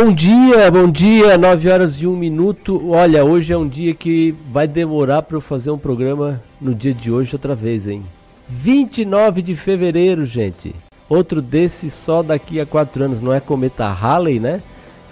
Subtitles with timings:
[0.00, 2.88] Bom dia, bom dia, 9 horas e 1 minuto.
[2.90, 6.94] Olha, hoje é um dia que vai demorar para eu fazer um programa no dia
[6.94, 8.04] de hoje outra vez, hein?
[8.48, 10.72] 29 de fevereiro, gente.
[11.08, 14.62] Outro desse só daqui a 4 anos, não é cometa Halley, né?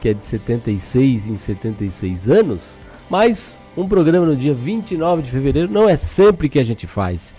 [0.01, 2.79] Que é de 76 em 76 anos,
[3.11, 7.35] mas um programa no dia 29 de fevereiro não é sempre que a gente faz.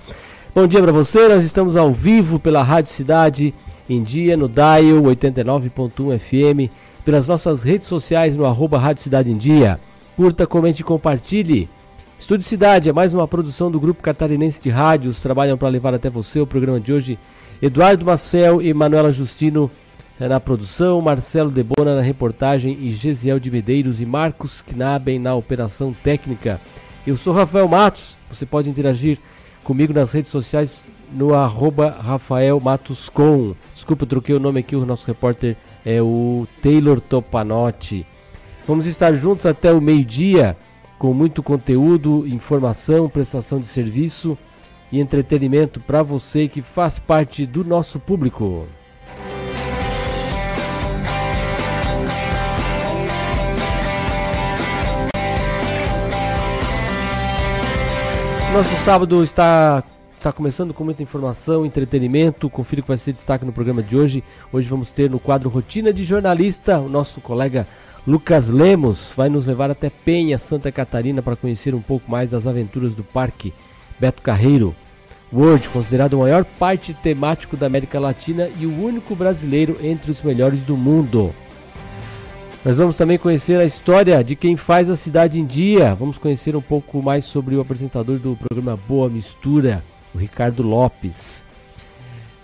[0.53, 3.53] Bom dia para você, nós estamos ao vivo pela Rádio Cidade
[3.89, 9.37] em dia no Dial 89.1 FM pelas nossas redes sociais no arroba Rádio Cidade em
[9.37, 9.79] Dia.
[10.17, 11.69] Curta, comente e compartilhe.
[12.19, 15.21] Estúdio Cidade é mais uma produção do Grupo Catarinense de Rádios.
[15.21, 17.17] Trabalham para levar até você o programa de hoje.
[17.61, 19.71] Eduardo Marcel e Manuela Justino
[20.19, 25.33] eh, na produção, Marcelo Debona na reportagem e Gesiel de Medeiros e Marcos Knaben na
[25.33, 26.59] operação técnica.
[27.05, 28.17] Eu sou Rafael Matos.
[28.29, 29.17] Você pode interagir
[29.63, 33.55] comigo nas redes sociais no arroba Rafael Matos Com.
[33.73, 35.55] Desculpa, eu troquei o nome aqui, o nosso repórter
[35.87, 38.05] é o Taylor Topanotti.
[38.67, 40.57] Vamos estar juntos até o meio-dia
[40.99, 44.37] com muito conteúdo, informação, prestação de serviço
[44.91, 48.67] e entretenimento para você que faz parte do nosso público.
[58.51, 59.81] Nosso sábado está
[60.27, 62.49] Está começando com muita informação, entretenimento.
[62.49, 64.21] Confira que vai ser destaque no programa de hoje.
[64.51, 67.65] Hoje vamos ter no quadro Rotina de Jornalista o nosso colega
[68.05, 69.13] Lucas Lemos.
[69.15, 73.05] Vai nos levar até Penha, Santa Catarina, para conhecer um pouco mais das aventuras do
[73.05, 73.53] Parque
[73.97, 74.75] Beto Carreiro.
[75.31, 80.21] World, considerado o maior parque temático da América Latina e o único brasileiro entre os
[80.21, 81.33] melhores do mundo.
[82.65, 85.95] Nós vamos também conhecer a história de quem faz a cidade em dia.
[85.95, 89.81] Vamos conhecer um pouco mais sobre o apresentador do programa Boa Mistura
[90.13, 91.43] o Ricardo Lopes.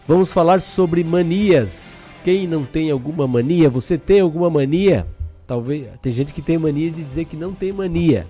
[0.08, 2.16] Vamos falar sobre manias.
[2.24, 3.70] Quem não tem alguma mania?
[3.70, 5.08] Você tem alguma mania?
[5.48, 8.26] Talvez tem gente que tem mania de dizer que não tem mania.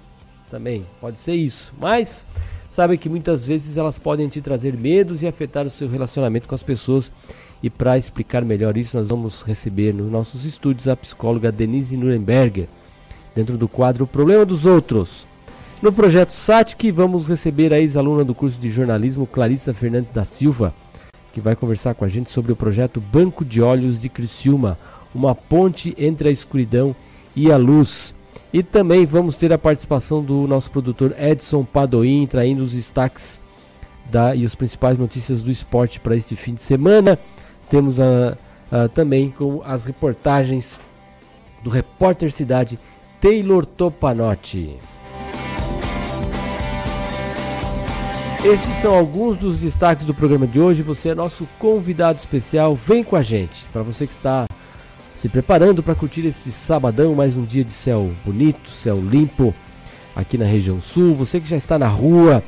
[0.50, 1.74] Também pode ser isso.
[1.80, 2.26] Mas
[2.70, 6.56] sabe que muitas vezes elas podem te trazer medos e afetar o seu relacionamento com
[6.56, 7.12] as pessoas.
[7.62, 12.68] E para explicar melhor isso, nós vamos receber nos nossos estúdios a psicóloga Denise Nuremberger,
[13.34, 15.26] dentro do quadro Problema dos Outros.
[15.84, 20.74] No projeto SATIC, vamos receber a ex-aluna do curso de jornalismo, Clarissa Fernandes da Silva,
[21.34, 24.80] que vai conversar com a gente sobre o projeto Banco de Olhos de Criciúma,
[25.14, 26.96] uma ponte entre a escuridão
[27.36, 28.16] e a luz.
[28.54, 33.42] E também vamos ter a participação do nosso produtor Edson Padoim, traindo os destaques
[34.10, 37.20] da, e as principais notícias do esporte para este fim de semana.
[37.70, 38.38] Temos a,
[38.72, 40.80] a, também com as reportagens
[41.62, 42.80] do repórter Cidade
[43.20, 44.80] Taylor Topanotti.
[48.46, 50.84] Esses são alguns dos destaques do programa de hoje.
[50.84, 52.76] Você é nosso convidado especial.
[52.76, 53.66] Vem com a gente.
[53.72, 54.46] Para você que está
[55.16, 59.56] se preparando para curtir esse sabadão, mais um dia de céu bonito, céu limpo
[60.14, 61.14] aqui na região sul.
[61.14, 62.44] Você que já está na rua,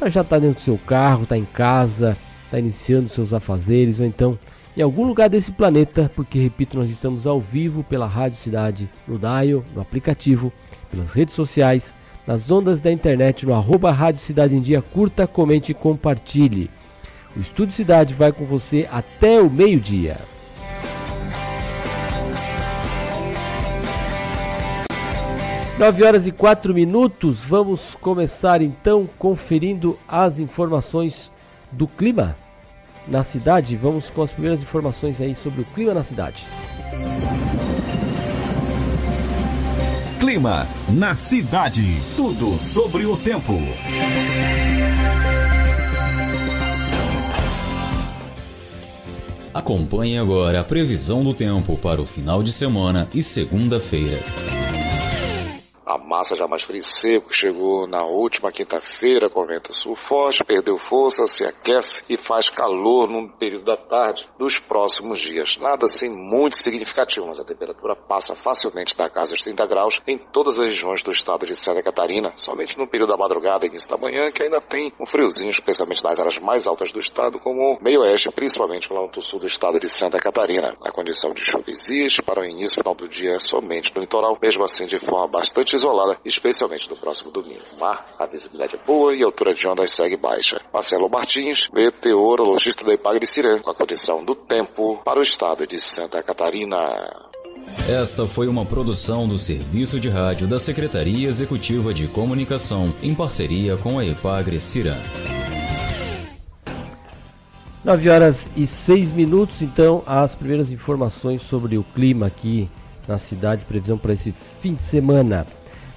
[0.00, 4.06] tá, já está dentro do seu carro, está em casa, está iniciando seus afazeres ou
[4.06, 4.36] então
[4.76, 9.16] em algum lugar desse planeta, porque repito, nós estamos ao vivo pela Rádio Cidade, no
[9.16, 10.52] Dial, no aplicativo,
[10.90, 11.94] pelas redes sociais
[12.26, 14.82] nas ondas da internet no arroba Rádio Cidade em Dia.
[14.82, 16.70] Curta, comente e compartilhe.
[17.36, 20.18] O Estúdio Cidade vai com você até o meio-dia.
[25.78, 27.44] Nove horas e quatro minutos.
[27.44, 31.30] Vamos começar então conferindo as informações
[31.70, 32.34] do clima
[33.06, 33.76] na cidade.
[33.76, 36.46] Vamos com as primeiras informações aí sobre o clima na cidade.
[40.18, 42.00] Clima na cidade.
[42.16, 43.52] Tudo sobre o tempo.
[49.52, 54.22] Acompanhe agora a previsão do tempo para o final de semana e segunda-feira.
[55.86, 60.42] A massa já mais frio e seco chegou na última quinta-feira com vento sul forte,
[60.42, 65.56] perdeu força, se aquece e faz calor no período da tarde dos próximos dias.
[65.58, 70.18] Nada assim muito significativo, mas a temperatura passa facilmente da casa dos 30 graus em
[70.18, 73.88] todas as regiões do estado de Santa Catarina, somente no período da madrugada e início
[73.88, 77.60] da manhã que ainda tem um friozinho, especialmente nas áreas mais altas do estado, como
[77.60, 80.74] o meio-oeste, principalmente lá no sul do estado de Santa Catarina.
[80.84, 84.36] A condição de chuva existe para o início e final do dia somente no litoral,
[84.42, 87.62] mesmo assim de forma bastante isolada, especialmente no próximo domingo.
[87.78, 90.60] Mar, a visibilidade é boa e a altura de ondas segue baixa.
[90.72, 95.78] Marcelo Martins, meteorologista da Ipag de com a condição do tempo para o estado de
[95.78, 96.76] Santa Catarina.
[97.88, 103.76] Esta foi uma produção do Serviço de Rádio da Secretaria Executiva de Comunicação, em parceria
[103.76, 104.96] com a Epagre Cirã.
[107.84, 112.68] 9 horas e 6 minutos, então, as primeiras informações sobre o clima aqui
[113.06, 115.46] na cidade, previsão para esse fim de semana.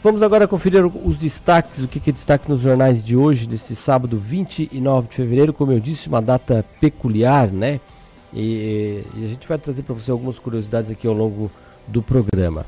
[0.01, 3.75] Vamos agora conferir os destaques, o que, que é destaque nos jornais de hoje, desse
[3.75, 7.81] sábado 29 de fevereiro, como eu disse, uma data peculiar, né?
[8.33, 11.51] E, e a gente vai trazer para você algumas curiosidades aqui ao longo
[11.85, 12.65] do programa.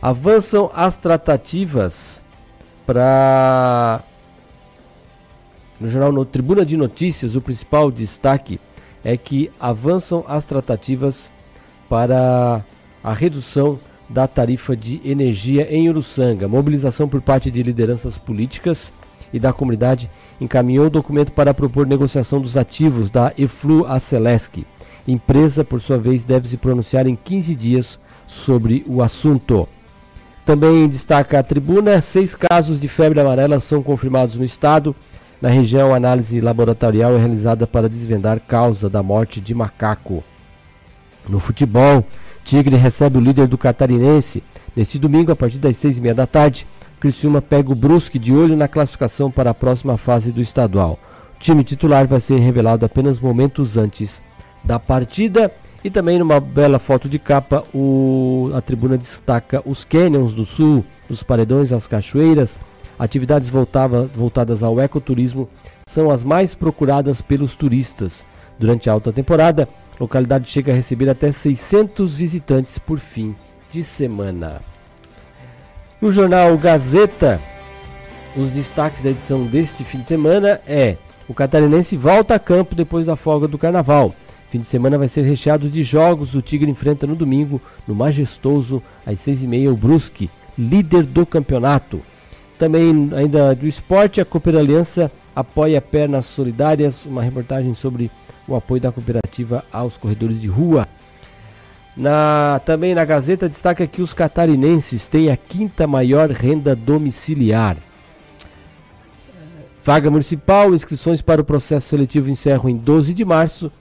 [0.00, 2.24] Avançam as tratativas
[2.86, 4.00] para
[5.78, 8.58] no jornal no Tribuna de Notícias, o principal destaque
[9.04, 11.30] é que avançam as tratativas
[11.90, 12.64] para
[13.04, 13.78] a redução
[14.10, 16.48] da tarifa de energia em Uruçanga.
[16.48, 18.92] Mobilização por parte de lideranças políticas
[19.32, 20.10] e da comunidade
[20.40, 24.66] encaminhou o documento para propor negociação dos ativos da Eflu Acelesc.
[25.06, 29.68] Empresa, por sua vez, deve se pronunciar em 15 dias sobre o assunto.
[30.44, 34.94] Também destaca a tribuna: seis casos de febre amarela são confirmados no estado.
[35.40, 40.22] Na região, análise laboratorial é realizada para desvendar causa da morte de macaco.
[41.28, 42.04] No futebol,
[42.50, 44.42] Tigre recebe o líder do catarinense.
[44.74, 46.66] Neste domingo, a partir das seis e meia da tarde,
[46.98, 50.98] Criciúma pega o Brusque de olho na classificação para a próxima fase do estadual.
[51.36, 54.20] O time titular vai ser revelado apenas momentos antes
[54.64, 55.52] da partida.
[55.84, 60.84] E também numa bela foto de capa, o, a tribuna destaca os canyons do sul,
[61.08, 62.58] os paredões, as cachoeiras,
[63.00, 65.48] Atividades voltava, voltadas ao ecoturismo
[65.86, 68.26] são as mais procuradas pelos turistas.
[68.58, 69.66] Durante a alta temporada,
[70.00, 73.36] localidade chega a receber até 600 visitantes por fim
[73.70, 74.62] de semana.
[76.00, 77.40] No jornal Gazeta,
[78.34, 80.96] os destaques da edição deste fim de semana é:
[81.28, 84.14] o catarinense volta a campo depois da folga do carnaval.
[84.50, 86.34] Fim de semana vai ser recheado de jogos.
[86.34, 91.24] O Tigre enfrenta no domingo, no majestoso, às seis e meia, o Brusque, líder do
[91.24, 92.00] campeonato.
[92.58, 98.10] Também, ainda do esporte, a Cooper Aliança apoia Pernas Solidárias, uma reportagem sobre
[98.54, 100.86] o apoio da cooperativa aos corredores de rua.
[101.96, 107.76] Na, também na Gazeta destaca que os catarinenses têm a quinta maior renda domiciliar.
[109.82, 113.72] Vaga municipal, inscrições para o processo seletivo encerram em 12 de março.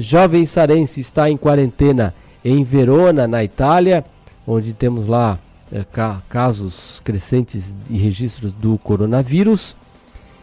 [0.00, 2.14] Jovem Sarense está em quarentena
[2.44, 4.04] em Verona, na Itália,
[4.46, 5.38] onde temos lá
[5.70, 9.76] é, ca casos crescentes e registros do coronavírus.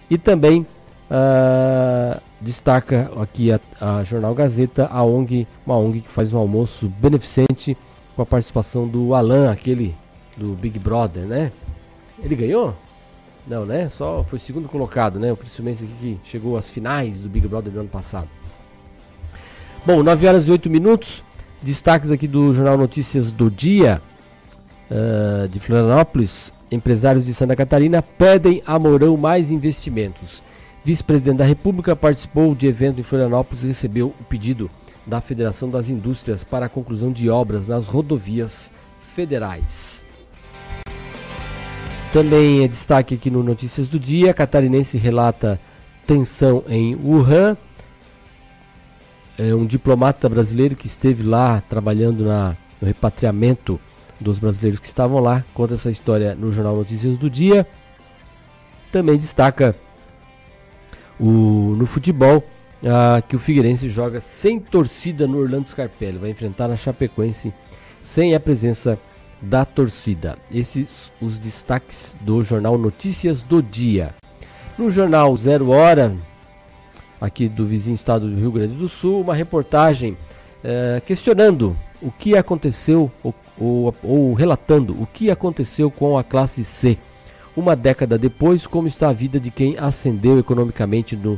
[0.09, 6.33] E também uh, destaca aqui a, a, Jornal Gazeta, a ONG, uma ONG que faz
[6.33, 7.77] um almoço beneficente
[8.15, 9.95] com a participação do Alan, aquele
[10.37, 11.51] do Big Brother, né?
[12.21, 12.75] Ele ganhou?
[13.47, 13.89] Não, né?
[13.89, 15.31] Só foi segundo colocado, né?
[15.31, 18.27] O Criciumense aqui que chegou às finais do Big Brother do ano passado.
[19.85, 21.23] Bom, 9 horas e 8 minutos.
[21.61, 24.01] Destaques aqui do Jornal Notícias do Dia
[24.89, 30.41] uh, de Florianópolis, empresários de Santa Catarina pedem a Mourão mais investimentos.
[30.83, 34.69] Vice-presidente da República participou de evento em Florianópolis e recebeu o pedido
[35.05, 38.71] da Federação das Indústrias para a conclusão de obras nas rodovias
[39.13, 40.05] federais.
[42.13, 45.59] Também é destaque aqui no Notícias do Dia: catarinense relata
[46.07, 47.57] tensão em Wuhan.
[49.37, 53.79] É um diplomata brasileiro que esteve lá trabalhando na, no repatriamento
[54.19, 55.45] dos brasileiros que estavam lá.
[55.53, 57.65] Conta essa história no Jornal Notícias do Dia.
[58.91, 59.75] Também destaca
[61.19, 62.43] o, no futebol
[63.27, 66.17] que o Figueirense joga sem torcida no Orlando Scarpelli.
[66.17, 67.53] Vai enfrentar na Chapecoense
[68.01, 68.97] sem a presença
[69.41, 70.37] da torcida.
[70.51, 74.15] Esses os destaques do Jornal Notícias do Dia.
[74.77, 76.15] No Jornal Zero Hora,
[77.19, 80.17] aqui do vizinho estado do Rio Grande do Sul, uma reportagem
[80.63, 86.97] eh, questionando o que aconteceu, ou, ou relatando o que aconteceu com a classe C.
[87.59, 91.37] Uma década depois, como está a vida de quem ascendeu economicamente no,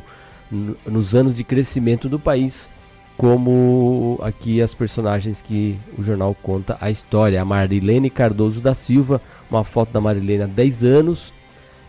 [0.51, 2.70] no, nos anos de crescimento do país,
[3.18, 7.42] como aqui as personagens que o jornal conta a história.
[7.42, 11.34] A Marilene Cardoso da Silva, uma foto da Marilene há 10 anos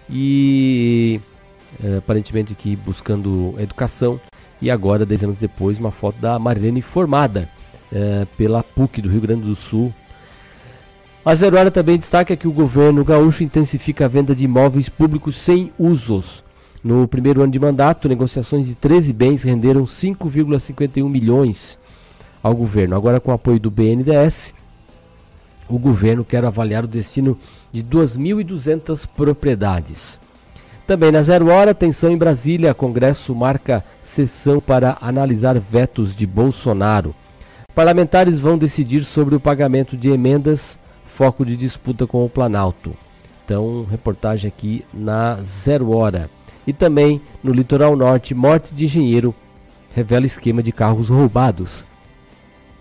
[0.08, 1.20] e
[1.84, 4.18] é, aparentemente aqui buscando educação.
[4.62, 7.50] E agora, 10 anos depois, uma foto da Marilene formada
[7.92, 9.92] é, pela PUC do Rio Grande do Sul
[11.24, 15.36] a Zero Hora também destaca que o governo gaúcho intensifica a venda de imóveis públicos
[15.36, 16.42] sem usos.
[16.82, 21.78] No primeiro ano de mandato, negociações de 13 bens renderam 5,51 milhões
[22.42, 22.96] ao governo.
[22.96, 24.52] Agora, com o apoio do BNDES,
[25.68, 27.38] o governo quer avaliar o destino
[27.72, 30.18] de 2.200 propriedades.
[30.88, 32.74] Também na Zero Hora, tensão em Brasília.
[32.74, 37.14] Congresso marca sessão para analisar vetos de Bolsonaro.
[37.76, 40.81] Parlamentares vão decidir sobre o pagamento de emendas
[41.12, 42.96] foco de disputa com o Planalto.
[43.44, 46.30] Então, reportagem aqui na Zero Hora.
[46.66, 49.34] E também no litoral norte, morte de engenheiro
[49.94, 51.84] revela esquema de carros roubados.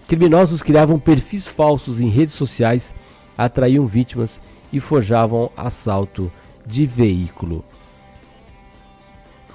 [0.07, 2.95] Criminosos criavam perfis falsos em redes sociais,
[3.37, 6.31] atraíam vítimas e forjavam assalto
[6.65, 7.65] de veículo.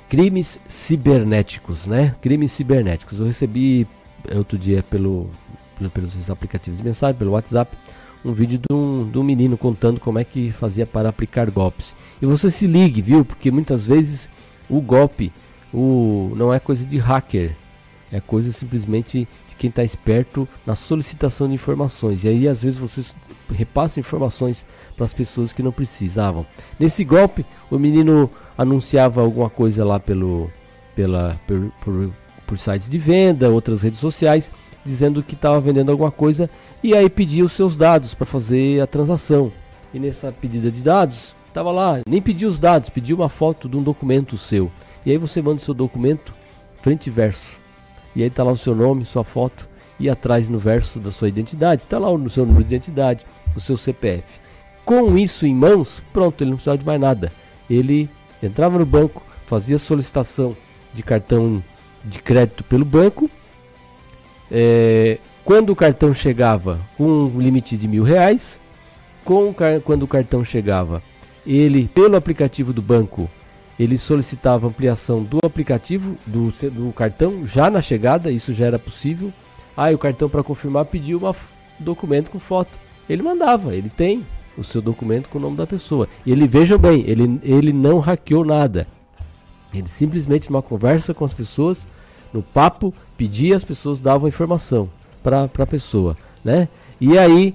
[0.09, 2.15] Crimes cibernéticos, né?
[2.21, 3.21] Crimes cibernéticos.
[3.21, 3.87] Eu recebi
[4.35, 5.31] outro dia pelo,
[5.95, 7.77] pelos aplicativos de mensagem, pelo WhatsApp,
[8.27, 11.95] um vídeo de um, de um menino contando como é que fazia para aplicar golpes.
[12.21, 13.25] E você se ligue, viu?
[13.25, 14.29] Porque muitas vezes
[14.69, 15.33] o golpe
[15.73, 17.55] o, não é coisa de hacker,
[18.11, 19.29] é coisa simplesmente
[19.59, 22.25] quem está esperto na solicitação de informações.
[22.25, 23.17] E aí, às vezes, vocês
[23.51, 24.65] repassam informações
[24.97, 26.47] para as pessoas que não precisavam.
[26.79, 30.51] Nesse golpe, o menino anunciava alguma coisa lá pelo,
[30.95, 32.11] pela, por,
[32.47, 34.53] por sites de venda, outras redes sociais,
[34.87, 36.49] dizendo que estava vendendo alguma coisa
[36.83, 39.53] e aí pedia os seus dados para fazer a transação.
[39.93, 43.77] E nessa pedida de dados, estava lá, nem pediu os dados, pediu uma foto de
[43.77, 44.71] um documento seu.
[45.05, 46.33] E aí você manda o seu documento
[46.83, 47.67] frente e verso
[48.17, 49.69] e aí está lá o seu nome, sua foto
[50.01, 53.61] e atrás no verso da sua identidade, está lá o seu número de identidade, o
[53.61, 54.41] seu CPF.
[54.87, 57.31] Com isso em mãos, pronto, ele não precisava de mais nada.
[57.69, 58.09] Ele
[58.43, 60.57] entrava no banco, fazia solicitação
[60.95, 61.63] de cartão
[62.03, 63.31] de crédito pelo banco.
[64.51, 68.59] É, quando o cartão chegava com um limite de mil reais,
[69.25, 71.03] com, quando o cartão chegava,
[71.47, 73.31] ele pelo aplicativo do banco
[73.79, 79.33] ele solicitava ampliação do aplicativo, do, do cartão, já na chegada, isso já era possível.
[79.77, 81.35] Aí o cartão para confirmar pediu um
[81.79, 82.79] documento com foto.
[83.09, 84.25] Ele mandava, ele tem
[84.57, 86.09] o seu documento com o nome da pessoa.
[86.25, 88.87] E ele, vejam bem, ele, ele não hackeou nada.
[89.75, 91.87] Ele simplesmente, numa conversa com as pessoas,
[92.37, 94.89] no papo, pedia, as pessoas davam informação
[95.23, 96.17] para a pessoa.
[96.45, 96.69] Né?
[97.01, 97.55] E aí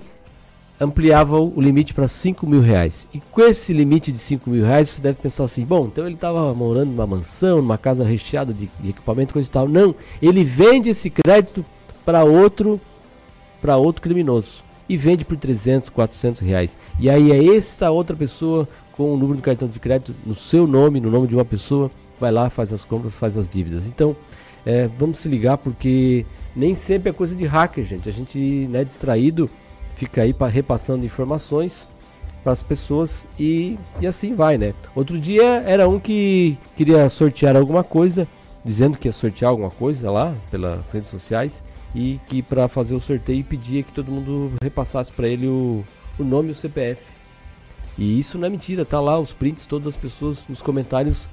[0.79, 3.07] ampliava o limite para 5 mil reais.
[3.13, 6.15] E com esse limite de 5 mil reais, você deve pensar assim: bom, então ele
[6.15, 9.67] estava morando numa mansão, numa casa recheada de, de equipamento, coisa e tal.
[9.67, 11.63] Não, ele vende esse crédito
[12.03, 12.81] para outro,
[13.61, 16.77] para outro criminoso e vende por 300, 400 reais.
[16.99, 20.67] E aí é esta outra pessoa com o número do cartão de crédito no seu
[20.67, 23.87] nome, no nome de uma pessoa, vai lá, faz as compras, faz as dívidas.
[23.87, 24.15] Então,
[24.65, 26.25] é, vamos se ligar porque
[26.55, 28.07] nem sempre é coisa de hacker, gente.
[28.07, 29.49] A gente é né, distraído
[29.95, 31.87] fica aí repassando informações
[32.43, 34.73] para as pessoas e, e assim vai, né?
[34.95, 38.27] Outro dia era um que queria sortear alguma coisa,
[38.65, 41.63] dizendo que ia sortear alguma coisa lá pelas redes sociais
[41.93, 45.83] e que para fazer o sorteio pedia que todo mundo repassasse para ele o,
[46.17, 47.13] o nome e o CPF.
[47.97, 51.29] E isso não é mentira, tá lá os prints, todas as pessoas nos comentários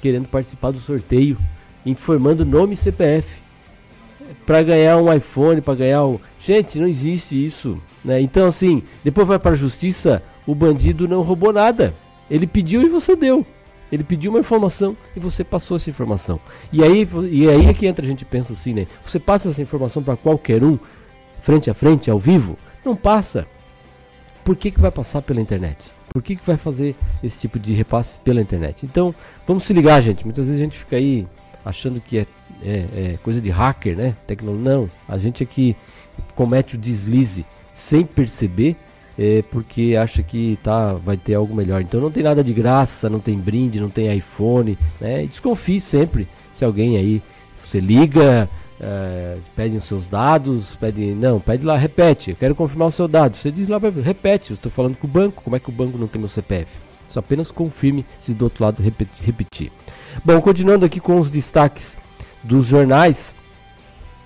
[0.00, 1.38] querendo participar do sorteio,
[1.84, 3.40] informando nome e CPF.
[4.44, 6.20] Para ganhar um iPhone, para ganhar o.
[6.38, 7.80] Gente, não existe isso.
[8.04, 8.20] Né?
[8.20, 11.94] Então, assim, depois vai para a justiça, o bandido não roubou nada.
[12.30, 13.44] Ele pediu e você deu.
[13.90, 16.38] Ele pediu uma informação e você passou essa informação.
[16.72, 18.86] E aí, e aí é que entra a gente pensa assim, né?
[19.02, 20.78] Você passa essa informação para qualquer um,
[21.40, 22.58] frente a frente, ao vivo?
[22.84, 23.46] Não passa.
[24.44, 25.90] Por que, que vai passar pela internet?
[26.12, 28.84] Por que, que vai fazer esse tipo de repasse pela internet?
[28.84, 29.14] Então,
[29.46, 30.24] vamos se ligar, gente.
[30.24, 31.26] Muitas vezes a gente fica aí
[31.64, 32.26] achando que é,
[32.62, 34.16] é, é coisa de hacker, né?
[34.26, 34.54] Tecno...
[34.54, 35.76] Não, a gente aqui
[36.34, 38.76] comete o deslize sem perceber,
[39.18, 41.80] é, porque acha que tá, vai ter algo melhor.
[41.80, 45.26] Então não tem nada de graça, não tem brinde, não tem iPhone, né?
[45.26, 47.22] Desconfie sempre se alguém aí
[47.62, 48.48] você liga,
[48.80, 53.08] é, pede os seus dados, pede não, pede lá, repete, eu quero confirmar o seu
[53.08, 53.36] dado.
[53.36, 55.98] Você diz lá, repete, eu estou falando com o banco, como é que o banco
[55.98, 56.70] não tem meu CPF?
[57.08, 58.82] Só apenas confirme se do outro lado
[59.22, 59.72] repetir.
[60.24, 61.96] Bom, continuando aqui com os destaques
[62.42, 63.34] dos jornais,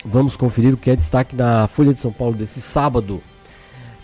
[0.04, 3.22] vamos conferir o que é destaque na Folha de São Paulo desse sábado.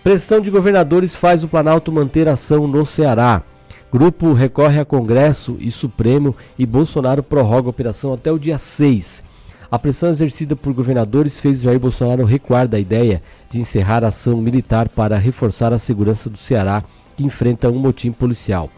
[0.03, 3.43] Pressão de governadores faz o Planalto manter ação no Ceará.
[3.91, 9.25] Grupo recorre a Congresso e Supremo e Bolsonaro prorroga a operação até o dia 6.
[9.71, 14.39] A pressão exercida por governadores fez Jair Bolsonaro recuar da ideia de encerrar a ação
[14.39, 16.83] militar para reforçar a segurança do Ceará,
[17.17, 18.71] que enfrenta um motim policial.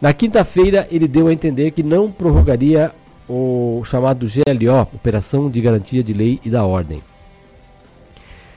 [0.00, 2.92] Na quinta-feira, ele deu a entender que não prorrogaria
[3.28, 7.02] o chamado GLO, Operação de Garantia de Lei e da Ordem.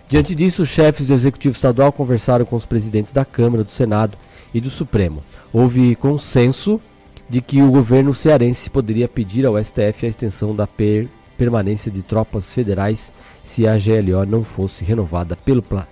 [0.09, 4.17] Diante disso, os chefes do Executivo Estadual conversaram com os presidentes da Câmara, do Senado
[4.53, 5.23] e do Supremo.
[5.53, 6.81] Houve consenso
[7.29, 12.01] de que o governo cearense poderia pedir ao STF a extensão da per permanência de
[12.01, 15.87] tropas federais se a GLO não fosse renovada pelo Pla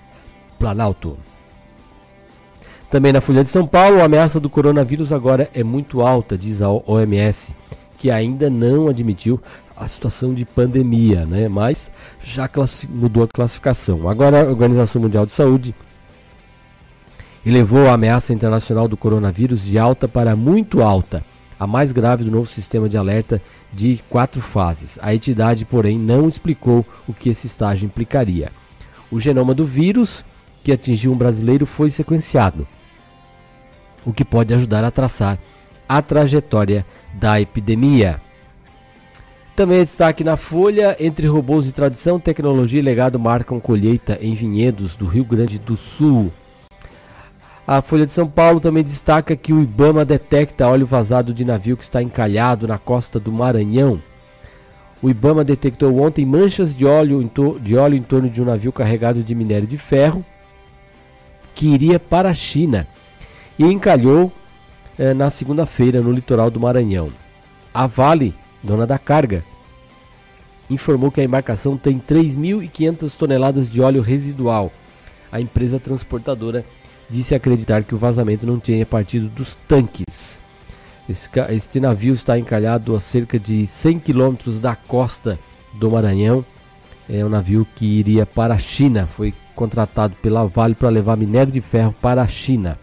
[0.60, 1.18] Planalto.
[2.90, 6.62] Também na Folha de São Paulo, a ameaça do coronavírus agora é muito alta, diz
[6.62, 7.54] a OMS,
[7.98, 9.42] que ainda não admitiu
[9.76, 11.50] a situação de pandemia, né?
[11.50, 11.92] Mas
[12.24, 12.50] já
[12.90, 14.08] mudou a classificação.
[14.08, 15.76] Agora a Organização Mundial de Saúde
[17.46, 21.26] elevou a ameaça internacional do coronavírus de alta para muito alta,
[21.60, 23.42] a mais grave do novo sistema de alerta
[23.74, 24.98] de quatro fases.
[25.02, 28.50] A entidade, porém, não explicou o que esse estágio implicaria.
[29.12, 30.24] O genoma do vírus
[30.64, 32.68] que atingiu um brasileiro foi sequenciado,
[34.08, 35.38] o que pode ajudar a traçar
[35.88, 38.22] a trajetória da epidemia.
[39.54, 44.96] Também destaque na Folha: entre robôs e tradição, tecnologia e legado marcam colheita em vinhedos
[44.96, 46.32] do Rio Grande do Sul.
[47.68, 51.76] A Folha de São Paulo também destaca que o Ibama detecta óleo vazado de navio
[51.76, 54.02] que está encalhado na costa do Maranhão.
[55.04, 57.30] O Ibama detectou ontem manchas de óleo,
[57.62, 60.24] de óleo em torno de um navio carregado de minério de ferro
[61.54, 62.88] que iria para a China
[63.58, 64.32] e encalhou
[64.98, 67.12] eh, na segunda-feira no litoral do Maranhão.
[67.74, 68.34] A Vale,
[68.64, 69.44] dona da carga,
[70.70, 74.72] informou que a embarcação tem 3.500 toneladas de óleo residual.
[75.32, 76.66] A empresa transportadora
[77.10, 80.40] disse acreditar que o vazamento não tinha partido dos tanques.
[81.50, 85.40] este navio está encalhado a cerca de 100 quilômetros da costa
[85.74, 86.44] do Maranhão.
[87.10, 89.08] É um navio que iria para a China.
[89.08, 92.78] Foi contratado pela Vale para levar minério de ferro para a China.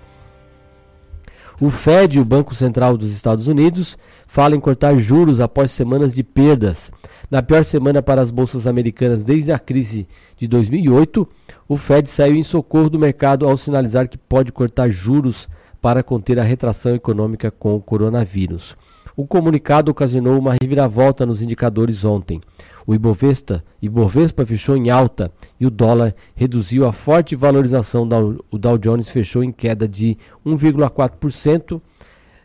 [1.65, 6.23] O Fed, o Banco Central dos Estados Unidos, fala em cortar juros após semanas de
[6.23, 6.93] perdas.
[7.31, 10.07] Na pior semana para as bolsas americanas desde a crise
[10.37, 11.27] de 2008,
[11.67, 15.49] o Fed saiu em socorro do mercado ao sinalizar que pode cortar juros
[15.81, 18.77] para conter a retração econômica com o coronavírus.
[19.17, 22.43] O comunicado ocasionou uma reviravolta nos indicadores ontem.
[22.87, 28.09] O Ibovespa, Ibovespa fechou em alta e o dólar reduziu a forte valorização.
[28.51, 31.81] O Dow Jones fechou em queda de 1,4%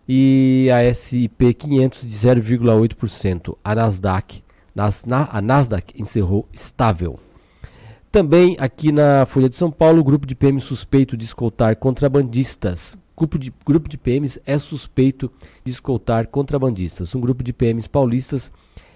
[0.08, 3.58] e a S&P 500 de 0,8%.
[3.64, 4.44] A Nasdaq,
[4.76, 7.20] a Nasdaq encerrou estável.
[8.12, 12.98] Também aqui na Folha de São Paulo, o grupo de PMs suspeito de escoltar contrabandistas.
[13.16, 15.30] Grupo de, grupo de PMs é suspeito
[15.64, 17.14] de escoltar contrabandistas.
[17.14, 18.52] Um grupo de PMs paulistas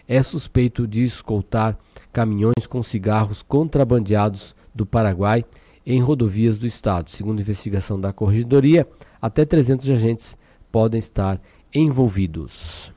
[0.08, 1.78] é suspeito de escoltar
[2.12, 5.46] caminhões com cigarros contrabandeados do Paraguai
[5.86, 7.12] em rodovias do estado.
[7.12, 8.88] Segundo investigação da Corregedoria,
[9.22, 10.38] até 300 agentes
[10.72, 11.40] podem estar
[11.74, 12.92] envolvidos.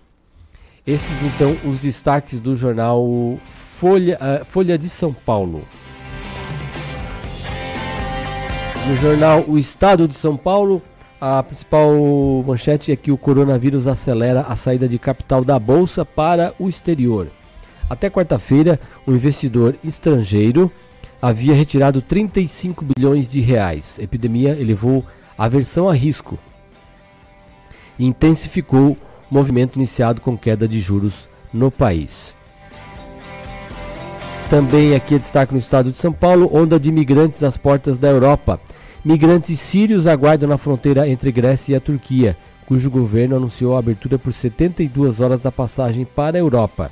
[0.87, 3.05] Esses então os destaques do jornal
[3.45, 5.63] Folha, uh, Folha de São Paulo.
[8.89, 10.81] No jornal O Estado de São Paulo,
[11.21, 11.95] a principal
[12.47, 17.29] manchete é que o coronavírus acelera a saída de capital da bolsa para o exterior.
[17.89, 20.71] Até quarta-feira, o investidor estrangeiro
[21.21, 23.97] havia retirado 35 bilhões de reais.
[23.99, 25.05] A epidemia elevou
[25.39, 26.39] a aversão a risco
[27.99, 28.97] e intensificou
[29.31, 32.35] o movimento iniciado com queda de juros no país.
[34.51, 38.09] Também aqui é destaque no estado de São Paulo, onda de imigrantes às portas da
[38.09, 38.61] Europa.
[39.07, 44.19] Migrantes sírios aguardam na fronteira entre Grécia e a Turquia, cujo governo anunciou a abertura
[44.19, 46.91] por 72 horas da passagem para a Europa.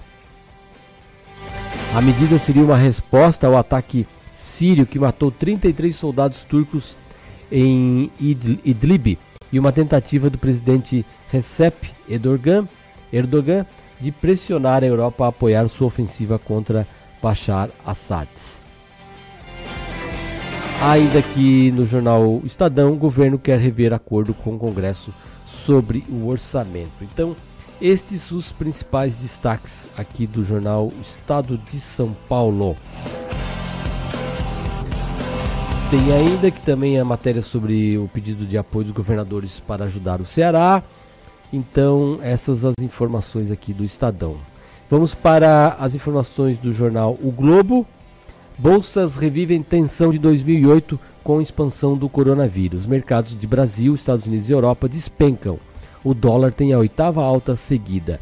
[1.93, 6.95] A medida seria uma resposta ao ataque sírio que matou 33 soldados turcos
[7.51, 9.19] em Idlib
[9.51, 12.69] e uma tentativa do presidente Recep Erdogan,
[13.13, 13.67] Erdogan
[14.01, 16.87] de pressionar a Europa a apoiar sua ofensiva contra
[17.21, 18.29] Bashar Assad.
[20.81, 25.13] Ainda que no jornal Estadão, o governo quer rever acordo com o Congresso
[25.47, 27.03] sobre o orçamento.
[27.03, 27.35] Então,
[27.81, 32.77] estes os principais destaques aqui do jornal Estado de São Paulo.
[35.91, 40.21] Tem ainda que também a matéria sobre o pedido de apoio dos governadores para ajudar
[40.21, 40.83] o Ceará.
[41.53, 44.37] Então, essas as informações aqui do Estadão.
[44.91, 47.87] Vamos para as informações do jornal O Globo.
[48.57, 52.87] Bolsas revivem tensão de 2008 com expansão do coronavírus.
[52.87, 55.59] Mercados de Brasil, Estados Unidos e Europa despencam.
[56.05, 58.21] O dólar tem a oitava alta seguida.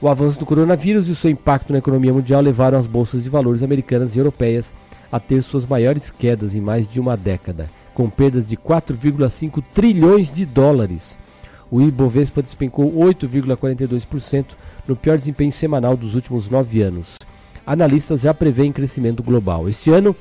[0.00, 3.28] O avanço do coronavírus e o seu impacto na economia mundial levaram as bolsas de
[3.28, 4.72] valores americanas e europeias
[5.12, 10.32] a ter suas maiores quedas em mais de uma década, com perdas de 4,5 trilhões
[10.32, 11.18] de dólares.
[11.70, 14.46] O Ibovespa despencou 8,42%
[14.88, 17.18] no pior desempenho semanal dos últimos nove anos
[17.70, 19.68] analistas já prevêem crescimento global.
[19.68, 20.16] Este ano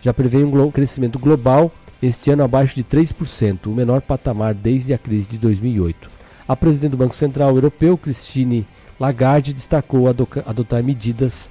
[0.00, 1.70] já prevê um crescimento global,
[2.00, 6.10] este ano abaixo de 3%, o menor patamar desde a crise de 2008.
[6.48, 8.66] A presidente do Banco Central Europeu, Christine
[8.98, 11.50] Lagarde, destacou adotar medidas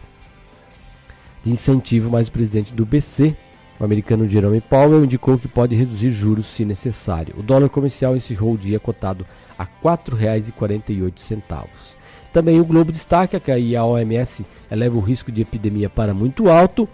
[1.43, 3.35] de incentivo, mas o presidente do BC,
[3.79, 7.35] o americano Jerome Powell, indicou que pode reduzir juros se necessário.
[7.37, 9.23] O dólar comercial encerrou o dia cotado
[9.55, 11.95] a R$ 4,48.
[12.37, 16.87] Também o Globo destaca que a OMS eleva o risco de epidemia para muito alto,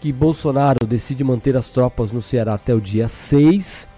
[0.00, 3.88] que Bolsonaro decide manter as tropas no Ceará até o dia 6.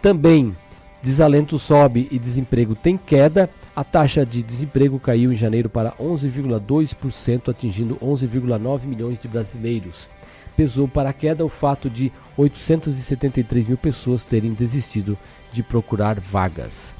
[0.00, 0.56] Também
[1.02, 3.50] desalento sobe e desemprego tem queda.
[3.74, 10.08] A taxa de desemprego caiu em janeiro para 11,2%, atingindo 11,9 milhões de brasileiros.
[10.56, 15.18] Pesou para a queda o fato de 873 mil pessoas terem desistido
[15.52, 16.94] de procurar vagas.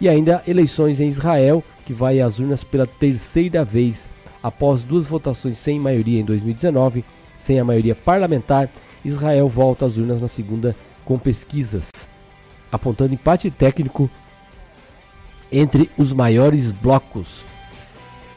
[0.00, 4.08] E ainda eleições em Israel, que vai às urnas pela terceira vez.
[4.42, 7.04] Após duas votações sem maioria em 2019,
[7.36, 8.70] sem a maioria parlamentar,
[9.04, 11.90] Israel volta às urnas na segunda com pesquisas,
[12.70, 14.10] apontando empate técnico
[15.50, 17.42] entre os maiores blocos.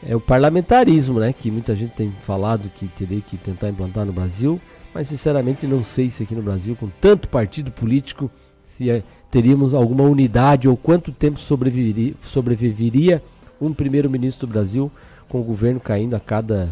[0.06, 4.12] É o parlamentarismo, né, que muita gente tem falado que teria que tentar implantar no
[4.12, 4.60] Brasil,
[4.92, 8.30] mas sinceramente não sei se aqui no Brasil, com tanto partido político,
[8.64, 9.02] se é,
[9.34, 13.20] teríamos alguma unidade ou quanto tempo sobreviveria, sobreviveria
[13.60, 14.92] um primeiro-ministro do Brasil
[15.28, 16.70] com o governo caindo a cada,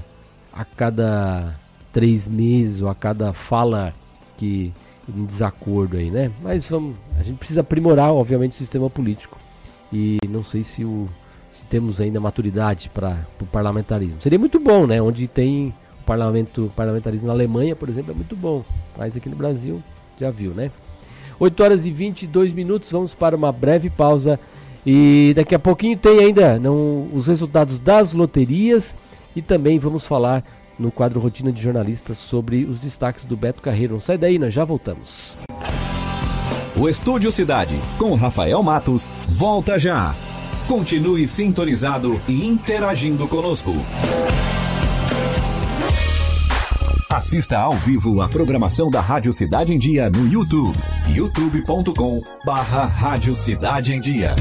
[0.52, 1.56] a cada
[1.92, 3.92] três meses ou a cada fala
[4.36, 4.72] que
[5.08, 6.30] em desacordo aí, né?
[6.40, 9.36] Mas vamos, a gente precisa aprimorar, obviamente, o sistema político
[9.92, 11.08] e não sei se, o,
[11.50, 14.22] se temos ainda maturidade para o parlamentarismo.
[14.22, 15.02] Seria muito bom, né?
[15.02, 18.64] Onde tem o parlamento, parlamentarismo na Alemanha, por exemplo, é muito bom.
[18.96, 19.82] Mas aqui no Brasil,
[20.16, 20.70] já viu, né?
[21.42, 24.38] 8 horas e 22 minutos, vamos para uma breve pausa.
[24.86, 28.94] E daqui a pouquinho tem ainda não, os resultados das loterias
[29.34, 30.44] e também vamos falar
[30.78, 33.94] no quadro Rotina de Jornalistas sobre os destaques do Beto Carreiro.
[33.94, 35.36] Não sai daí, nós já voltamos.
[36.76, 40.14] O Estúdio Cidade, com Rafael Matos, volta já.
[40.68, 43.72] Continue sintonizado e interagindo conosco.
[47.12, 50.74] Assista ao vivo a programação da Rádio Cidade em Dia no YouTube.
[51.10, 54.34] youtube.com barra Rádio Cidade em Dia.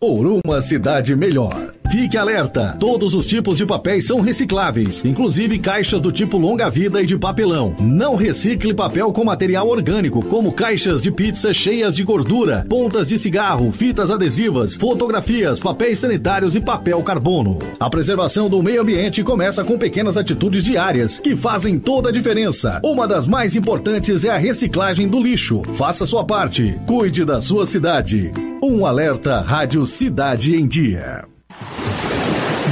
[0.00, 1.63] Por uma cidade melhor.
[1.94, 2.76] Fique alerta!
[2.80, 7.76] Todos os tipos de papéis são recicláveis, inclusive caixas do tipo longa-vida e de papelão.
[7.78, 13.16] Não recicle papel com material orgânico, como caixas de pizza cheias de gordura, pontas de
[13.16, 17.60] cigarro, fitas adesivas, fotografias, papéis sanitários e papel carbono.
[17.78, 22.80] A preservação do meio ambiente começa com pequenas atitudes diárias que fazem toda a diferença.
[22.82, 25.62] Uma das mais importantes é a reciclagem do lixo.
[25.76, 26.76] Faça sua parte.
[26.88, 28.32] Cuide da sua cidade.
[28.60, 31.33] Um alerta Rádio Cidade em Dia.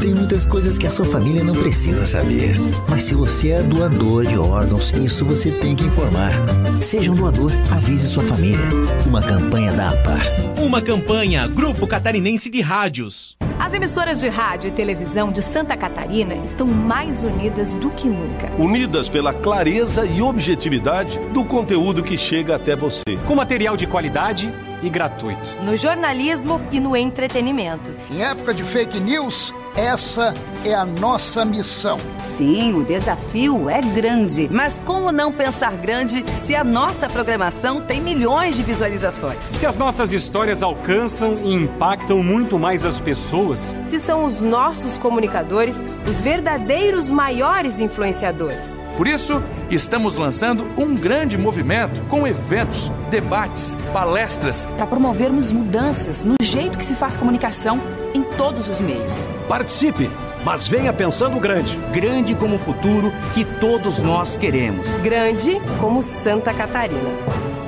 [0.00, 2.56] Tem muitas coisas que a sua família não precisa saber.
[2.88, 6.32] Mas se você é doador de órgãos, isso você tem que informar.
[6.80, 8.68] Seja um doador, avise sua família.
[9.06, 10.22] Uma campanha da APAR.
[10.62, 13.36] Uma campanha Grupo Catarinense de Rádios.
[13.58, 18.52] As emissoras de rádio e televisão de Santa Catarina estão mais unidas do que nunca.
[18.58, 23.02] Unidas pela clareza e objetividade do conteúdo que chega até você.
[23.26, 25.56] Com material de qualidade e gratuito.
[25.64, 27.90] No jornalismo e no entretenimento.
[28.10, 30.32] Em época de fake news, essa
[30.64, 31.98] é a nossa missão.
[32.26, 34.48] Sim, o desafio é grande.
[34.50, 39.44] Mas como não pensar grande se a nossa programação tem milhões de visualizações?
[39.44, 43.76] Se as nossas histórias alcançam e impactam muito mais as pessoas?
[43.84, 48.82] Se são os nossos comunicadores os verdadeiros maiores influenciadores?
[48.96, 54.66] Por isso, estamos lançando um grande movimento com eventos, debates, palestras.
[54.76, 57.80] Para promovermos mudanças no jeito que se faz comunicação
[58.16, 59.28] em todos os meios.
[59.48, 60.10] Participe!
[60.44, 61.76] Mas venha pensando grande.
[61.92, 64.94] Grande como o futuro que todos nós queremos.
[64.94, 67.10] Grande como Santa Catarina.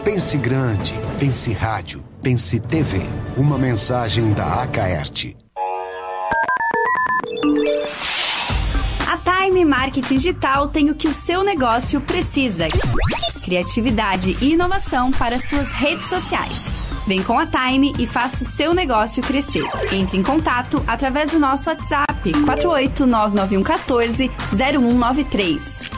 [0.05, 0.95] Pense grande.
[1.19, 2.05] Pense rádio.
[2.23, 3.01] Pense TV.
[3.37, 5.37] Uma mensagem da Acaerte.
[9.07, 12.69] A Time Marketing Digital tem o que o seu negócio precisa.
[13.45, 16.78] criatividade e inovação para suas redes sociais.
[17.09, 19.65] Vem com a Time e faça o seu negócio crescer.
[19.91, 25.98] Entre em contato através do nosso WhatsApp 4899114 0193.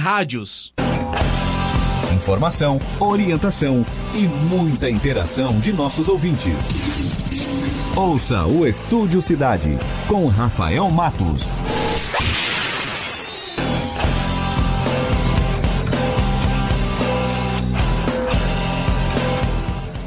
[0.01, 0.73] Rádios.
[2.15, 3.85] Informação, orientação
[4.15, 7.93] e muita interação de nossos ouvintes.
[7.95, 11.45] Ouça o Estúdio Cidade com Rafael Matos.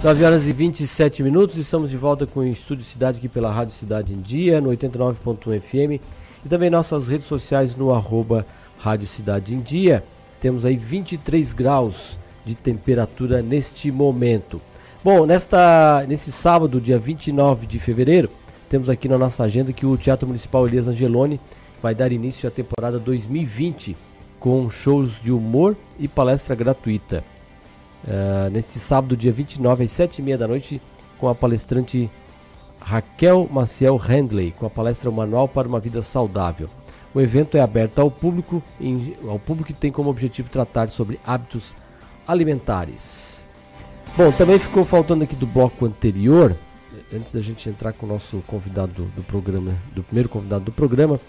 [0.03, 3.75] Nove horas e 27 minutos, estamos de volta com o Estúdio Cidade aqui pela Rádio
[3.75, 6.03] Cidade em Dia, no 89.1 FM
[6.45, 8.45] e também nossas redes sociais no arroba
[8.85, 10.05] Rádio Cidade em Dia.
[10.39, 14.61] Temos aí 23 graus de temperatura neste momento.
[15.03, 18.29] Bom, nesta, nesse sábado, dia 29 de fevereiro,
[18.69, 21.41] temos aqui na nossa agenda que o Teatro Municipal Elias Angeloni
[21.81, 23.97] vai dar início à temporada 2020
[24.39, 27.25] com shows de humor e palestra gratuita.
[28.07, 30.79] Uh, neste sábado, dia 29, às 7h30 da noite,
[31.19, 32.11] com a palestrante
[32.79, 36.69] Raquel Maciel Handley, com a palestra Manual para uma Vida Saudável.
[37.15, 38.63] O evento é aberto ao público,
[39.29, 41.77] ao público que tem como objetivo tratar sobre hábitos
[42.27, 43.47] alimentares.
[44.17, 46.57] Bom, também ficou faltando aqui do bloco anterior,
[47.13, 50.73] antes da gente entrar com o nosso convidado do, do programa, do primeiro convidado do
[50.73, 51.21] programa,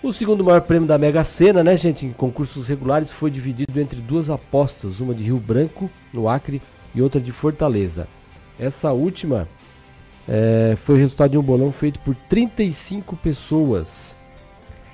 [0.00, 4.00] o segundo maior prêmio da Mega Sena, né, gente, em concursos regulares, foi dividido entre
[4.00, 6.62] duas apostas, uma de Rio Branco, no Acre,
[6.94, 8.06] e outra de Fortaleza.
[8.60, 9.48] Essa última
[10.28, 14.14] é, foi resultado de um bolão feito por 35 pessoas.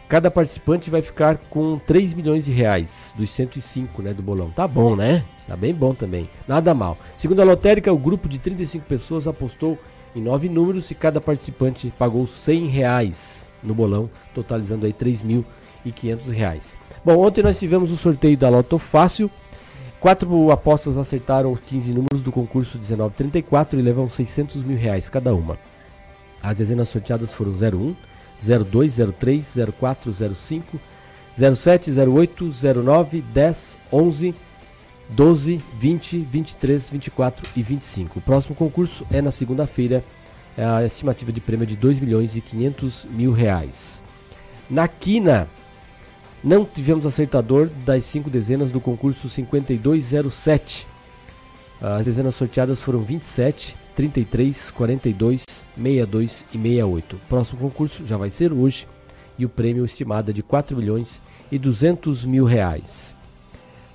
[0.08, 4.50] Cada participante vai ficar com 3 milhões de reais, dos 105 né, do bolão.
[4.50, 5.24] Tá bom, né?
[5.46, 6.28] Tá bem bom também.
[6.46, 6.98] Nada mal.
[7.16, 9.78] Segundo a lotérica, o grupo de 35 pessoas apostou
[10.14, 16.78] em nove números e cada participante pagou 100 reais no bolão, totalizando aí 3.500 reais.
[17.04, 19.30] Bom, ontem nós tivemos o sorteio da Loto Fácil.
[20.00, 25.34] Quatro apostas acertaram os 15 números do concurso 1934 e levam 600 mil reais cada
[25.34, 25.58] uma.
[26.42, 27.96] As dezenas sorteadas foram 01,
[28.38, 30.80] 02, 03, 04, 05,
[31.34, 32.50] 07, 08,
[32.82, 34.34] 09, 10, 11,
[35.08, 38.18] 12, 20, 23, 24 e 25.
[38.18, 40.04] O próximo concurso é na segunda-feira.
[40.56, 44.02] A estimativa de prêmio é de 2 milhões e 500 mil reais.
[44.70, 45.48] Na quina,
[46.42, 50.86] não tivemos acertador das cinco dezenas do concurso 5207.
[51.80, 55.44] As dezenas sorteadas foram 27, 33, 42,
[55.76, 57.16] 62 e 68.
[57.16, 58.86] O próximo concurso já vai ser hoje
[59.38, 63.14] e o prêmio estimado é de 4 milhões e 200 mil reais.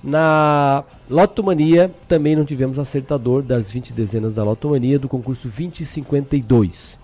[0.02, 6.98] Na Lotomania também não tivemos acertador das 20 dezenas da Lotomania do concurso 2052.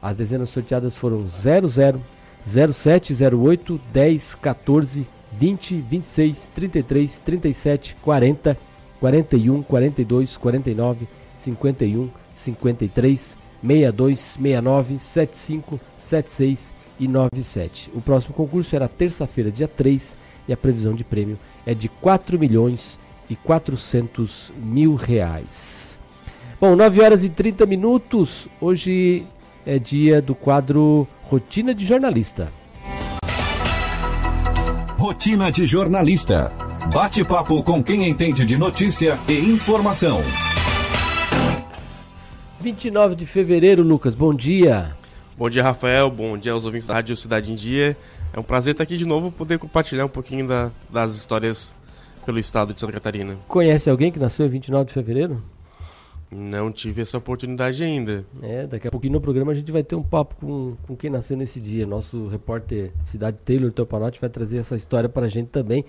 [0.00, 2.00] As dezenas sorteadas foram 00,
[2.44, 8.58] 07, 08, 10, 14, 20, 26, 33, 37, 40,
[8.98, 12.10] 41, 42, 49, 51,
[12.42, 17.90] 53, 62, 69, 75, 76 e 97.
[17.94, 20.16] O próximo concurso era terça-feira, dia 3,
[20.48, 22.98] e a previsão de prêmio é de 4 milhões
[23.30, 25.98] e 400 mil reais.
[26.60, 28.48] Bom, 9 horas e 30 minutos.
[28.60, 29.24] Hoje
[29.64, 32.52] é dia do quadro Rotina de Jornalista.
[34.98, 36.52] Rotina de Jornalista.
[36.92, 40.20] Bate-papo com quem entende de notícia e informação.
[42.62, 44.96] 29 de fevereiro, Lucas, bom dia.
[45.36, 46.08] Bom dia, Rafael.
[46.08, 47.96] Bom dia aos ouvintes da Rádio Cidade em Dia.
[48.32, 51.74] É um prazer estar aqui de novo, poder compartilhar um pouquinho da, das histórias
[52.24, 53.36] pelo estado de Santa Catarina.
[53.48, 55.42] Conhece alguém que nasceu em 29 de fevereiro?
[56.30, 58.24] Não tive essa oportunidade ainda.
[58.40, 61.10] É, daqui a pouquinho no programa a gente vai ter um papo com, com quem
[61.10, 61.84] nasceu nesse dia.
[61.84, 65.84] Nosso repórter Cidade Taylor Topanotti vai trazer essa história para a gente também.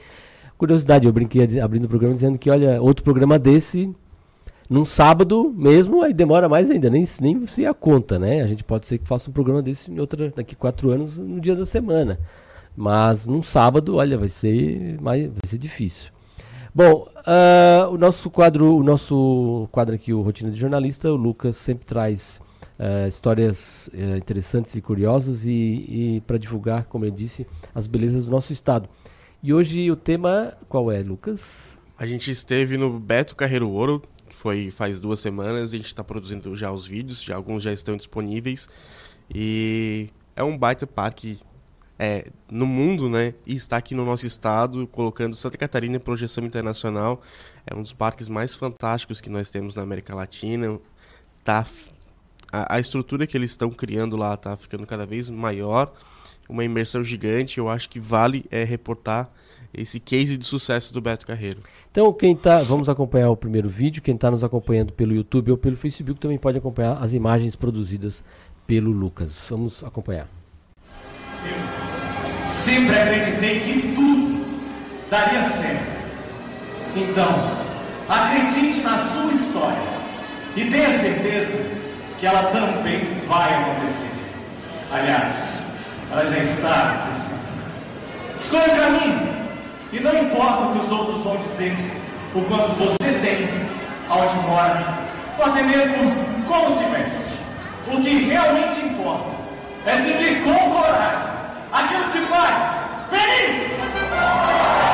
[0.57, 3.93] Curiosidade, eu brinquei abrindo o programa dizendo que, olha, outro programa desse
[4.69, 8.41] num sábado mesmo, aí demora mais ainda, nem, nem se a conta, né?
[8.41, 11.39] A gente pode ser que faça um programa desse em outra, daqui quatro anos, no
[11.39, 12.19] dia da semana.
[12.75, 16.11] Mas num sábado, olha, vai ser, mais, vai ser difícil.
[16.73, 21.55] Bom, uh, o nosso quadro, o nosso quadro aqui, o Rotina de Jornalista, o Lucas
[21.55, 22.41] sempre traz
[22.79, 27.45] uh, histórias uh, interessantes e curiosas e, e para divulgar, como ele disse,
[27.75, 28.89] as belezas do nosso estado.
[29.43, 31.77] E hoje o tema qual é, Lucas?
[31.95, 34.01] A gente esteve no Beto Carreiro Ouro,
[34.43, 37.95] foi faz duas semanas, a gente está produzindo já os vídeos, já alguns já estão
[37.95, 38.67] disponíveis.
[39.33, 41.39] E é um baita parque
[41.97, 43.35] é, no mundo, né?
[43.47, 47.21] E está aqui no nosso estado, colocando Santa Catarina em projeção internacional.
[47.65, 50.77] É um dos parques mais fantásticos que nós temos na América Latina.
[51.41, 51.65] Tá,
[52.51, 55.93] a, a estrutura que eles estão criando lá está ficando cada vez maior.
[56.49, 57.59] Uma imersão gigante.
[57.59, 59.31] Eu acho que vale é, reportar
[59.73, 61.61] esse case de sucesso do Beto Carreiro.
[61.89, 64.01] Então, quem tá, vamos acompanhar o primeiro vídeo.
[64.01, 68.23] Quem está nos acompanhando pelo YouTube ou pelo Facebook também pode acompanhar as imagens produzidas
[68.67, 69.47] pelo Lucas.
[69.49, 70.27] Vamos acompanhar.
[72.47, 74.45] Sempre acreditei que tudo
[75.09, 75.93] daria certo.
[76.95, 77.29] Então,
[78.07, 79.81] acredite na sua história
[80.55, 81.57] e tenha certeza
[82.19, 84.09] que ela também vai acontecer.
[84.91, 85.57] Aliás,
[86.11, 87.43] ela já está acontecendo.
[88.37, 89.42] Escolha o caminho
[89.93, 91.77] e não importa o que os outros vão dizer,
[92.33, 93.47] o quanto você tem,
[94.09, 94.97] aonde mora,
[95.37, 96.11] ou até mesmo
[96.47, 97.37] como se veste.
[97.87, 99.29] O que realmente importa
[99.85, 101.27] é seguir com coragem
[101.71, 102.63] aquilo que te faz
[103.11, 104.92] feliz.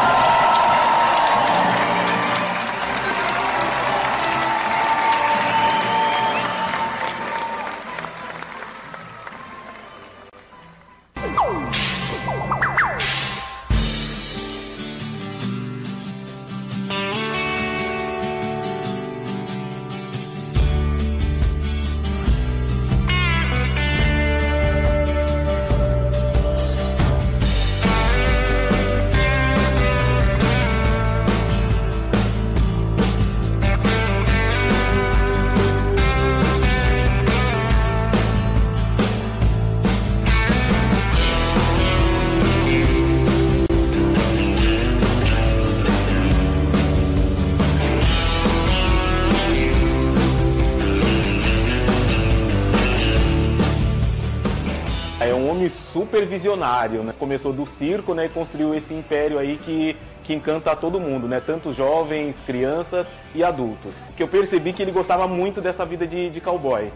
[56.29, 57.13] Visionário, né?
[57.19, 58.27] Começou do circo, né?
[58.27, 61.41] E construiu esse império aí que, que encanta todo mundo, né?
[61.45, 63.91] Tanto jovens, crianças e adultos.
[64.15, 66.89] Que eu percebi que ele gostava muito dessa vida de, de cowboy.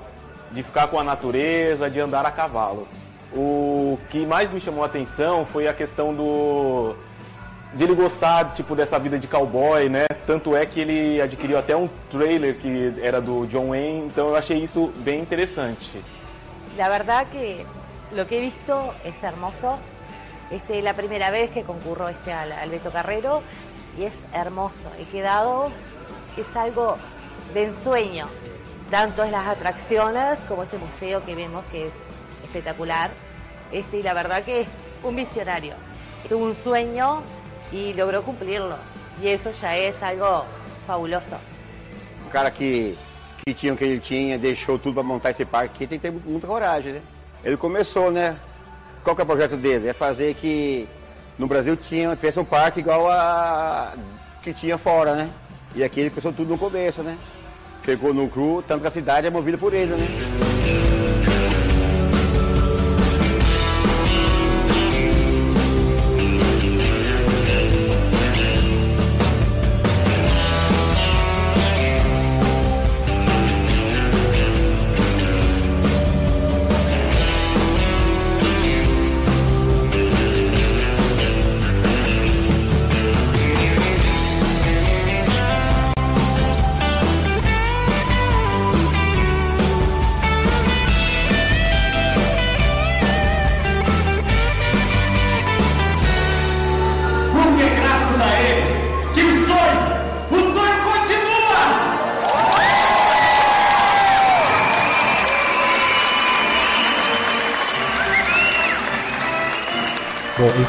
[0.51, 2.87] De ficar com a natureza, de andar a cavalo.
[3.35, 6.95] O que mais me chamou a atenção foi a questão do...
[7.73, 10.05] De ele gostar, tipo, dessa vida de cowboy, né?
[10.27, 14.35] Tanto é que ele adquiriu até um trailer que era do John Wayne, então eu
[14.35, 15.91] achei isso bem interessante.
[16.77, 17.65] La verdad que
[18.15, 19.78] lo que he visto es hermoso.
[20.52, 23.41] Este es la primera vez que concurro este al, al Beto Carrero
[23.97, 24.91] y es hermoso.
[24.99, 25.69] He quedado,
[26.38, 26.97] es algo
[27.54, 28.28] de ensueño.
[28.91, 31.93] Tanto en las atracciones como este museo que vemos que es
[32.43, 33.12] espectacular.
[33.71, 34.67] Este, y la verdad que es
[35.04, 35.73] un visionario.
[36.30, 37.21] Tuvo un sueño
[37.71, 38.78] y logró cumplirlo.
[39.21, 40.45] E isso já é algo
[40.88, 41.36] fabuloso.
[42.26, 42.97] O cara que,
[43.45, 46.47] que tinha que ele tinha, deixou tudo para montar esse parque tem que ter muita
[46.47, 47.02] coragem, né?
[47.43, 48.38] Ele começou, né?
[49.03, 49.89] Qual que é o projeto dele?
[49.89, 50.88] É fazer que
[51.38, 53.93] no Brasil tinha, tivesse um parque igual a
[54.41, 55.29] que tinha fora, né?
[55.75, 57.17] E aqui ele começou tudo no começo, né?
[57.84, 60.52] Chegou no cru, tanto que a cidade é movida por ele, né?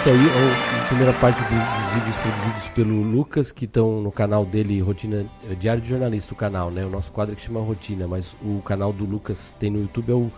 [0.05, 4.13] Esse aí é a primeira parte do- dos vídeos produzidos pelo Lucas, que estão no
[4.13, 6.85] canal dele, Rotina é Diário de Jornalista, o canal, né?
[6.85, 10.15] O nosso quadro que chama Rotina, mas o canal do Lucas tem no YouTube é
[10.15, 10.31] o,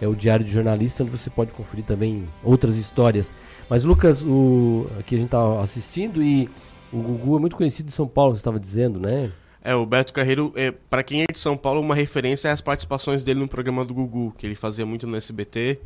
[0.00, 3.32] é o Diário de Jornalista, onde você pode conferir também outras histórias.
[3.70, 6.48] Mas Lucas, o aqui a gente tá assistindo e
[6.92, 9.30] o Gugu é muito conhecido em São Paulo, você estava dizendo, né?
[9.62, 12.60] É, o Beto Carreiro, é, para quem é de São Paulo, uma referência é as
[12.60, 15.78] participações dele no programa do Gugu, que ele fazia muito no SBT.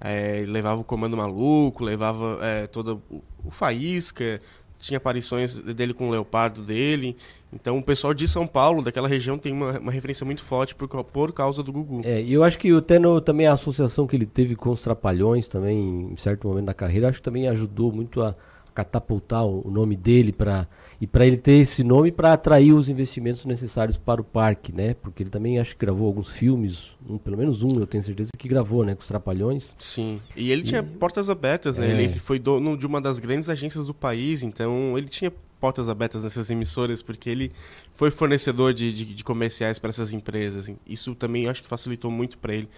[0.00, 4.40] É, levava o Comando Maluco, levava é, todo o, o Faísca,
[4.78, 7.16] tinha aparições dele com o Leopardo dele.
[7.52, 10.88] Então o pessoal de São Paulo, daquela região, tem uma, uma referência muito forte por,
[11.04, 12.00] por causa do Gugu.
[12.04, 14.80] É, e eu acho que até no, também a associação que ele teve com os
[14.80, 18.34] Trapalhões também, em certo momento da carreira, acho que também ajudou muito a,
[18.74, 20.66] catapultar o, o nome dele para
[21.00, 24.92] e para ele ter esse nome para atrair os investimentos necessários para o parque, né?
[24.92, 28.30] Porque ele também acho que gravou alguns filmes, um, pelo menos um, eu tenho certeza
[28.36, 29.74] que gravou, né, com os Trapalhões.
[29.78, 30.20] Sim.
[30.36, 30.64] E ele e...
[30.64, 31.88] tinha portas abertas, né?
[31.88, 31.90] É.
[31.90, 36.22] Ele foi dono de uma das grandes agências do país, então ele tinha portas abertas
[36.22, 37.52] nessas emissoras porque ele
[37.94, 40.70] foi fornecedor de, de, de comerciais para essas empresas.
[40.86, 42.68] Isso também acho que facilitou muito para ele,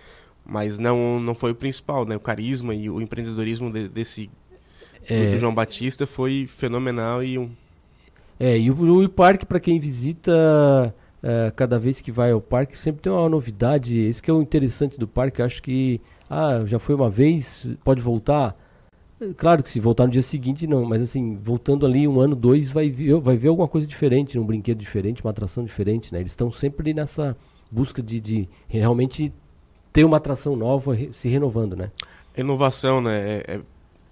[0.44, 2.14] mas não não foi o principal, né?
[2.14, 4.30] O carisma e o empreendedorismo de, desse
[5.08, 5.32] é...
[5.32, 7.50] do João Batista foi fenomenal e um
[8.43, 12.76] é, e o, o parque, para quem visita é, cada vez que vai ao parque,
[12.76, 14.01] sempre tem uma novidade.
[14.01, 15.40] Esse que é o interessante do parque.
[15.40, 18.57] Acho que, ah, já foi uma vez, pode voltar.
[19.36, 22.68] Claro que se voltar no dia seguinte, não, mas assim, voltando ali um ano, dois,
[22.68, 26.18] vai ver, vai ver alguma coisa diferente, um brinquedo diferente, uma atração diferente, né?
[26.18, 27.36] Eles estão sempre nessa
[27.70, 29.32] busca de, de realmente
[29.93, 31.93] ter uma atração nova se renovando, né?
[32.36, 33.20] Inovação, né?
[33.20, 33.61] É, é,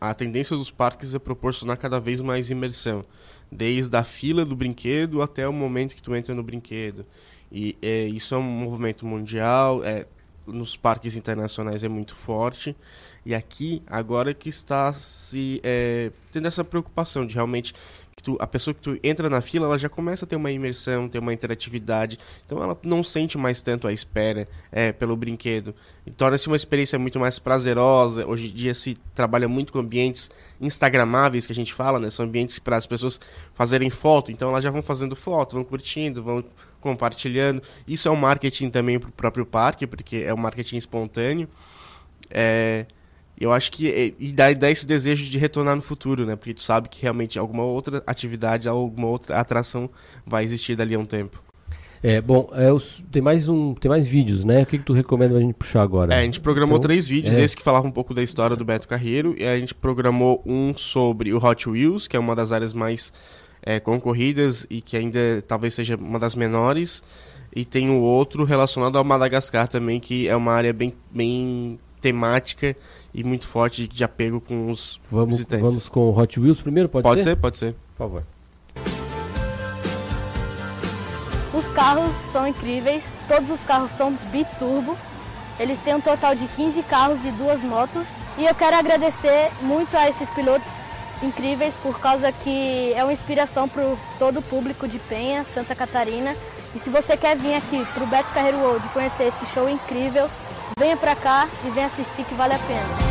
[0.01, 3.05] a tendência dos parques é proporcionar cada vez mais imersão
[3.51, 7.05] desde a fila do brinquedo até o momento que tu entra no brinquedo.
[7.51, 10.07] E é, isso é um movimento mundial, é,
[10.47, 12.77] nos parques internacionais é muito forte.
[13.25, 17.75] E aqui, agora que está se é, tendo essa preocupação de realmente
[18.21, 20.51] que tu, a pessoa que tu entra na fila, ela já começa a ter uma
[20.51, 22.19] imersão, ter uma interatividade.
[22.45, 25.75] Então ela não sente mais tanto a espera é, pelo brinquedo.
[26.17, 28.27] Torna-se uma experiência muito mais prazerosa.
[28.27, 32.11] Hoje em dia se trabalha muito com ambientes instagramáveis, que a gente fala, né?
[32.11, 33.21] São ambientes para as pessoas
[33.55, 34.31] fazerem foto.
[34.31, 36.45] Então elas já vão fazendo foto, vão curtindo, vão
[36.81, 37.63] compartilhando.
[37.87, 41.49] Isso é um marketing também para o próprio parque, porque é um marketing espontâneo.
[42.31, 42.87] É,
[43.41, 46.37] eu acho que é, e dá, dá esse desejo de retornar no futuro, né?
[46.37, 49.89] Porque tu sabe que realmente alguma outra atividade, alguma outra atração
[50.27, 51.43] vai existir dali a um tempo.
[52.03, 54.63] É, bom, é, os, tem mais um, tem mais vídeos, né?
[54.63, 56.15] O que, que tu recomenda a gente puxar agora?
[56.15, 57.43] É, a gente programou então, três vídeos, é.
[57.43, 60.75] esse que falava um pouco da história do Beto Carreiro, e a gente programou um
[60.77, 63.13] sobre o Hot Wheels, que é uma das áreas mais
[63.63, 67.03] é, concorridas e que ainda talvez seja uma das menores,
[67.55, 72.77] e tem o outro relacionado ao Madagascar também, que é uma área bem, bem temática
[73.13, 75.63] e muito forte de apego com os vamos, visitantes.
[75.65, 77.37] Vamos com o Hot Wheels primeiro, pode, pode ser?
[77.37, 77.81] Pode ser, pode ser.
[77.97, 78.25] Por favor.
[81.53, 84.97] Os carros são incríveis, todos os carros são biturbo.
[85.59, 88.07] Eles têm um total de 15 carros e duas motos.
[88.39, 90.67] E eu quero agradecer muito a esses pilotos
[91.23, 96.35] incríveis por causa que é uma inspiração para todo o público de Penha, Santa Catarina.
[96.75, 100.31] E se você quer vir aqui para o Beto Carreiro World conhecer esse show incrível,
[100.79, 103.11] venha para cá e venha assistir que vale a pena.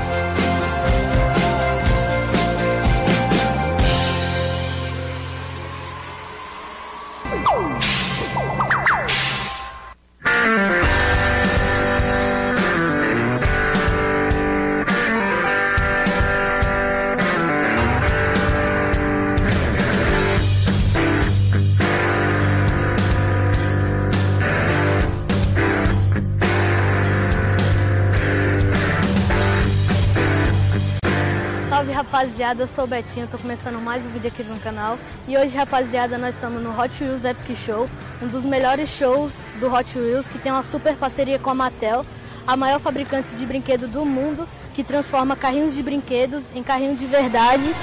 [31.99, 34.97] Rapaziada, eu sou o Betinho, tô começando mais um vídeo aqui no canal.
[35.27, 37.89] E hoje, rapaziada, nós estamos no Hot Wheels Epic Show,
[38.21, 42.05] um dos melhores shows do Hot Wheels, que tem uma super parceria com a Mattel,
[42.47, 47.05] a maior fabricante de brinquedo do mundo, que transforma carrinhos de brinquedos em carrinhos de
[47.05, 47.75] verdade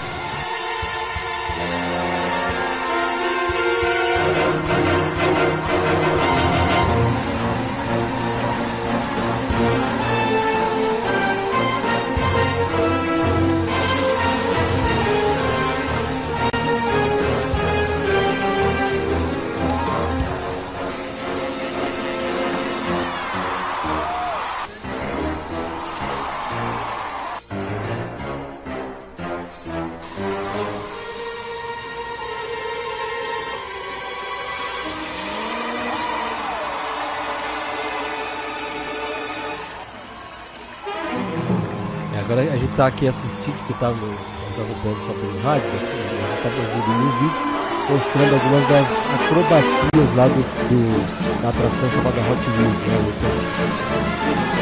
[42.76, 46.92] tá aqui assistindo, que tá no, vendo só pelo rádio, assim, a gente tá ouvindo
[46.92, 47.56] um vídeo
[47.88, 48.84] mostrando algumas das
[49.16, 50.80] acrobacias lá do, do
[51.40, 53.00] da atração chamada Hot Wheels, né,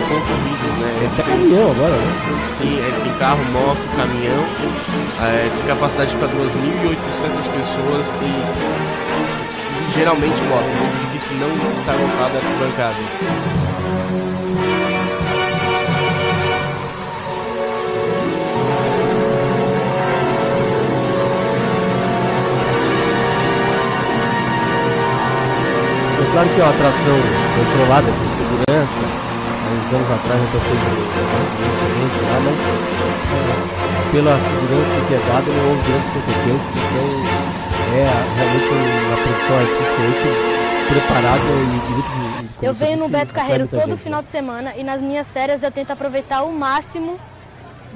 [0.07, 0.89] Concorridos, né?
[1.03, 2.07] É até caminhão agora, né?
[2.47, 4.45] Sim, é, tem carro, moto, caminhão,
[5.23, 12.39] é, tem capacidade para 2.800 pessoas e geralmente moto, é muito difícil não estar lotada
[12.39, 14.44] a bancada.
[26.35, 27.17] Claro que é uma atração
[27.55, 30.99] controlada por segurança, há uns anos atrás eu toquei um
[31.71, 32.59] excelente lá, mas
[33.31, 33.53] é,
[34.11, 37.07] pela segurança que é dada não houve grandes consequências, então
[37.95, 38.03] é
[38.35, 38.71] realmente
[39.07, 40.27] uma produção artística muito
[40.89, 42.63] preparada e muito.
[42.63, 45.71] Eu venho no Beto Carreiro todo gente, final de semana e nas minhas férias eu
[45.71, 47.17] tento aproveitar o máximo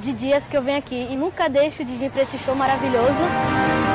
[0.01, 3.88] de dias que eu venho aqui e nunca deixo de vir para esse show maravilhoso.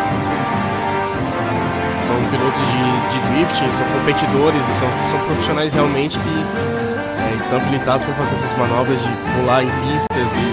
[2.13, 7.57] São pilotos de, de drifting, são competidores e são, são profissionais realmente que é, estão
[7.59, 10.45] habilitados para fazer essas manobras de pular em pistas e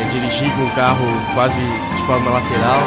[0.00, 1.04] é, dirigir com o carro
[1.34, 2.80] quase de forma lateral.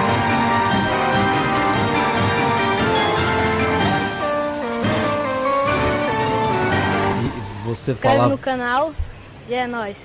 [7.65, 8.93] Você Inscreve falava, no canal
[9.47, 9.97] e é nóis.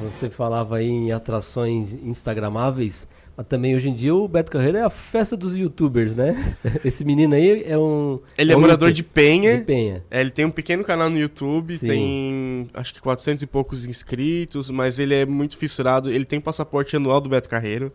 [0.00, 3.06] você falava aí em atrações instagramáveis,
[3.36, 6.56] mas também hoje em dia o Beto Carreiro é a festa dos youtubers, né?
[6.84, 8.20] Esse menino aí é um.
[8.38, 9.58] Ele é, um morador de Penha.
[9.58, 10.04] De Penha.
[10.10, 11.86] É, ele tem um pequeno canal no YouTube, Sim.
[11.86, 16.10] tem acho que 400 e poucos inscritos, mas ele é muito fissurado.
[16.10, 17.92] Ele tem passaporte anual do Beto Carreiro.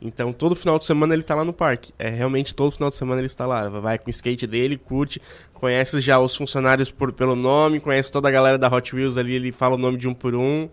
[0.00, 1.92] Então todo final de semana ele tá lá no parque.
[1.98, 3.68] É realmente todo final de semana ele está lá.
[3.68, 5.20] Vai com o skate dele, curte,
[5.52, 9.34] conhece já os funcionários por, pelo nome, conhece toda a galera da Hot Wheels ali,
[9.34, 10.68] ele fala o nome de um por um.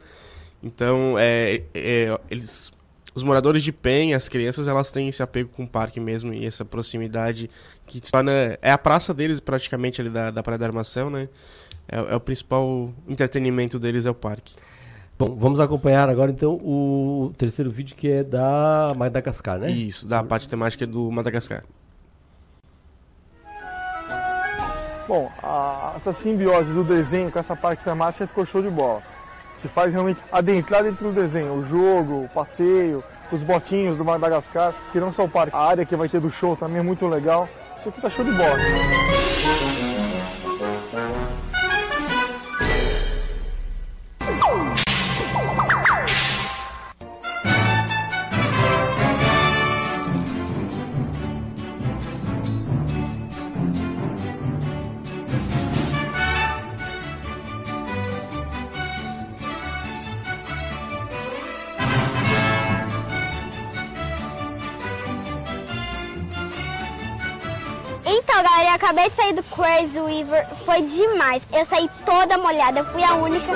[0.61, 2.71] Então, é, é, eles
[3.15, 6.45] os moradores de Penha, as crianças, elas têm esse apego com o parque mesmo e
[6.45, 7.49] essa proximidade
[7.85, 8.31] que se torna.
[8.61, 11.29] É a praça deles, praticamente, ali da, da Praia da Armação, né?
[11.87, 14.55] É, é o principal entretenimento deles, é o parque.
[15.19, 19.69] Bom, vamos acompanhar agora então o terceiro vídeo que é da Madagascar, né?
[19.69, 21.63] Isso, da parte temática do Madagascar.
[25.07, 29.03] Bom, a- essa simbiose do desenho com essa parte temática ficou show de bola.
[29.63, 33.01] Que faz realmente adentrar dentro do desenho, o jogo, o passeio,
[33.31, 36.29] os botinhos do Madagascar, que não só o parque, a área que vai ter do
[36.29, 37.49] show também é muito legal.
[37.77, 38.57] Isso aqui tá show de bola.
[68.23, 71.43] Então, galera, eu acabei de sair do Crazy Weaver, foi demais.
[71.51, 73.51] Eu saí toda molhada, eu fui a única.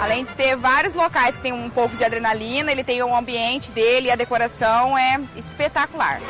[0.00, 3.72] Além de ter vários locais que tem um pouco de adrenalina, ele tem o ambiente
[3.72, 6.20] dele, a decoração é espetacular.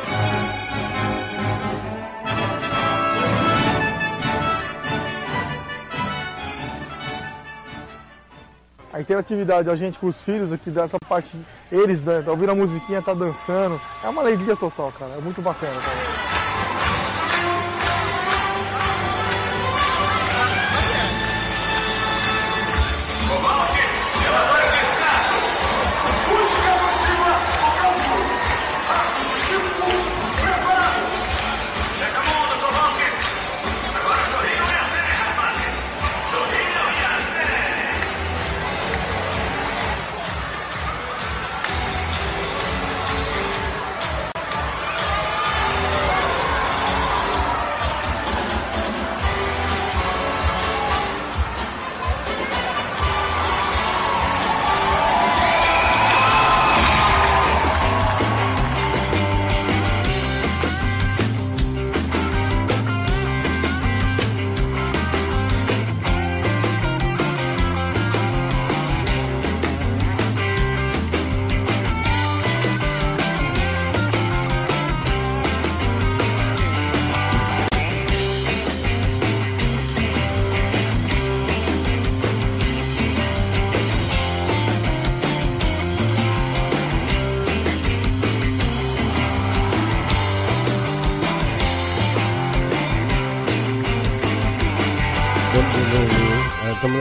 [8.92, 11.30] A interatividade, a gente com os filhos aqui, dessa parte,
[11.70, 13.78] eles né, ouvindo a musiquinha, tá dançando.
[14.02, 15.12] É uma alegria total, cara.
[15.12, 16.47] É muito bacana, cara.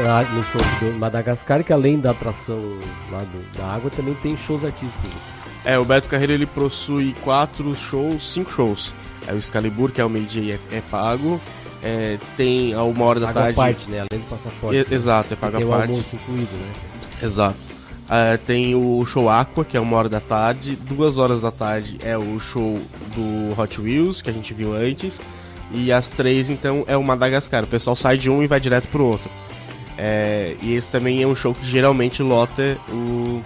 [0.07, 2.77] No show do Madagascar, que além da atração
[3.11, 5.11] lá do- da água, também tem shows artísticos.
[5.65, 8.93] É, o Beto Carreiro ele possui quatro shows, cinco shows.
[9.27, 11.41] É o Excalibur, que é o meio-dia é, é pago.
[11.83, 13.55] É, tem a uma hora da Paga tarde.
[13.55, 14.05] parte, né?
[14.09, 14.85] Além do passaporte.
[14.89, 15.89] E- exato, é paga Tem a o parte.
[15.91, 16.71] almoço incluído, né?
[17.21, 17.57] Exato.
[18.09, 20.77] É, tem o show Aqua, que é uma hora da tarde.
[20.77, 22.79] Duas horas da tarde é o show
[23.13, 25.21] do Hot Wheels, que a gente viu antes.
[25.73, 27.65] E às três, então, é o Madagascar.
[27.65, 29.29] O pessoal sai de um e vai direto pro outro.
[29.97, 33.41] É, e esse também é um show que geralmente lota o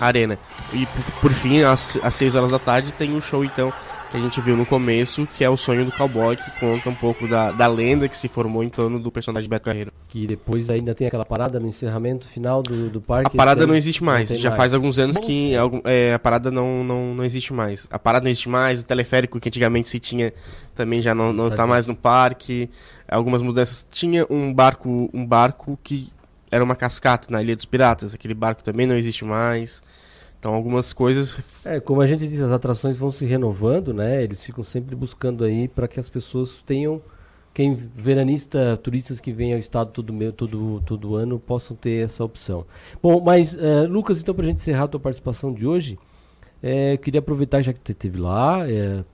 [0.00, 0.38] a arena.
[0.72, 0.86] E
[1.20, 3.72] por, fim, às, às 6 horas da tarde, tem um show então
[4.10, 6.94] que a gente viu no começo, que é o sonho do cowboy, que conta um
[6.94, 9.90] pouco da, da lenda que se formou em torno do personagem Beto Carreiro.
[10.08, 13.30] Que depois ainda tem aquela parada no encerramento final do, do parque.
[13.34, 14.28] A parada não existe mais.
[14.28, 14.56] Já mais.
[14.58, 15.52] faz alguns anos Bom, que
[15.86, 17.88] é, a parada não, não, não existe mais.
[17.90, 20.30] A parada não existe mais, o teleférico que antigamente se tinha
[20.74, 22.68] também já não, não tá, tá mais no parque.
[23.12, 23.86] Algumas mudanças.
[23.90, 26.08] Tinha um barco, um barco que
[26.50, 28.14] era uma cascata na Ilha dos Piratas.
[28.14, 29.82] Aquele barco também não existe mais.
[30.38, 31.64] Então algumas coisas.
[31.64, 34.22] É, como a gente diz, as atrações vão se renovando, né?
[34.24, 37.00] Eles ficam sempre buscando aí para que as pessoas tenham.
[37.54, 42.24] Quem veranista, turistas que vêm ao estado todo, meu, todo, todo ano possam ter essa
[42.24, 42.64] opção.
[43.02, 45.98] Bom, mas uh, Lucas, então para a gente encerrar a tua participação de hoje,
[46.62, 48.68] é, queria aproveitar já que você esteve lá.
[48.68, 49.04] É,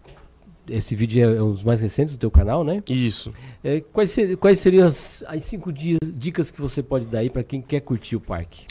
[0.68, 2.82] esse vídeo é um dos mais recentes do teu canal, né?
[2.88, 3.32] Isso.
[3.62, 7.30] É, quais, ser, quais seriam as, as cinco dias, dicas que você pode dar aí
[7.30, 8.64] para quem quer curtir o parque?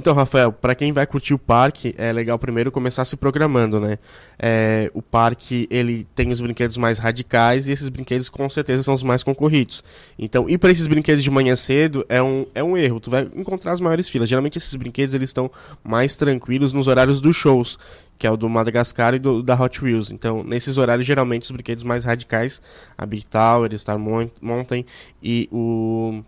[0.00, 3.98] Então, Rafael, para quem vai curtir o parque, é legal primeiro começar se programando, né?
[4.38, 8.94] É, o parque, ele tem os brinquedos mais radicais e esses brinquedos com certeza são
[8.94, 9.84] os mais concorridos.
[10.18, 12.98] Então, ir para esses brinquedos de manhã cedo é um, é um erro.
[12.98, 14.26] Tu vai encontrar as maiores filas.
[14.26, 15.50] Geralmente esses brinquedos eles estão
[15.84, 17.78] mais tranquilos nos horários dos shows,
[18.18, 20.10] que é o do Madagascar e do, da Hot Wheels.
[20.10, 22.62] Então, nesses horários, geralmente os brinquedos mais radicais,
[22.96, 24.86] a Big Tower, Star Mountain
[25.22, 26.24] e o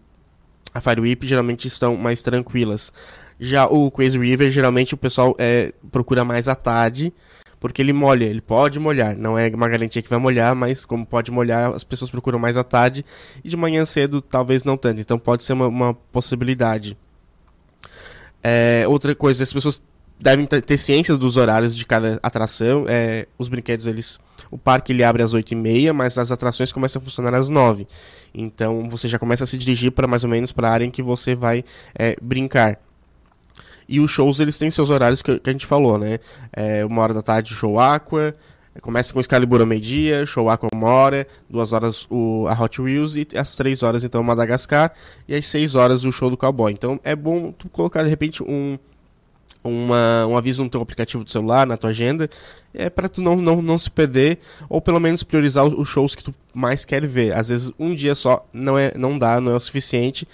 [0.74, 2.92] a Fire Whip geralmente estão mais tranquilas.
[3.44, 7.12] Já o Crazy River, geralmente o pessoal é, procura mais à tarde,
[7.58, 9.16] porque ele molha, ele pode molhar.
[9.16, 12.56] Não é uma garantia que vai molhar, mas como pode molhar, as pessoas procuram mais
[12.56, 13.04] à tarde.
[13.42, 15.00] E de manhã cedo, talvez não tanto.
[15.00, 16.96] Então pode ser uma, uma possibilidade.
[18.44, 19.82] É, outra coisa, as pessoas
[20.20, 22.86] devem ter ciências dos horários de cada atração.
[22.88, 24.20] É, os brinquedos, eles.
[24.52, 27.88] O parque ele abre às 8h30, mas as atrações começam a funcionar às 9
[28.32, 30.90] Então você já começa a se dirigir para mais ou menos para a área em
[30.92, 32.78] que você vai é, brincar.
[33.88, 36.18] E os shows, eles têm seus horários que, que a gente falou, né?
[36.52, 38.34] É, uma hora da tarde, show Aqua.
[38.80, 43.16] Começa com Excalibur ao meio-dia, show Aqua uma hora, duas horas o, a Hot Wheels
[43.16, 44.92] e às três horas então Madagascar
[45.28, 46.72] e às seis horas o show do Cowboy.
[46.72, 48.78] Então é bom tu colocar de repente um,
[49.62, 52.28] uma, um aviso no teu aplicativo do celular, na tua agenda,
[52.74, 56.24] é para tu não, não, não se perder, ou pelo menos priorizar os shows que
[56.24, 57.34] tu mais quer ver.
[57.34, 60.26] Às vezes um dia só não, é, não dá, não é o suficiente.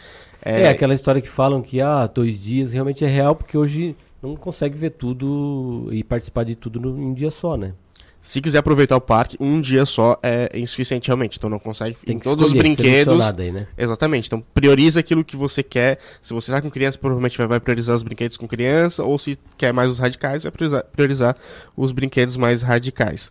[0.48, 0.62] É...
[0.62, 4.34] é aquela história que falam que ah, dois dias realmente é real, porque hoje não
[4.34, 7.74] consegue ver tudo e participar de tudo no, em um dia só, né?
[8.20, 11.38] Se quiser aproveitar o parque, um dia só é insuficiente realmente.
[11.38, 13.38] Então não consegue Tem em todos escolher, os brinquedos.
[13.38, 13.68] Aí, né?
[13.76, 14.26] Exatamente.
[14.26, 15.98] Então prioriza aquilo que você quer.
[16.20, 19.04] Se você está com criança, provavelmente vai priorizar os brinquedos com criança.
[19.04, 21.36] Ou se quer mais os radicais, vai priorizar, priorizar
[21.76, 23.30] os brinquedos mais radicais.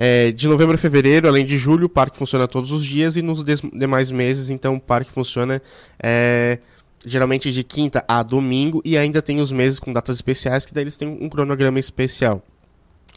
[0.00, 3.16] É, de novembro a fevereiro, além de julho, o parque funciona todos os dias.
[3.16, 5.60] E nos demais meses, então, o parque funciona.
[6.00, 6.58] É,
[7.04, 8.80] geralmente de quinta a domingo.
[8.84, 12.42] E ainda tem os meses com datas especiais, que daí eles têm um cronograma especial.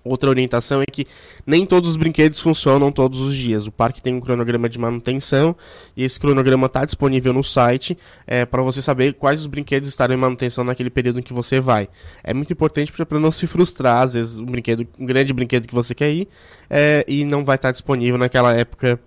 [0.04, 1.06] Outra orientação é que
[1.45, 3.68] nem todos os brinquedos funcionam todos os dias.
[3.68, 5.56] O parque tem um cronograma de manutenção
[5.95, 7.95] e esse cronograma está disponível no site
[8.26, 11.60] é, para você saber quais os brinquedos estarão em manutenção naquele período em que você
[11.60, 11.88] vai.
[12.24, 15.74] É muito importante para não se frustrar, às vezes um brinquedo, um grande brinquedo que
[15.74, 16.28] você quer ir
[16.70, 18.99] é, e não vai estar disponível naquela época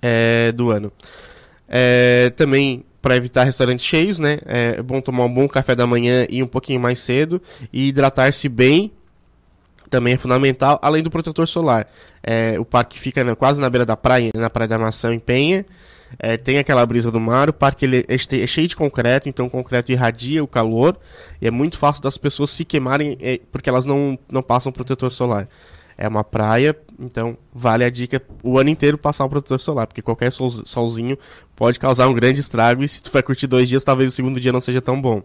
[0.00, 0.90] é, do ano.
[1.68, 4.38] É, também para evitar restaurantes cheios, né?
[4.46, 8.48] É bom tomar um bom café da manhã e um pouquinho mais cedo e hidratar-se
[8.48, 8.90] bem
[9.94, 11.86] também é fundamental, além do protetor solar.
[12.20, 15.20] É, o parque fica né, quase na beira da praia, na Praia da Maçã, em
[15.20, 15.64] Penha.
[16.18, 19.46] É, tem aquela brisa do mar, o parque ele é, é, cheio de concreto, então
[19.46, 20.98] o concreto irradia o calor
[21.40, 25.12] e é muito fácil das pessoas se queimarem é, porque elas não, não passam protetor
[25.12, 25.48] solar.
[25.96, 30.02] É uma praia, então vale a dica o ano inteiro passar o protetor solar, porque
[30.02, 31.16] qualquer sol, solzinho
[31.54, 34.40] pode causar um grande estrago e se tu vai curtir dois dias, talvez o segundo
[34.40, 35.22] dia não seja tão bom.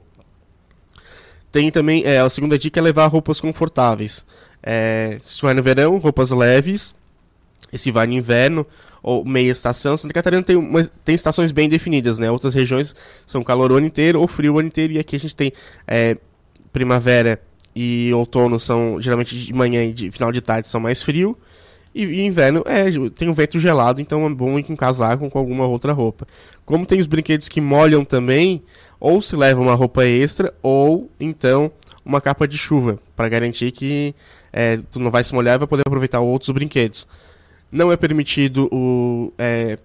[1.52, 4.26] Tem também, é, a segunda dica é levar roupas confortáveis.
[4.62, 6.94] É, se vai no verão, roupas leves.
[7.72, 8.66] E se vai no inverno,
[9.04, 9.96] ou meia estação.
[9.96, 12.30] Santa Catarina tem, uma, tem estações bem definidas, né?
[12.32, 12.96] Outras regiões
[13.26, 14.94] são calor o ano inteiro ou frio o ano inteiro.
[14.94, 15.52] E aqui a gente tem
[15.88, 16.18] é,
[16.72, 17.40] primavera
[17.76, 21.38] e outono são geralmente de manhã e de final de tarde são mais frio.
[21.94, 22.86] E, e inverno é,
[23.16, 26.28] tem um vento gelado, então é bom ir com casaco com alguma outra roupa.
[26.66, 28.62] Como tem os brinquedos que molham também,
[29.00, 31.72] ou se leva uma roupa extra, ou então
[32.06, 34.16] uma capa de chuva, para garantir que
[34.52, 37.08] é, tu não vai se molhar e vai poder aproveitar outros brinquedos.
[37.72, 39.78] Não é permitido o é,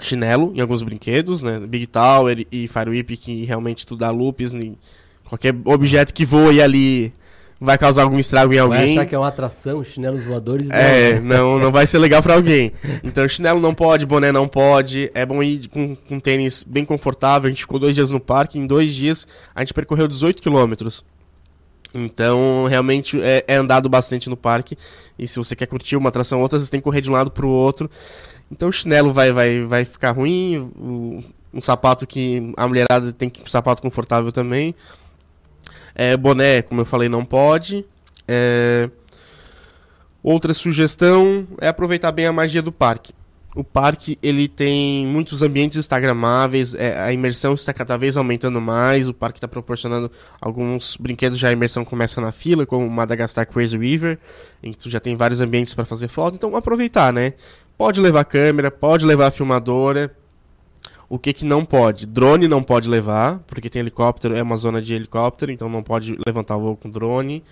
[0.00, 1.60] chinelo em alguns brinquedos, né?
[1.60, 4.76] Big Tower e Fire Whip, que realmente tu dá loops em
[5.24, 7.12] qualquer objeto que voe ali
[7.60, 8.78] vai causar algum estrago em alguém.
[8.78, 10.68] Vai achar que é uma atração, chinelos voadores.
[10.70, 12.72] É, não, não vai ser legal para alguém.
[13.02, 15.10] Então, chinelo não pode, boné não pode.
[15.14, 17.46] É bom ir com, com tênis bem confortável.
[17.46, 18.58] A gente ficou dois dias no parque.
[18.58, 21.04] Em dois dias, a gente percorreu 18 quilômetros.
[21.94, 24.76] Então, realmente é, é, andado bastante no parque.
[25.18, 27.14] E se você quer curtir uma atração ou outra, você tem que correr de um
[27.14, 27.88] lado para o outro.
[28.50, 30.70] Então, o chinelo vai, vai, vai ficar ruim.
[30.76, 31.22] O,
[31.54, 34.74] um sapato que a mulherada tem que um sapato confortável também.
[35.98, 37.82] É, boné, como eu falei, não pode.
[38.28, 38.90] É...
[40.22, 43.14] Outra sugestão é aproveitar bem a magia do parque.
[43.54, 49.08] O parque ele tem muitos ambientes instagramáveis, é, a imersão está cada vez aumentando mais,
[49.08, 53.78] o parque está proporcionando alguns brinquedos, já a imersão começa na fila, como Madagascar Crazy
[53.78, 54.18] River,
[54.62, 57.32] em que tu já tem vários ambientes para fazer foto, então aproveitar, né?
[57.78, 60.14] Pode levar câmera, pode levar filmadora,
[61.08, 62.06] o que, que não pode?
[62.06, 66.18] Drone não pode levar, porque tem helicóptero, é uma zona de helicóptero, então não pode
[66.26, 67.44] levantar voo com drone.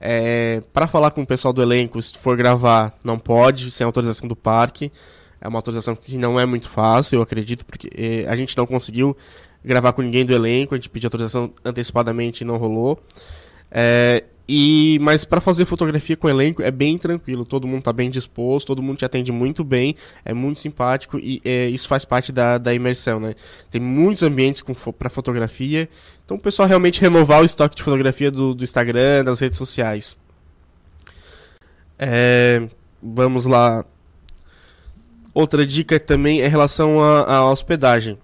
[0.00, 4.28] É, para falar com o pessoal do elenco, se for gravar, não pode, sem autorização
[4.28, 4.90] do parque.
[5.40, 8.66] É uma autorização que não é muito fácil, eu acredito, porque é, a gente não
[8.66, 9.16] conseguiu
[9.62, 12.98] gravar com ninguém do elenco, a gente pediu autorização antecipadamente e não rolou.
[13.70, 18.10] É, e, mas para fazer fotografia com elenco é bem tranquilo, todo mundo está bem
[18.10, 22.30] disposto, todo mundo te atende muito bem, é muito simpático e é, isso faz parte
[22.30, 23.34] da, da imersão, né?
[23.70, 24.62] Tem muitos ambientes
[24.98, 25.88] para fotografia,
[26.24, 30.18] então o pessoal realmente renovar o estoque de fotografia do, do Instagram, das redes sociais.
[31.98, 32.68] É,
[33.02, 33.84] vamos lá.
[35.32, 38.18] Outra dica também é em relação à hospedagem.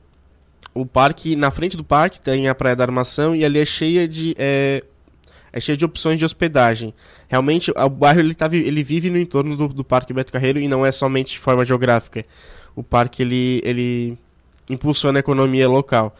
[0.73, 4.07] O parque, na frente do parque tem a Praia da Armação e ali é cheia
[4.07, 4.85] de é,
[5.53, 6.95] é cheio de opções de hospedagem.
[7.29, 10.69] Realmente, o bairro ele, tá, ele vive no entorno do, do Parque Beto Carreiro e
[10.69, 12.25] não é somente de forma geográfica.
[12.75, 14.19] O parque ele, ele
[14.69, 16.15] impulsiona a economia local.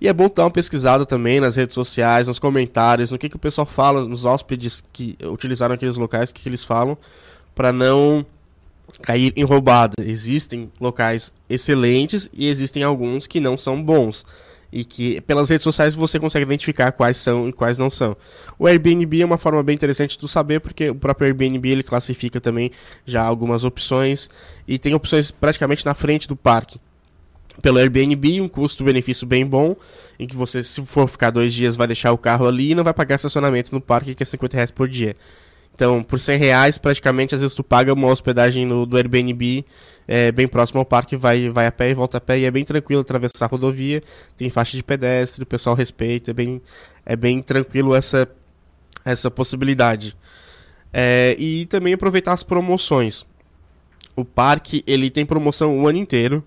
[0.00, 3.36] E é bom dar uma pesquisada também nas redes sociais, nos comentários, no que, que
[3.36, 6.98] o pessoal fala, nos hóspedes que utilizaram aqueles locais, o que, que eles falam,
[7.54, 8.26] para não
[9.00, 9.94] cair em roubada.
[10.00, 14.26] Existem locais excelentes e existem alguns que não são bons
[14.74, 18.16] e que pelas redes sociais você consegue identificar quais são e quais não são.
[18.58, 22.40] O Airbnb é uma forma bem interessante de saber porque o próprio Airbnb ele classifica
[22.40, 22.72] também
[23.06, 24.28] já algumas opções
[24.66, 26.80] e tem opções praticamente na frente do parque.
[27.62, 29.76] Pelo Airbnb, um custo-benefício bem bom,
[30.18, 32.82] em que você, se for ficar dois dias, vai deixar o carro ali e não
[32.82, 35.14] vai pagar estacionamento no parque, que é 50 reais por dia.
[35.72, 39.64] Então, por 100 reais, praticamente, às vezes tu paga uma hospedagem no, do Airbnb
[40.06, 42.50] é, bem próximo ao parque, vai, vai a pé e volta a pé, e é
[42.50, 44.02] bem tranquilo atravessar a rodovia,
[44.36, 46.62] tem faixa de pedestre, o pessoal respeita, é bem,
[47.04, 48.28] é bem tranquilo essa,
[49.04, 50.16] essa possibilidade.
[50.92, 53.26] É, e também aproveitar as promoções.
[54.14, 56.44] O parque, ele tem promoção o ano inteiro,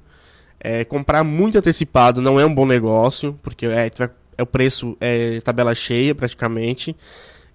[0.59, 3.87] é, comprar muito antecipado não é um bom negócio, porque é,
[4.37, 6.95] é o preço é tabela cheia praticamente.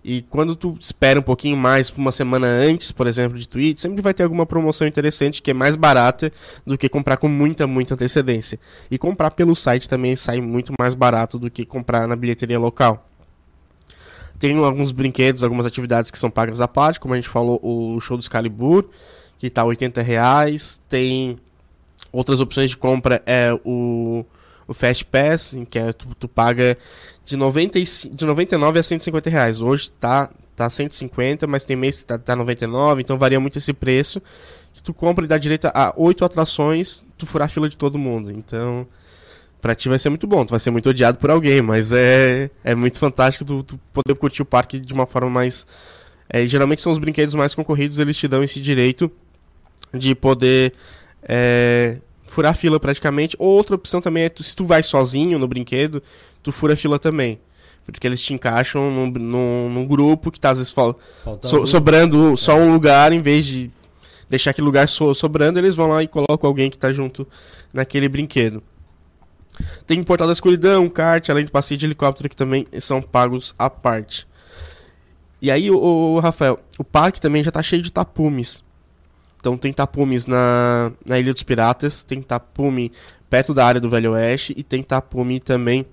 [0.05, 4.03] E quando tu espera um pouquinho mais, uma semana antes, por exemplo, de tweet, sempre
[4.03, 6.33] vai ter alguma promoção interessante que é mais barata
[6.67, 8.59] do que comprar com muita, muita antecedência.
[8.91, 13.07] E comprar pelo site também sai muito mais barato do que comprar na bilheteria local.
[14.41, 18.01] Tem alguns brinquedos, algumas atividades que são pagas à parte, como a gente falou, o
[18.01, 18.87] show do Excalibur,
[19.39, 20.81] que está 80 reais.
[20.89, 21.39] Tem
[22.11, 24.25] outras opções de compra, é o,
[24.67, 26.77] o Fast Pass, em que é, tu, tu paga
[27.25, 29.61] de, 90 e, de 99 a 150 reais.
[29.61, 33.73] Hoje tá, tá 150, mas tem mês que tá, tá 99, então varia muito esse
[33.73, 34.21] preço.
[34.73, 37.99] Que tu compra e dá direito a 8 atrações, tu furar a fila de todo
[37.99, 38.31] mundo.
[38.31, 38.87] Então,
[39.61, 40.45] pra ti vai ser muito bom.
[40.45, 44.15] Tu vai ser muito odiado por alguém, mas é, é muito fantástico tu, tu poder
[44.17, 45.67] curtir o parque de uma forma mais.
[46.29, 49.11] É, geralmente são os brinquedos mais concorridos, eles te dão esse direito
[49.93, 50.73] de poder
[51.23, 53.37] é, furar fila praticamente.
[53.39, 56.03] Outra opção também é tu, se tu vai sozinho no brinquedo,
[56.43, 57.41] tu fura fila também.
[57.85, 60.75] Porque eles te encaixam num, num, num grupo que tá às vezes
[61.43, 63.71] so, sobrando só um lugar, em vez de
[64.31, 67.27] deixar aquele lugar so, sobrando, eles vão lá e colocam alguém que tá junto
[67.73, 68.63] naquele brinquedo.
[69.87, 73.69] Tem Portal da Escuridão, kart, além do passeio de helicóptero que também são pagos à
[73.69, 74.27] parte.
[75.41, 78.63] E aí, o, o Rafael, o parque também já tá cheio de tapumes.
[79.43, 82.93] Então tem tapumes na, na Ilha dos Piratas, tem tapume
[83.29, 85.85] perto da área do Velho Oeste e tem tapume também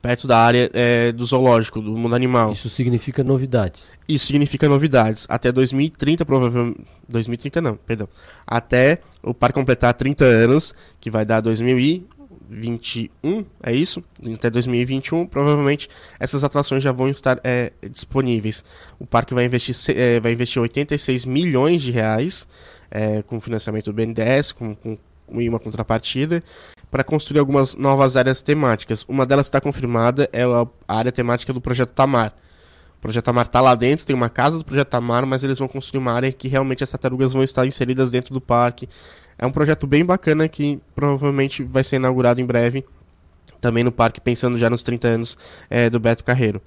[0.00, 2.52] perto da área é, do zoológico, do mundo animal.
[2.52, 3.80] Isso significa novidade.
[4.08, 5.26] Isso significa novidades.
[5.28, 6.80] Até 2030, provavelmente.
[7.08, 8.08] 2030 não, perdão.
[8.46, 14.02] Até o parque completar 30 anos, que vai dar 2021, é isso?
[14.34, 15.88] Até 2021, provavelmente
[16.18, 18.64] essas atrações já vão estar é, disponíveis.
[18.98, 22.48] O parque vai investir, é, vai investir 86 milhões de reais
[22.90, 24.98] é, com financiamento do BNDES, com, com
[25.28, 26.42] uma contrapartida
[26.90, 29.04] para construir algumas novas áreas temáticas.
[29.08, 32.34] Uma delas está confirmada, é a área temática do projeto Tamar.
[32.98, 35.66] O Projeto Amar está lá dentro, tem uma casa do Projeto Amar, mas eles vão
[35.66, 38.86] construir uma área que realmente as tartarugas vão estar inseridas dentro do parque.
[39.38, 42.84] É um projeto bem bacana que provavelmente vai ser inaugurado em breve,
[43.58, 45.38] também no parque, pensando já nos 30 anos
[45.70, 46.60] é, do Beto Carreiro.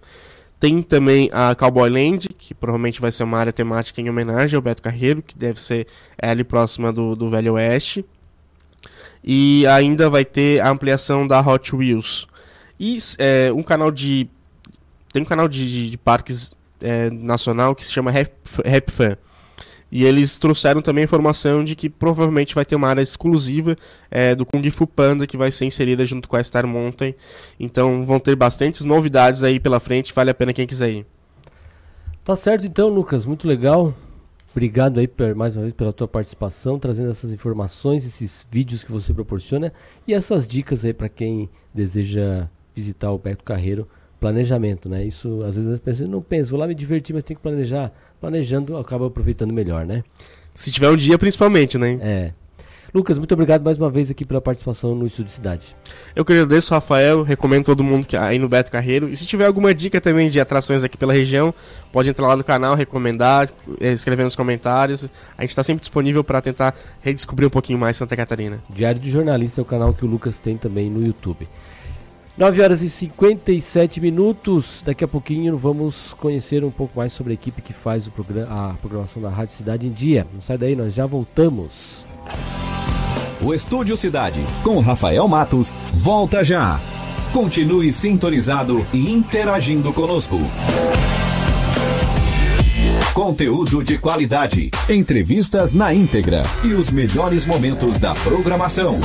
[0.60, 4.62] Tem também a Cowboy Land, que provavelmente vai ser uma área temática em homenagem ao
[4.62, 5.86] Beto Carreiro, que deve ser
[6.20, 8.04] ali próxima do, do Velho Oeste.
[9.24, 12.28] E ainda vai ter a ampliação da Hot Wheels.
[12.80, 14.28] E é, um canal de.
[15.12, 18.32] Tem um canal de, de, de parques é, nacional que se chama Rap,
[18.66, 19.18] Rap Fan.
[19.96, 23.76] E eles trouxeram também a informação de que provavelmente vai ter uma área exclusiva
[24.10, 27.14] é, do Kung Fu Panda que vai ser inserida junto com a Star Mountain.
[27.60, 31.06] Então vão ter bastantes novidades aí pela frente, vale a pena quem quiser ir.
[32.26, 33.94] Tá certo então, Lucas, muito legal.
[34.54, 38.92] Obrigado aí por, mais uma vez pela tua participação, trazendo essas informações, esses vídeos que
[38.92, 39.74] você proporciona
[40.08, 43.88] e essas dicas aí para quem deseja visitar o Beto Carreiro,
[44.20, 45.04] planejamento, né?
[45.04, 47.92] Isso às vezes as pessoas não pensam, vou lá me divertir, mas tem que planejar.
[48.22, 50.04] Planejando acaba aproveitando melhor, né?
[50.54, 51.98] Se tiver um dia, principalmente, né?
[52.00, 52.34] É.
[52.94, 55.76] Lucas, muito obrigado mais uma vez aqui pela participação no Estúdio Cidade.
[56.16, 57.24] Eu que agradeço, Rafael.
[57.24, 59.10] Recomendo todo mundo que aí no Beto Carreiro.
[59.10, 61.52] E se tiver alguma dica também de atrações aqui pela região,
[61.92, 63.50] pode entrar lá no canal, recomendar,
[63.82, 65.10] eh, escrever nos comentários.
[65.36, 68.64] A gente está sempre disponível para tentar redescobrir um pouquinho mais Santa Catarina.
[68.70, 71.48] Diário de Jornalista é o canal que o Lucas tem também no YouTube.
[72.38, 74.84] 9 horas e 57 minutos.
[74.86, 78.72] Daqui a pouquinho vamos conhecer um pouco mais sobre a equipe que faz o programa,
[78.72, 80.28] a programação da Rádio Cidade em Dia.
[80.32, 82.03] Não sai daí, nós já voltamos.
[83.42, 86.80] O Estúdio Cidade, com Rafael Matos, volta já.
[87.34, 90.40] Continue sintonizado e interagindo conosco.
[93.14, 99.00] Conteúdo de qualidade, entrevistas na íntegra e os melhores momentos da programação.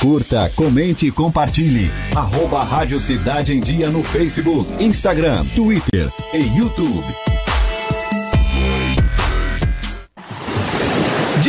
[0.00, 1.90] Curta, comente e compartilhe.
[2.14, 7.35] Arroba Rádio Cidade em Dia no Facebook, Instagram, Twitter e YouTube.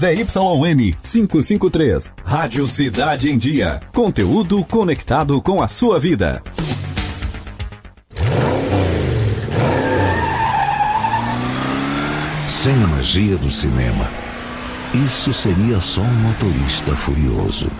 [0.00, 2.14] ZYN 553.
[2.24, 3.82] Rádio Cidade em Dia.
[3.92, 6.42] Conteúdo conectado com a sua vida.
[12.46, 14.08] Sem a magia do cinema,
[15.06, 17.70] isso seria só um motorista furioso.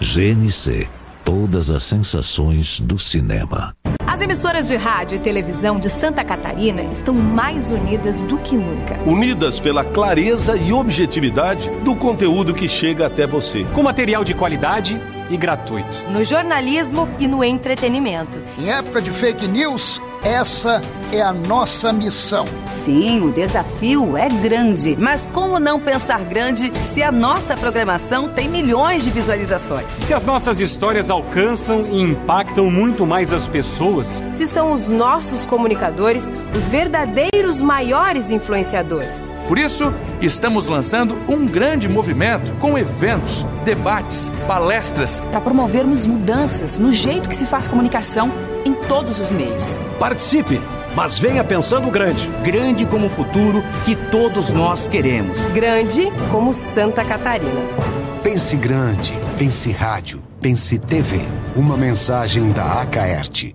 [0.00, 0.88] GNC
[1.26, 3.74] Todas as sensações do cinema.
[4.06, 8.96] As emissoras de rádio e televisão de Santa Catarina estão mais unidas do que nunca.
[9.04, 13.64] Unidas pela clareza e objetividade do conteúdo que chega até você.
[13.74, 14.96] Com material de qualidade
[15.28, 16.00] e gratuito.
[16.12, 18.38] No jornalismo e no entretenimento.
[18.56, 22.46] Em época de fake news, essa é a nossa missão.
[22.74, 24.96] Sim, o desafio é grande.
[24.98, 29.92] Mas como não pensar grande se a nossa programação tem milhões de visualizações?
[29.92, 34.20] Se as nossas histórias alcançam e impactam muito mais as pessoas?
[34.32, 39.32] Se são os nossos comunicadores os verdadeiros maiores influenciadores?
[39.46, 45.20] Por isso, estamos lançando um grande movimento com eventos, debates, palestras.
[45.30, 49.80] Para promovermos mudanças no jeito que se faz comunicação em todos os meios.
[49.98, 50.60] Participe!
[50.94, 52.26] Mas venha pensando grande.
[52.42, 55.44] Grande como o futuro que todos nós queremos.
[55.46, 57.60] Grande como Santa Catarina.
[58.22, 61.20] Pense grande, pense rádio, pense TV.
[61.54, 63.54] Uma mensagem da Acaerte.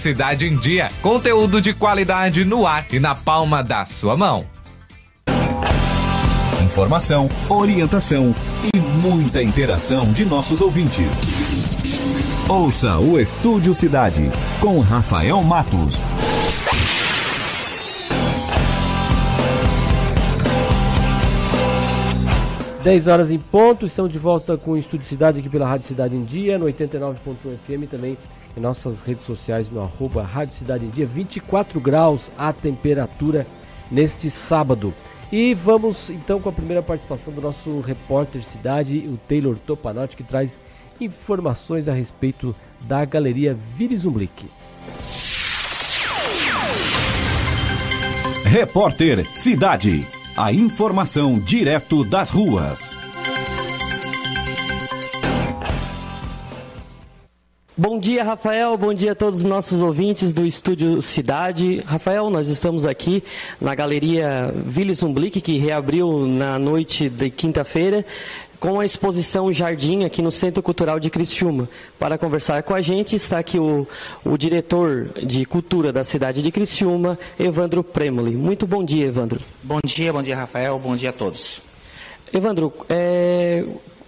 [0.00, 0.90] Cidade em Dia.
[1.02, 4.46] Conteúdo de qualidade no ar e na palma da sua mão.
[6.64, 8.34] Informação, orientação
[8.74, 11.66] e muita interação de nossos ouvintes.
[12.48, 14.22] Ouça o Estúdio Cidade
[14.58, 16.00] com Rafael Matos.
[22.82, 26.16] Dez horas em ponto, estamos de volta com o Estúdio Cidade aqui pela Rádio Cidade
[26.16, 27.14] em Dia, no 89.1
[27.66, 28.16] FM também
[28.56, 31.06] em nossas redes sociais no arroba Rádio Cidade em Dia.
[31.06, 33.46] 24 graus a temperatura
[33.90, 34.94] neste sábado.
[35.32, 40.24] E vamos então com a primeira participação do nosso repórter Cidade, o Taylor Topanotti, que
[40.24, 40.58] traz
[41.00, 44.48] informações a respeito da Galeria Vires Umblick.
[48.44, 50.04] Repórter Cidade.
[50.36, 52.99] A informação direto das ruas.
[57.82, 58.76] Bom dia, Rafael.
[58.76, 61.82] Bom dia a todos os nossos ouvintes do Estúdio Cidade.
[61.86, 63.24] Rafael, nós estamos aqui
[63.58, 68.04] na Galeria Village Umblick, que reabriu na noite de quinta-feira
[68.58, 71.70] com a exposição Jardim aqui no Centro Cultural de Criciúma.
[71.98, 73.88] Para conversar com a gente está aqui o,
[74.26, 78.36] o diretor de cultura da cidade de Criciúma, Evandro Premoli.
[78.36, 79.40] Muito bom dia, Evandro.
[79.62, 80.78] Bom dia, bom dia, Rafael.
[80.78, 81.62] Bom dia a todos.
[82.30, 83.64] Evandro, é,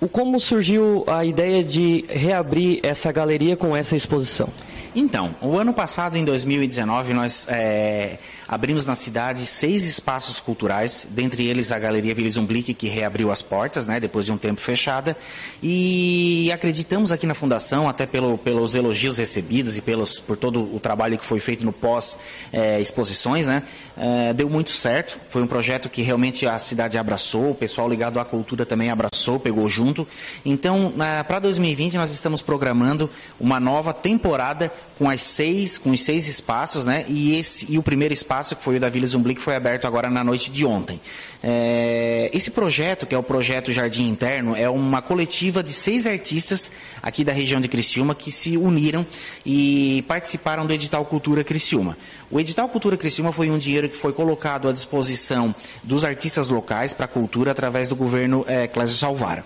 [0.09, 4.49] como surgiu a ideia de reabrir essa galeria com essa exposição?
[4.95, 8.19] Então, o ano passado, em 2019, nós é,
[8.53, 13.41] abrimos na cidade seis espaços culturais, dentre eles a Galeria Vila Zumblick, que reabriu as
[13.41, 15.17] portas, né, depois de um tempo fechada,
[15.63, 20.79] e acreditamos aqui na Fundação, até pelo, pelos elogios recebidos e pelos, por todo o
[20.79, 23.63] trabalho que foi feito no pós-exposições, é, né,
[23.97, 28.21] é, deu muito certo, foi um projeto que realmente a cidade abraçou, o pessoal ligado
[28.21, 30.07] à cultura também abraçou, pegou junto,
[30.45, 30.93] então,
[31.27, 33.09] para 2020 nós estamos programando
[33.41, 34.71] uma nova temporada
[35.03, 37.05] com as seis, com os seis espaços, né?
[37.09, 40.09] E, esse, e o primeiro espaço, que foi o da Vila Zumblick, foi aberto agora
[40.09, 41.01] na noite de ontem.
[41.43, 46.71] É, esse projeto, que é o projeto Jardim Interno, é uma coletiva de seis artistas
[47.03, 49.05] aqui da região de Criciúma que se uniram
[49.45, 51.99] e participaram do edital Cultura Criciúma.
[52.31, 56.95] O edital Cultura Criciúma foi um dinheiro que foi colocado à disposição dos artistas locais
[56.95, 59.43] para a cultura através do governo é, Clésio Salvaro.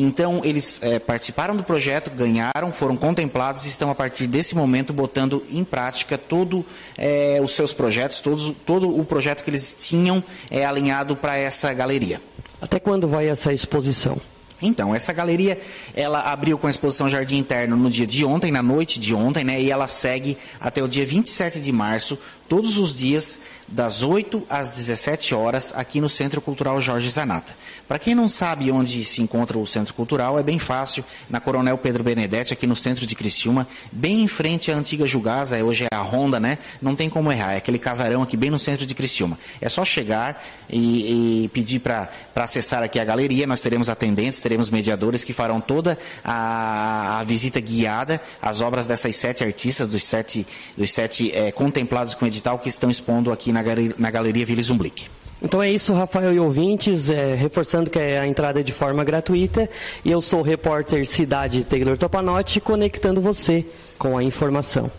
[0.00, 4.92] Então, eles é, participaram do projeto, ganharam, foram contemplados e estão, a partir desse momento,
[4.92, 6.62] botando em prática todos
[6.96, 11.74] é, os seus projetos, todos, todo o projeto que eles tinham é, alinhado para essa
[11.74, 12.22] galeria.
[12.60, 14.20] Até quando vai essa exposição?
[14.60, 15.60] Então, essa galeria,
[15.94, 19.44] ela abriu com a exposição Jardim Interno no dia de ontem, na noite de ontem,
[19.44, 19.60] né?
[19.60, 22.18] E ela segue até o dia 27 de março,
[22.48, 23.38] todos os dias,
[23.68, 27.54] das 8 às 17 horas, aqui no Centro Cultural Jorge Zanata.
[27.86, 31.76] Para quem não sabe onde se encontra o Centro Cultural, é bem fácil, na Coronel
[31.76, 35.94] Pedro Benedetti, aqui no centro de Criciúma, bem em frente à antiga Jugasa, hoje é
[35.94, 36.58] a Honda, né?
[36.80, 39.38] Não tem como errar, é aquele casarão aqui bem no centro de Criciúma.
[39.60, 44.70] É só chegar e, e pedir para acessar aqui a galeria, nós teremos atendentes, teremos
[44.70, 50.46] mediadores que farão toda a, a visita guiada às obras dessas sete artistas, dos sete,
[50.76, 54.62] dos sete é, contemplados com edital que estão expondo aqui na, galeria, na Galeria Vila
[54.62, 55.08] Zumblick.
[55.40, 59.68] Então é isso, Rafael e ouvintes, é, reforçando que a entrada é de forma gratuita.
[60.04, 63.64] E eu sou o repórter Cidade Taylor Topanotti, conectando você
[63.98, 64.90] com a informação.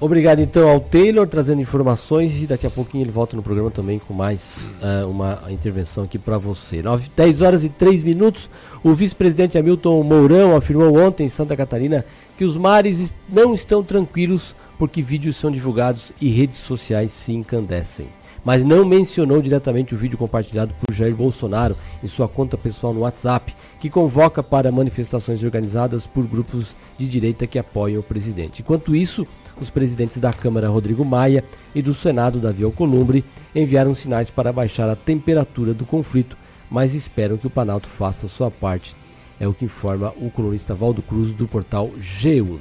[0.00, 3.98] Obrigado então ao Taylor trazendo informações e daqui a pouquinho ele volta no programa também
[3.98, 6.80] com mais uh, uma intervenção aqui para você.
[6.82, 8.48] 9, 10 horas e 3 minutos.
[8.84, 12.04] O vice-presidente Hamilton Mourão afirmou ontem em Santa Catarina
[12.36, 18.06] que os mares não estão tranquilos porque vídeos são divulgados e redes sociais se encandecem.
[18.44, 23.00] Mas não mencionou diretamente o vídeo compartilhado por Jair Bolsonaro em sua conta pessoal no
[23.00, 28.62] WhatsApp, que convoca para manifestações organizadas por grupos de direita que apoiam o presidente.
[28.62, 29.26] Enquanto isso,
[29.60, 33.24] os presidentes da Câmara Rodrigo Maia e do Senado Davi Alcolumbre
[33.54, 36.36] enviaram sinais para baixar a temperatura do conflito,
[36.70, 38.96] mas esperam que o Planalto faça sua parte.
[39.40, 42.58] É o que informa o colunista Valdo Cruz do portal G1.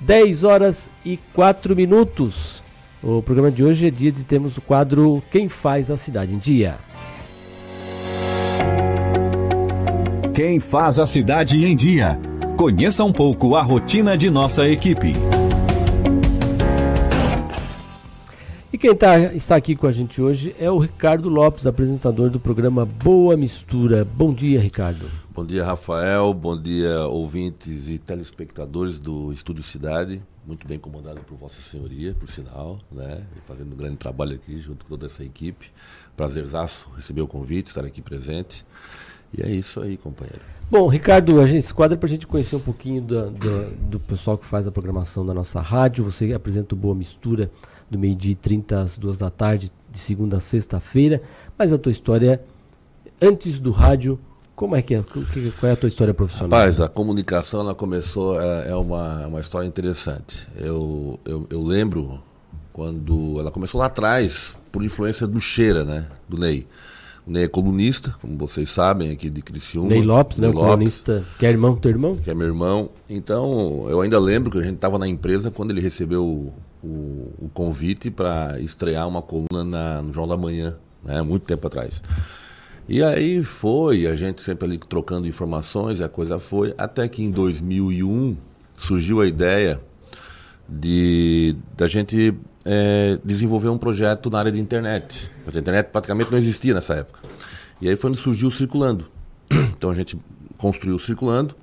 [0.00, 2.62] 10 horas e 4 minutos.
[3.02, 6.38] O programa de hoje é dia de termos o quadro Quem faz a cidade em
[6.38, 6.78] dia.
[10.34, 12.18] Quem faz a cidade em dia.
[12.56, 15.12] Conheça um pouco a rotina de nossa equipe.
[18.80, 22.86] Quem tá, está aqui com a gente hoje é o Ricardo Lopes, apresentador do programa
[22.86, 24.06] Boa Mistura.
[24.06, 25.06] Bom dia, Ricardo.
[25.34, 26.32] Bom dia, Rafael.
[26.32, 30.22] Bom dia, ouvintes e telespectadores do Estúdio Cidade.
[30.46, 33.22] Muito bem comandado por Vossa Senhoria, por sinal, né?
[33.46, 35.70] fazendo um grande trabalho aqui junto com toda essa equipe.
[36.16, 38.64] Prazerzaço receber o convite, estar aqui presente.
[39.36, 40.40] E é isso aí, companheiro.
[40.70, 44.00] Bom, Ricardo, a gente se quadra para a gente conhecer um pouquinho do, do, do
[44.00, 46.02] pessoal que faz a programação da nossa rádio.
[46.02, 47.50] Você apresenta o Boa Mistura
[47.90, 51.20] do meio-dia e 30 às duas da tarde, de segunda a sexta-feira.
[51.58, 52.40] Mas a tua história,
[53.20, 54.18] antes do rádio,
[54.54, 55.02] como é que é?
[55.02, 56.50] Qual é a tua história profissional?
[56.50, 60.46] Rapaz, a comunicação ela começou, é, é uma, uma história interessante.
[60.54, 62.20] Eu, eu, eu, lembro
[62.72, 66.06] quando ela começou lá atrás, por influência do Cheira, né?
[66.28, 66.66] Do Ney.
[67.26, 69.88] Ney é colunista, como vocês sabem, aqui de Criciúma.
[69.88, 70.48] Ney Lopes, né?
[70.48, 72.16] O colunista, que é irmão teu irmão?
[72.16, 72.90] Que é meu irmão.
[73.08, 77.50] Então, eu ainda lembro que a gente estava na empresa quando ele recebeu o, o,
[77.52, 81.22] convite para estrear uma coluna na, no Jornal da Manhã, né?
[81.22, 82.02] Muito tempo atrás.
[82.88, 87.30] E aí foi, a gente sempre ali trocando informações, a coisa foi, até que em
[87.30, 88.36] 2001
[88.76, 89.80] surgiu a ideia
[90.68, 95.30] de da gente é, desenvolver um projeto na área de internet.
[95.46, 97.20] A internet praticamente não existia nessa época.
[97.80, 99.06] E aí foi onde surgiu o Circulando.
[99.50, 100.18] Então a gente
[100.58, 101.54] construiu o Circulando,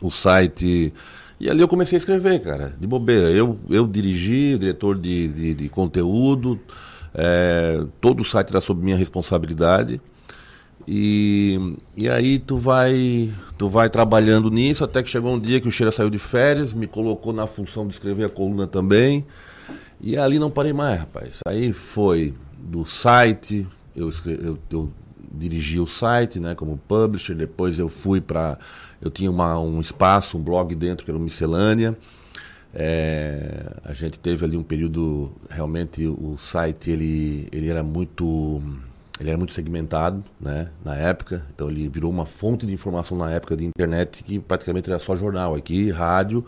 [0.00, 0.92] o site.
[1.42, 3.28] E ali eu comecei a escrever, cara, de bobeira.
[3.28, 6.56] Eu, eu dirigi, diretor de, de, de conteúdo,
[7.12, 10.00] é, todo o site era sob minha responsabilidade.
[10.86, 13.28] E, e aí tu vai
[13.58, 16.74] tu vai trabalhando nisso até que chegou um dia que o Cheira saiu de férias,
[16.74, 19.26] me colocou na função de escrever a coluna também.
[20.00, 21.40] E ali não parei mais, rapaz.
[21.44, 23.66] Aí foi do site,
[23.96, 24.92] eu, eu, eu
[25.34, 28.58] dirigi o site, né, como publisher, depois eu fui para
[29.00, 31.96] eu tinha uma, um espaço, um blog dentro que era o Miscelânea.
[32.74, 38.62] É, a gente teve ali um período realmente o site ele ele era muito
[39.20, 41.46] ele era muito segmentado, né, na época.
[41.54, 45.16] Então ele virou uma fonte de informação na época de internet que praticamente era só
[45.16, 46.44] jornal aqui, rádio,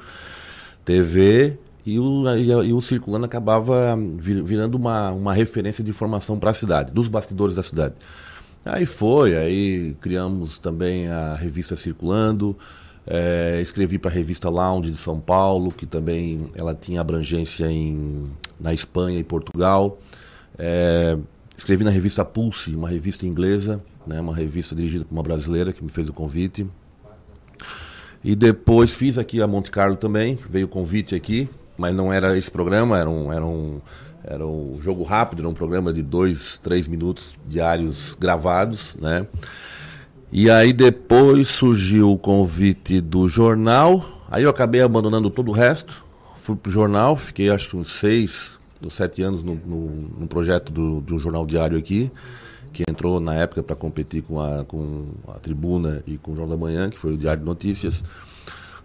[0.84, 6.54] TV e o, e, o Circulando acabava virando uma, uma referência de informação para a
[6.54, 7.94] cidade, dos bastidores da cidade.
[8.64, 12.56] Aí foi, aí criamos também a revista Circulando,
[13.06, 18.24] é, escrevi para a revista Lounge de São Paulo, que também ela tinha abrangência em,
[18.58, 19.98] na Espanha e Portugal.
[20.58, 21.18] É,
[21.56, 25.82] Escrevi na revista Pulse, uma revista inglesa, né, uma revista dirigida por uma brasileira que
[25.82, 26.66] me fez o convite.
[28.22, 31.48] E depois fiz aqui a Monte Carlo também, veio o convite aqui,
[31.78, 33.80] mas não era esse programa, era um, era um,
[34.26, 39.26] era um jogo rápido, era um programa de dois, três minutos diários gravados, né?
[40.32, 46.04] E aí depois surgiu o convite do jornal, aí eu acabei abandonando todo o resto,
[46.40, 48.58] fui pro jornal, fiquei acho que uns seis,
[48.90, 49.86] sete anos no, no,
[50.18, 52.10] no projeto do, do, Jornal Diário aqui,
[52.72, 56.58] que entrou na época para competir com a, com a Tribuna e com o Jornal
[56.58, 58.04] da Manhã, que foi o Diário de Notícias.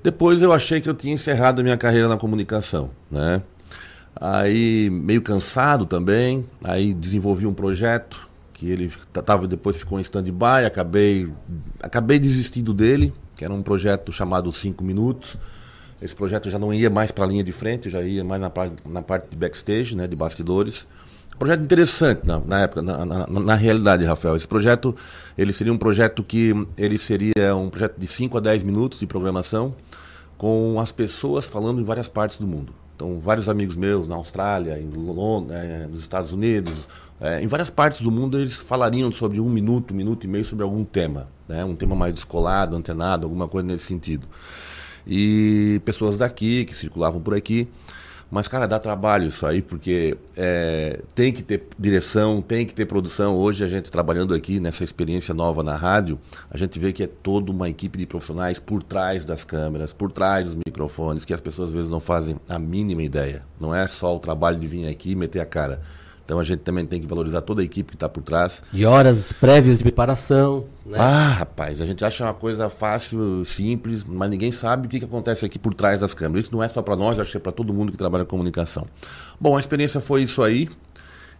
[0.04, 3.42] Depois eu achei que eu tinha encerrado a minha carreira na comunicação, né?
[4.20, 8.92] Aí, meio cansado também, aí desenvolvi um projeto que ele
[9.26, 11.32] tava, depois ficou em stand-by, acabei,
[11.82, 15.38] acabei desistindo dele, que era um projeto chamado 5 Minutos,
[16.02, 18.50] esse projeto já não ia mais para a linha de frente, já ia mais na
[18.50, 20.88] parte, na parte de backstage, né, de bastidores.
[21.38, 24.36] Projeto interessante na, na época, na, na, na, realidade, Rafael.
[24.36, 24.94] Esse projeto,
[25.38, 29.08] ele seria um projeto que ele seria um projeto de 5 a 10 minutos de
[29.08, 29.74] programação
[30.38, 32.74] com as pessoas falando em várias partes do mundo.
[33.00, 36.86] Então, vários amigos meus na Austrália, em Londres, é, nos Estados Unidos,
[37.22, 40.44] é, em várias partes do mundo, eles falariam sobre um minuto, um minuto e meio
[40.44, 41.64] sobre algum tema, né?
[41.64, 44.28] um tema mais descolado, antenado, alguma coisa nesse sentido
[45.08, 47.68] e pessoas daqui que circulavam por aqui.
[48.32, 52.86] Mas, cara, dá trabalho isso aí, porque é, tem que ter direção, tem que ter
[52.86, 53.36] produção.
[53.36, 56.20] Hoje, a gente trabalhando aqui nessa experiência nova na rádio,
[56.52, 60.12] a gente vê que é toda uma equipe de profissionais por trás das câmeras, por
[60.12, 63.44] trás dos microfones, que as pessoas às vezes não fazem a mínima ideia.
[63.60, 65.82] Não é só o trabalho de vir aqui e meter a cara.
[66.30, 68.62] Então a gente também tem que valorizar toda a equipe que está por trás.
[68.72, 70.66] E horas prévias de preparação.
[70.86, 70.96] Né?
[70.96, 75.06] Ah, rapaz, a gente acha uma coisa fácil, simples, mas ninguém sabe o que, que
[75.06, 76.44] acontece aqui por trás das câmeras.
[76.44, 78.30] Isso não é só para nós, acho que é para todo mundo que trabalha com
[78.30, 78.86] comunicação.
[79.40, 80.70] Bom, a experiência foi isso aí.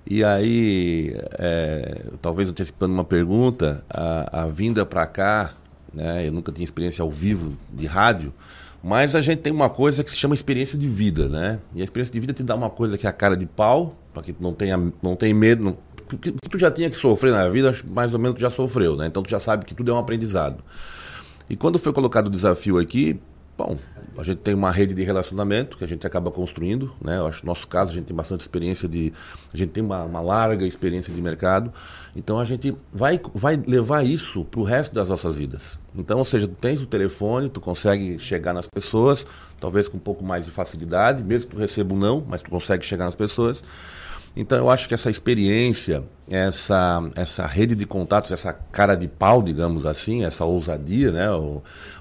[0.08, 5.54] E aí, é, talvez antecipando uma pergunta, a, a vinda para cá,
[5.94, 8.34] né, eu nunca tinha experiência ao vivo de rádio,
[8.82, 11.60] mas a gente tem uma coisa que se chama experiência de vida, né?
[11.76, 13.96] E a experiência de vida te dá uma coisa que é a cara de pau,
[14.14, 15.78] para que tu não tenha, não tenha medo, não,
[16.18, 19.08] que tu já tinha que sofrer na vida, mais ou menos tu já sofreu, né?
[19.08, 20.64] Então tu já sabe que tudo é um aprendizado.
[21.50, 23.20] E quando foi colocado o desafio aqui,
[23.58, 23.78] bom,
[24.18, 27.18] a gente tem uma rede de relacionamento que a gente acaba construindo, né?
[27.18, 29.14] Eu acho no nosso caso a gente tem bastante experiência de,
[29.54, 31.72] a gente tem uma, uma larga experiência de mercado,
[32.16, 35.80] então a gente vai, vai levar isso para o resto das nossas vidas.
[35.96, 39.26] Então, ou seja, tu tens o telefone, tu consegue chegar nas pessoas,
[39.60, 42.50] talvez com um pouco mais de facilidade, mesmo que tu receba um não, mas tu
[42.50, 43.64] consegue chegar nas pessoas.
[44.36, 49.42] Então eu acho que essa experiência, essa, essa rede de contatos, essa cara de pau,
[49.42, 51.28] digamos assim, essa ousadia, né?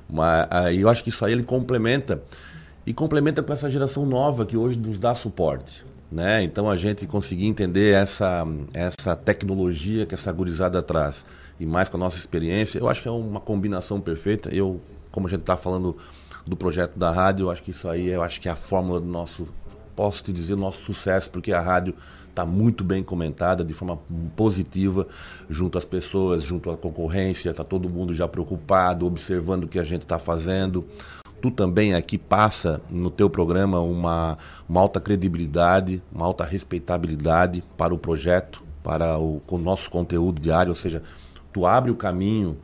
[0.09, 2.22] Uma, eu acho que isso aí ele complementa
[2.86, 5.85] e complementa com essa geração nova que hoje nos dá suporte.
[6.10, 6.43] Né?
[6.43, 11.26] Então a gente conseguir entender essa, essa tecnologia que essa gurizada traz
[11.60, 14.48] e mais com a nossa experiência, eu acho que é uma combinação perfeita.
[14.55, 14.80] Eu,
[15.10, 15.97] como a gente está falando
[16.47, 18.98] do projeto da rádio, eu acho que isso aí eu acho que é a fórmula
[18.98, 19.47] do nosso
[19.94, 21.93] posso te dizer nosso sucesso, porque a rádio
[22.39, 23.98] está muito bem comentada, de forma
[24.36, 25.06] positiva,
[25.51, 29.82] junto às pessoas, junto à concorrência, está todo mundo já preocupado, observando o que a
[29.82, 30.85] gente está fazendo.
[31.43, 34.39] Tu também aqui passa no teu programa uma,
[34.69, 40.70] uma alta credibilidade, uma alta respeitabilidade para o projeto, para o, o nosso conteúdo diário,
[40.70, 41.02] ou seja,
[41.52, 42.56] tu abre o caminho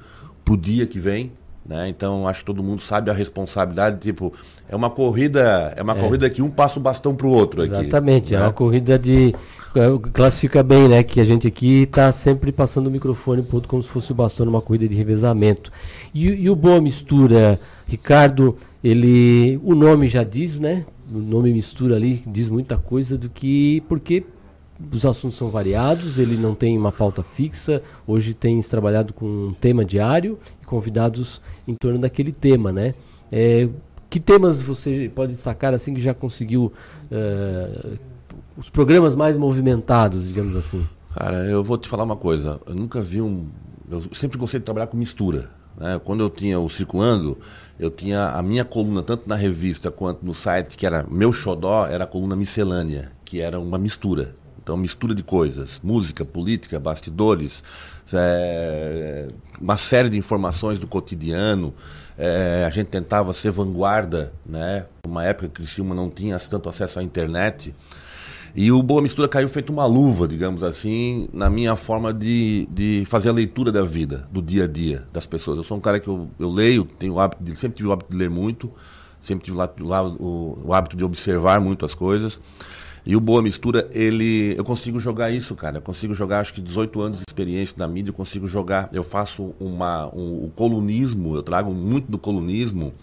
[0.45, 1.33] para o dia que vem,
[1.67, 1.89] né?
[1.89, 4.33] Então acho que todo mundo sabe a responsabilidade, tipo,
[4.69, 6.01] é uma corrida, é uma é.
[6.01, 7.89] corrida que um passa o bastão pro outro Exatamente, aqui.
[7.89, 8.45] Exatamente, é né?
[8.45, 9.64] uma corrida de é,
[10.13, 13.83] classifica bem, né, que a gente aqui está sempre passando o microfone pro outro como
[13.83, 15.73] se fosse o bastão numa corrida de revezamento.
[16.15, 20.85] E, e o boa mistura, Ricardo, ele o nome já diz, né?
[21.13, 24.25] O nome mistura ali diz muita coisa do que porque
[24.93, 27.83] os assuntos são variados, ele não tem uma pauta fixa.
[28.07, 32.95] Hoje tem trabalhado com um tema diário e convidados em torno daquele tema, né?
[33.31, 33.69] É,
[34.11, 36.73] que temas você pode destacar assim que já conseguiu
[37.11, 37.99] uh,
[38.56, 40.86] os programas mais movimentados, digamos assim?
[41.14, 42.60] Cara, eu vou te falar uma coisa.
[42.66, 43.47] Eu nunca vi um.
[43.90, 45.51] Eu sempre gostei de trabalhar com mistura.
[45.76, 46.01] Né?
[46.05, 47.39] Quando eu tinha o Circulando,
[47.78, 51.86] eu tinha a minha coluna, tanto na revista quanto no site, que era meu xodó,
[51.86, 54.35] era a coluna miscelânea, que era uma mistura.
[54.62, 57.62] Então, mistura de coisas, música, política, bastidores,
[58.14, 59.28] é,
[59.60, 61.74] uma série de informações do cotidiano.
[62.16, 64.86] É, a gente tentava ser vanguarda, né?
[65.06, 67.74] Uma época que Criciúma não tinha tanto acesso à internet.
[68.56, 73.02] E o Boa Mistura caiu feito uma luva, digamos assim, na minha forma de, de
[73.06, 75.59] fazer a leitura da vida, do dia a dia das pessoas.
[75.59, 78.16] Eu sou um cara que eu, eu leio, tenho hábito sempre tive o hábito de
[78.16, 78.70] ler muito,
[79.20, 79.68] sempre tive lá
[80.05, 82.40] o, o hábito de observar muito as coisas.
[83.06, 84.55] E o Boa Mistura, ele.
[84.56, 85.78] Eu consigo jogar isso, cara.
[85.78, 88.89] Eu consigo jogar, acho que 18 anos de experiência na mídia, eu consigo jogar.
[88.94, 92.94] Eu faço uma, um, o colunismo, eu trago muito do colunismo.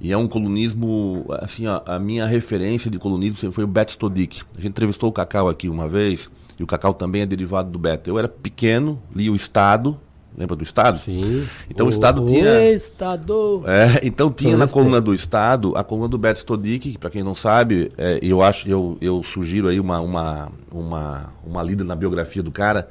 [0.00, 3.92] E é um colunismo, assim, ó, a minha referência de colunismo sempre foi o Beto
[3.92, 4.42] Stodik.
[4.56, 7.78] A gente entrevistou o Cacau aqui uma vez, e o Cacau também é derivado do
[7.78, 8.10] Beto.
[8.10, 9.98] Eu era pequeno, li o Estado,
[10.36, 10.98] Lembra do Estado?
[10.98, 11.46] Sim.
[11.70, 12.70] Então o, o Estado tinha.
[12.70, 13.62] Estado.
[13.64, 17.22] É, então tinha na coluna do Estado a coluna do Beto Stodic, que para quem
[17.22, 21.96] não sabe, é, eu acho, eu, eu sugiro aí uma, uma, uma, uma lida na
[21.96, 22.86] biografia do cara.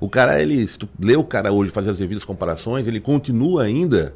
[0.00, 3.64] O cara, ele, se tu lê o cara hoje fazer as devidas comparações, ele continua
[3.64, 4.14] ainda,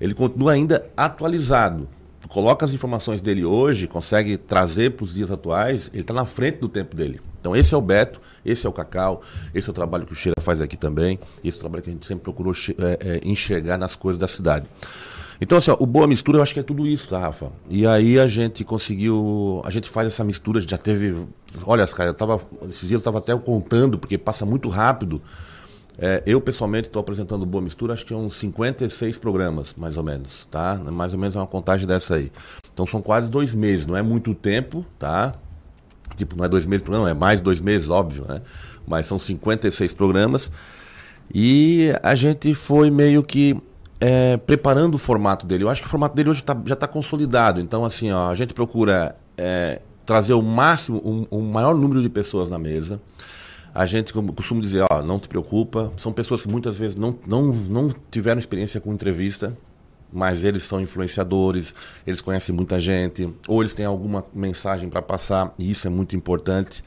[0.00, 1.88] ele continua ainda atualizado.
[2.20, 6.24] Tu coloca as informações dele hoje, consegue trazer para os dias atuais, ele está na
[6.24, 7.20] frente do tempo dele.
[7.40, 9.22] Então esse é o Beto, esse é o Cacau,
[9.54, 11.92] esse é o trabalho que o Cheira faz aqui também, esse é trabalho que a
[11.92, 14.66] gente sempre procurou é, é, enxergar nas coisas da cidade.
[15.40, 17.50] Então, assim, ó, o Boa Mistura eu acho que é tudo isso, tá, Rafa?
[17.70, 19.62] E aí a gente conseguiu.
[19.64, 21.16] A gente faz essa mistura, já teve.
[21.64, 22.42] Olha, cara, eu tava.
[22.64, 25.22] Esses dias eu estava até contando, porque passa muito rápido.
[26.02, 30.02] É, eu, pessoalmente, estou apresentando Boa Mistura, acho que é uns 56 programas, mais ou
[30.02, 30.76] menos, tá?
[30.76, 32.32] Mais ou menos é uma contagem dessa aí.
[32.72, 35.34] Então são quase dois meses, não é muito tempo, tá?
[36.16, 38.40] Tipo, não é dois meses programa, é mais dois meses, óbvio, né?
[38.86, 40.50] Mas são 56 programas.
[41.34, 43.54] E a gente foi meio que
[44.00, 45.64] é, preparando o formato dele.
[45.64, 47.60] Eu acho que o formato dele hoje tá, já está consolidado.
[47.60, 52.08] Então, assim, ó, a gente procura é, trazer o máximo, um, um, maior número de
[52.08, 53.00] pessoas na mesa.
[53.74, 55.92] A gente, como costumo dizer, ó, não te preocupa.
[55.96, 59.56] São pessoas que muitas vezes não, não, não tiveram experiência com entrevista
[60.12, 61.74] mas eles são influenciadores,
[62.06, 66.16] eles conhecem muita gente, ou eles têm alguma mensagem para passar, e isso é muito
[66.16, 66.82] importante.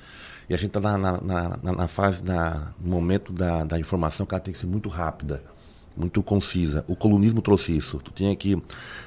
[0.49, 4.26] E a gente está na, na, na, na, fase, na, no momento da, da informação
[4.26, 5.41] que ela tem que ser muito rápida,
[5.95, 6.84] muito concisa.
[6.88, 7.99] O colunismo trouxe isso.
[7.99, 8.61] Tu tinha que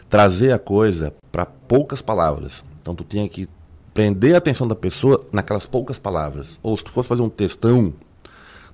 [0.08, 2.64] trazer a coisa para poucas palavras.
[2.80, 3.48] Então tu tinha que
[3.96, 6.60] prender a atenção da pessoa naquelas poucas palavras.
[6.62, 7.94] Ou se tu fosse fazer um textão,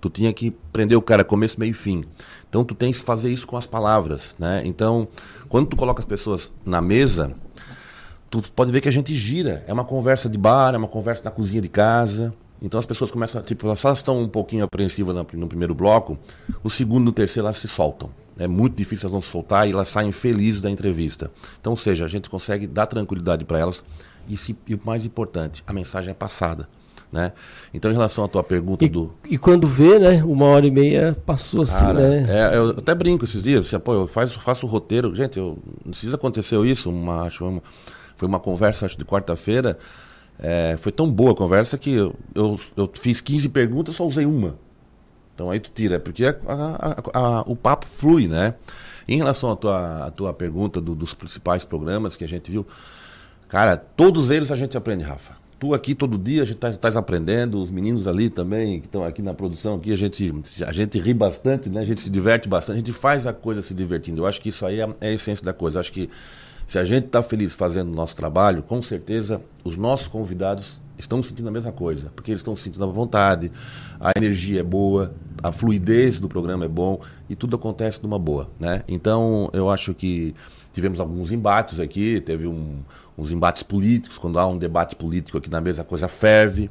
[0.00, 2.02] tu tinha que prender o cara começo, meio e fim.
[2.48, 4.62] Então tu tens que fazer isso com as palavras, né?
[4.64, 5.06] Então,
[5.48, 7.36] quando tu coloca as pessoas na mesa,
[8.28, 9.64] tu pode ver que a gente gira.
[9.68, 12.34] É uma conversa de bar, é uma conversa na cozinha de casa.
[12.60, 16.18] Então as pessoas começam, tipo, elas estão um pouquinho apreensivas no, primeiro bloco,
[16.64, 18.10] no segundo no terceiro elas se soltam.
[18.36, 21.30] É muito difícil elas não se soltar e elas saem felizes da entrevista.
[21.60, 23.84] Então, ou seja, a gente consegue dar tranquilidade para elas
[24.28, 26.68] e, se, e o mais importante, a mensagem é passada.
[27.12, 27.30] Né?
[27.74, 29.12] Então, em relação à tua pergunta e, do.
[29.28, 30.24] E quando vê, né?
[30.24, 32.24] Uma hora e meia passou assim, Cara, né?
[32.26, 35.14] É, eu até brinco esses dias, assim, pô, eu faço, faço o roteiro.
[35.14, 36.88] Gente, eu, não precisa aconteceu isso.
[36.88, 37.62] Uma, acho, uma,
[38.16, 39.76] foi uma conversa, acho, de quarta-feira.
[40.38, 44.24] É, foi tão boa a conversa que eu, eu, eu, fiz 15 perguntas, só usei
[44.24, 44.56] uma.
[45.34, 48.54] Então aí tu tira, porque a, a, a, o papo flui, né?
[49.06, 52.66] Em relação à tua, à tua pergunta do, dos principais programas que a gente viu,
[53.52, 56.98] cara, todos eles a gente aprende, Rafa tu aqui todo dia, a gente está tá
[56.98, 60.34] aprendendo, os meninos ali também, que estão aqui na produção, aqui a gente,
[60.66, 61.82] a gente ri bastante, né?
[61.82, 64.22] a gente se diverte bastante, a gente faz a coisa se divertindo.
[64.22, 65.76] Eu acho que isso aí é, é a essência da coisa.
[65.76, 66.10] Eu acho que
[66.66, 71.22] Se a gente está feliz fazendo o nosso trabalho, com certeza os nossos convidados estão
[71.22, 73.52] sentindo a mesma coisa, porque eles estão sentindo a vontade,
[74.00, 77.00] a energia é boa, a fluidez do programa é bom
[77.30, 78.82] e tudo acontece numa boa, né?
[78.88, 80.34] Então eu acho que
[80.72, 82.78] tivemos alguns embates aqui, teve um,
[83.16, 86.70] uns embates políticos, quando há um debate político aqui na mesa a coisa ferve.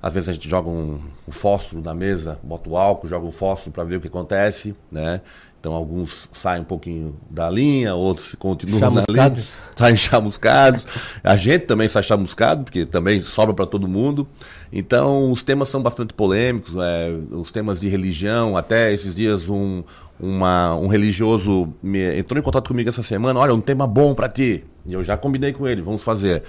[0.00, 3.32] Às vezes a gente joga um, um fósforo na mesa, bota o álcool, joga o
[3.32, 5.20] fósforo para ver o que acontece, né?
[5.60, 9.44] Então alguns saem um pouquinho da linha, outros continuam na linha,
[9.74, 10.86] saem chamuscados.
[11.22, 14.28] A gente também sai chamuscado, porque também sobra para todo mundo.
[14.72, 17.08] Então os temas são bastante polêmicos, né?
[17.32, 18.56] os temas de religião.
[18.56, 19.82] Até esses dias um,
[20.20, 23.38] uma, um religioso me, entrou em contato comigo essa semana.
[23.38, 24.64] Olha, um tema bom para ti.
[24.86, 26.42] E eu já combinei com ele, vamos fazer.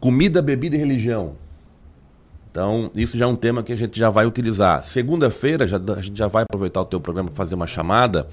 [0.00, 1.34] Comida, bebida e religião.
[2.50, 4.82] Então, isso já é um tema que a gente já vai utilizar.
[4.82, 8.26] Segunda-feira, já, a gente já vai aproveitar o teu programa para fazer uma chamada.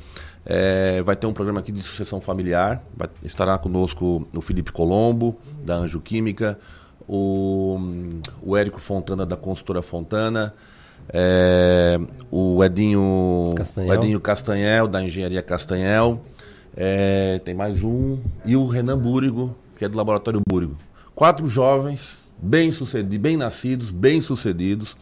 [0.45, 2.81] É, vai ter um programa aqui de sucessão familiar.
[2.95, 6.57] Vai, estará conosco o Felipe Colombo, da Anjo Química,
[7.05, 7.77] o,
[8.41, 10.53] o Érico Fontana, da consultora Fontana,
[11.09, 11.99] é,
[12.31, 13.89] o Edinho Castanhel.
[13.89, 16.21] o Edinho Castanhel, da Engenharia Castanhel.
[16.75, 18.19] É, tem mais um.
[18.45, 20.77] E o Renan Búrigo, que é do Laboratório Búrigo.
[21.15, 24.97] Quatro jovens bem sucedidos, bem nascidos, bem sucedidos,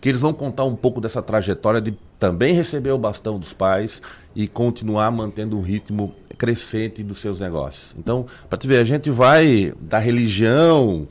[0.00, 4.00] que eles vão contar um pouco dessa trajetória de também receber o bastão dos pais
[4.34, 7.94] e continuar mantendo um ritmo crescente dos seus negócios.
[7.98, 11.08] Então, para te ver, a gente vai da religião,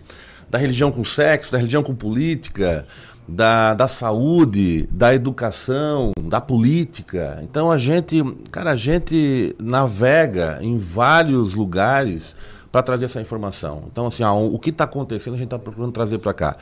[0.50, 2.86] da religião com sexo, da religião com política,
[3.28, 7.40] da, da saúde, da educação, da política.
[7.44, 12.36] Então a gente, cara, a gente navega em vários lugares
[12.72, 13.84] para trazer essa informação.
[13.92, 16.58] Então, assim, o que está acontecendo a gente está procurando trazer para cá.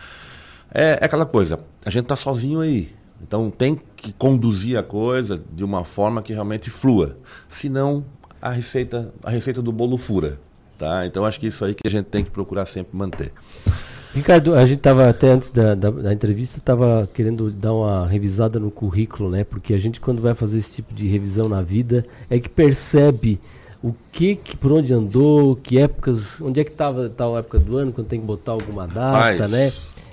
[0.74, 2.94] É, é, aquela coisa, a gente está sozinho aí.
[3.22, 7.18] Então tem que conduzir a coisa de uma forma que realmente flua.
[7.48, 8.04] Senão
[8.42, 10.40] a receita, a receita do bolo fura.
[10.78, 11.06] Tá?
[11.06, 13.32] Então acho que isso aí que a gente tem que procurar sempre manter.
[14.14, 18.60] Ricardo, a gente estava até antes da, da, da entrevista, estava querendo dar uma revisada
[18.60, 19.46] no currículo, né?
[19.46, 23.40] Porque a gente quando vai fazer esse tipo de revisão na vida é que percebe
[23.82, 27.78] o que, que por onde andou, que épocas, onde é que estava tal época do
[27.78, 29.72] ano, quando tem que botar alguma data, né?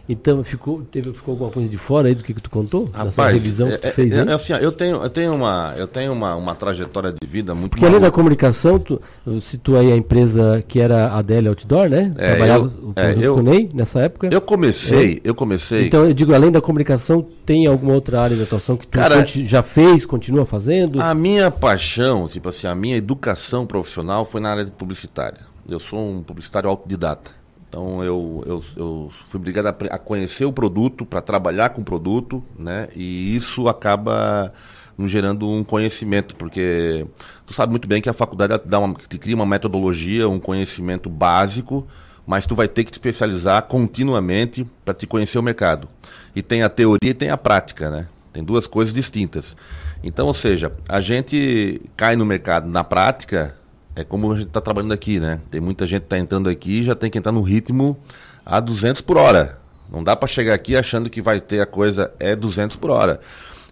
[0.08, 2.88] Então ficou, teve, ficou alguma coisa de fora aí do que, que tu contou?
[2.92, 5.86] Rapaz, revisão que tu é, fez é, é, assim, eu tenho, eu tenho, uma, eu
[5.86, 9.00] tenho uma, uma trajetória de vida muito Porque além da comunicação, tu
[9.42, 12.10] citou aí a empresa que era a Adele Outdoor, né?
[12.16, 14.28] É, Trabalhava eu, é, eu, com o Ney nessa época.
[14.32, 15.28] Eu comecei, é.
[15.28, 15.86] eu comecei.
[15.86, 19.26] Então eu digo, além da comunicação, tem alguma outra área de atuação que tu Cara,
[19.26, 21.02] já fez, continua fazendo?
[21.02, 25.40] A minha paixão, tipo assim, a minha educação profissional foi na área de publicitária.
[25.70, 27.37] Eu sou um publicitário autodidata.
[27.68, 31.84] Então eu, eu, eu fui obrigado a, a conhecer o produto, para trabalhar com o
[31.84, 32.88] produto, né?
[32.96, 34.52] E isso acaba
[34.96, 37.06] nos gerando um conhecimento, porque
[37.46, 41.08] tu sabe muito bem que a faculdade dá uma, te cria uma metodologia, um conhecimento
[41.08, 41.86] básico,
[42.26, 45.88] mas tu vai ter que te especializar continuamente para te conhecer o mercado.
[46.34, 48.08] E tem a teoria e tem a prática, né?
[48.32, 49.56] Tem duas coisas distintas.
[50.02, 53.57] Então, ou seja, a gente cai no mercado na prática
[53.98, 55.40] é como a gente está trabalhando aqui, né?
[55.50, 57.98] Tem muita gente que está entrando aqui e já tem que entrar no ritmo
[58.46, 59.58] a 200 por hora.
[59.90, 63.18] Não dá para chegar aqui achando que vai ter a coisa é 200 por hora.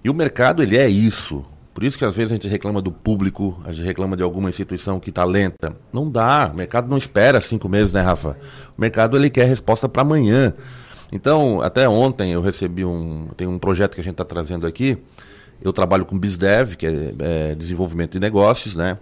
[0.02, 1.44] E o mercado, ele é isso.
[1.72, 4.48] Por isso que às vezes a gente reclama do público, a gente reclama de alguma
[4.48, 5.76] instituição que está lenta.
[5.92, 6.50] Não dá.
[6.52, 8.36] O mercado não espera cinco meses, né, Rafa?
[8.76, 10.52] O mercado, ele quer resposta para amanhã.
[11.12, 13.28] Então, até ontem eu recebi um.
[13.36, 14.98] Tem um projeto que a gente está trazendo aqui.
[15.62, 18.98] Eu trabalho com BizDev, que é, é desenvolvimento de negócios, né?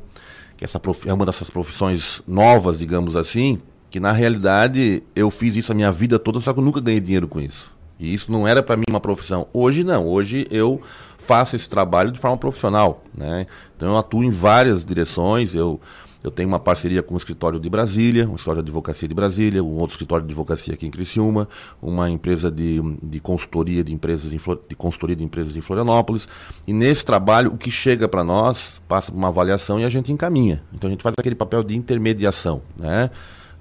[0.57, 1.09] Que essa prof...
[1.09, 3.61] é uma dessas profissões novas, digamos assim,
[3.91, 7.01] que na realidade eu fiz isso a minha vida toda, só que eu nunca ganhei
[7.01, 7.75] dinheiro com isso.
[7.99, 9.47] E isso não era para mim uma profissão.
[9.53, 10.81] Hoje não, hoje eu
[11.17, 13.47] faço esse trabalho de forma profissional, né?
[13.77, 15.81] Então eu atuo em várias direções, eu
[16.25, 19.63] eu tenho uma parceria com o escritório de Brasília, um escritório de advocacia de Brasília,
[19.63, 21.47] um outro escritório de advocacia aqui em Criciúma,
[21.83, 26.27] uma empresa de, de consultoria de empresas em de consultoria de empresas em Florianópolis.
[26.67, 30.11] E nesse trabalho o que chega para nós passa por uma avaliação e a gente
[30.11, 30.63] encaminha.
[30.73, 33.11] Então a gente faz aquele papel de intermediação, né?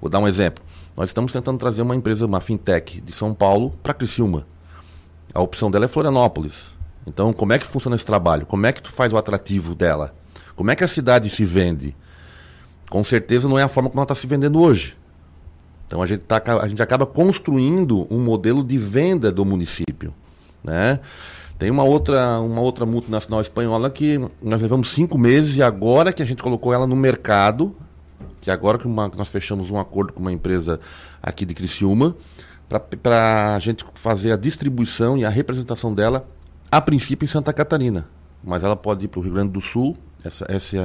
[0.00, 0.64] Vou dar um exemplo.
[0.96, 4.46] Nós estamos tentando trazer uma empresa, uma fintech de São Paulo para Criciúma.
[5.34, 6.74] A opção dela é Florianópolis.
[7.06, 8.46] Então, como é que funciona esse trabalho?
[8.46, 10.14] Como é que tu faz o atrativo dela?
[10.56, 11.94] Como é que a cidade se vende?
[12.94, 14.96] Com certeza não é a forma como ela está se vendendo hoje.
[15.84, 20.14] Então a gente, tá, a gente acaba construindo um modelo de venda do município.
[20.62, 21.00] Né?
[21.58, 26.22] Tem uma outra, uma outra multinacional espanhola que nós levamos cinco meses e agora que
[26.22, 27.74] a gente colocou ela no mercado,
[28.40, 30.78] que agora que, uma, nós fechamos um acordo com uma empresa
[31.20, 32.14] aqui de Criciúma,
[33.02, 36.28] para a gente fazer a distribuição e a representação dela,
[36.70, 38.06] a princípio em Santa Catarina.
[38.44, 40.78] Mas ela pode ir para o Rio Grande do Sul essa, essa,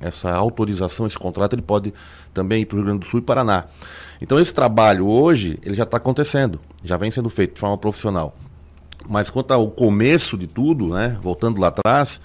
[0.00, 1.92] essa autorização, esse contrato, ele pode
[2.32, 3.66] também ir para o Rio Grande do Sul e Paraná.
[4.20, 8.34] Então esse trabalho hoje, ele já está acontecendo, já vem sendo feito de forma profissional.
[9.08, 12.20] Mas quanto ao começo de tudo, né, voltando lá atrás,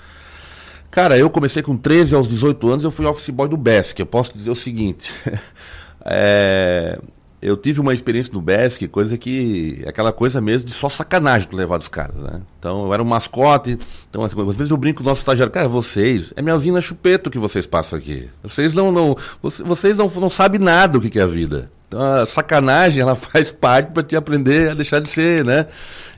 [0.90, 4.00] cara, eu comecei com 13 aos 18 anos, eu fui office boy do BESC.
[4.00, 5.12] Eu posso dizer o seguinte,
[6.06, 7.00] é,
[7.44, 9.84] eu tive uma experiência no BESC, coisa que.
[9.86, 12.42] aquela coisa mesmo de só sacanagem tu levar dos caras, né?
[12.58, 13.78] Então eu era um mascote.
[14.10, 16.82] Então, assim, às vezes eu brinco com o nosso estagiário, cara, vocês, é melzinho na
[16.82, 18.30] chupeta que vocês passam aqui.
[18.42, 21.70] Vocês não, não, vocês não, não sabem nada do que é a vida.
[21.88, 25.68] Então a sacanagem, ela faz parte para te aprender a deixar de ser, né?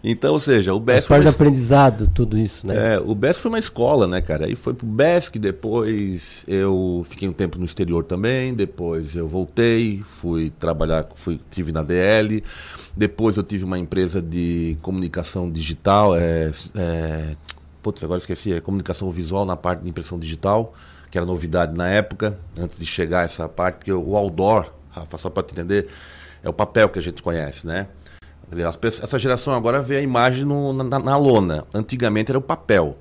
[0.07, 1.07] Então, ou seja, o BESC.
[1.07, 2.93] Faz parte do aprendizado, tudo isso, né?
[2.93, 4.45] É, o BESC foi uma escola, né, cara?
[4.45, 10.03] Aí foi pro BESC, depois eu fiquei um tempo no exterior também, depois eu voltei,
[10.05, 12.43] fui trabalhar, fui, tive na DL,
[12.95, 17.35] depois eu tive uma empresa de comunicação digital, é, é,
[17.81, 20.75] putz, agora esqueci, é comunicação visual na parte de impressão digital,
[21.09, 25.31] que era novidade na época, antes de chegar essa parte, porque o outdoor, Rafa, só
[25.31, 25.87] para te entender,
[26.43, 27.87] é o papel que a gente conhece, né?
[29.01, 31.65] Essa geração agora vê a imagem no, na, na, lona.
[31.73, 32.97] Antigamente era o papel.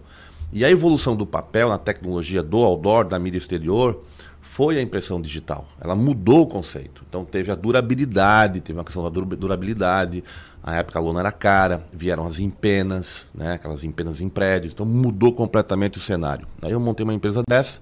[0.52, 4.02] E a evolução do papel na tecnologia do outdoor, da mídia exterior,
[4.40, 5.66] foi a impressão digital.
[5.80, 7.02] Ela mudou o conceito.
[7.08, 10.22] Então teve a durabilidade, teve uma questão da durabilidade.
[10.64, 14.72] Na época a lona era cara, vieram as empenas, né, aquelas empenas em prédios.
[14.72, 16.46] Então mudou completamente o cenário.
[16.62, 17.80] Aí eu montei uma empresa dessa.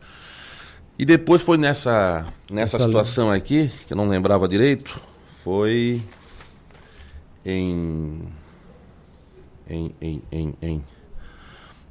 [0.99, 5.01] E depois foi nessa, nessa situação aqui, que eu não lembrava direito,
[5.43, 6.01] foi
[7.45, 8.21] em.
[9.69, 10.85] Em, em, em, em.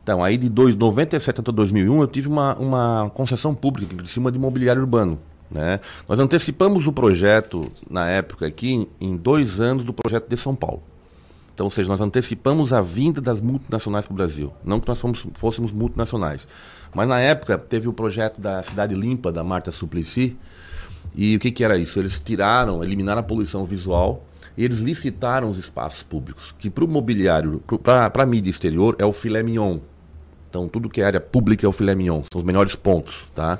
[0.03, 4.31] Então, aí de dois, 97 até 2001, eu tive uma, uma concessão pública em cima
[4.31, 5.19] de imobiliário urbano.
[5.49, 5.79] Né?
[6.07, 10.81] Nós antecipamos o projeto, na época aqui, em dois anos do projeto de São Paulo.
[11.53, 14.53] Então, ou seja, nós antecipamos a vinda das multinacionais para o Brasil.
[14.63, 16.47] Não que nós fomos, fôssemos multinacionais.
[16.93, 20.37] Mas na época teve o projeto da Cidade Limpa, da Marta Suplicy.
[21.13, 21.99] E o que, que era isso?
[21.99, 24.23] Eles tiraram, eliminaram a poluição visual
[24.57, 29.13] eles licitaram os espaços públicos, que para o mobiliário, para a mídia exterior, é o
[29.13, 29.79] filé mignon.
[30.49, 33.59] Então, tudo que é área pública é o filé mignon, são os melhores pontos, tá?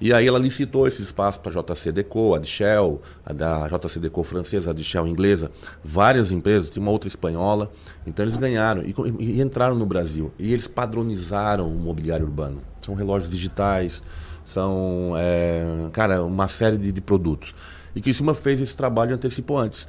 [0.00, 3.68] E aí ela licitou esse espaço para a JC Deco, a de Shell, a da
[3.68, 5.50] JC Deco francesa, a de Shell inglesa,
[5.84, 7.70] várias empresas, tinha uma outra espanhola.
[8.06, 10.32] Então eles ganharam e, e entraram no Brasil.
[10.38, 12.62] E eles padronizaram o mobiliário urbano.
[12.80, 14.02] São relógios digitais,
[14.42, 17.54] são, é, cara, uma série de, de produtos.
[17.94, 19.86] E que cima fez esse trabalho e antecipou antes.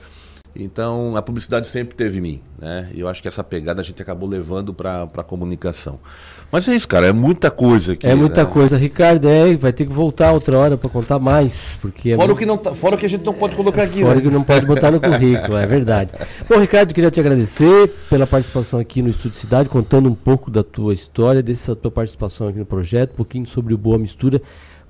[0.55, 2.89] Então, a publicidade sempre teve em mim, né?
[2.93, 5.99] E eu acho que essa pegada a gente acabou levando para a comunicação.
[6.51, 8.05] Mas é isso, cara, é muita coisa aqui.
[8.05, 8.49] É muita né?
[8.49, 8.75] coisa.
[8.75, 11.77] Ricardo, é, vai ter que voltar outra hora para contar mais.
[11.81, 12.37] Porque é fora, muito...
[12.37, 14.19] o que não tá, fora o que a gente não pode colocar aqui, Fora né?
[14.19, 16.11] o que não pode botar no currículo, é verdade.
[16.49, 20.61] Bom, Ricardo, queria te agradecer pela participação aqui no Estúdio Cidade, contando um pouco da
[20.61, 24.41] tua história, dessa tua participação aqui no projeto, um pouquinho sobre o Boa Mistura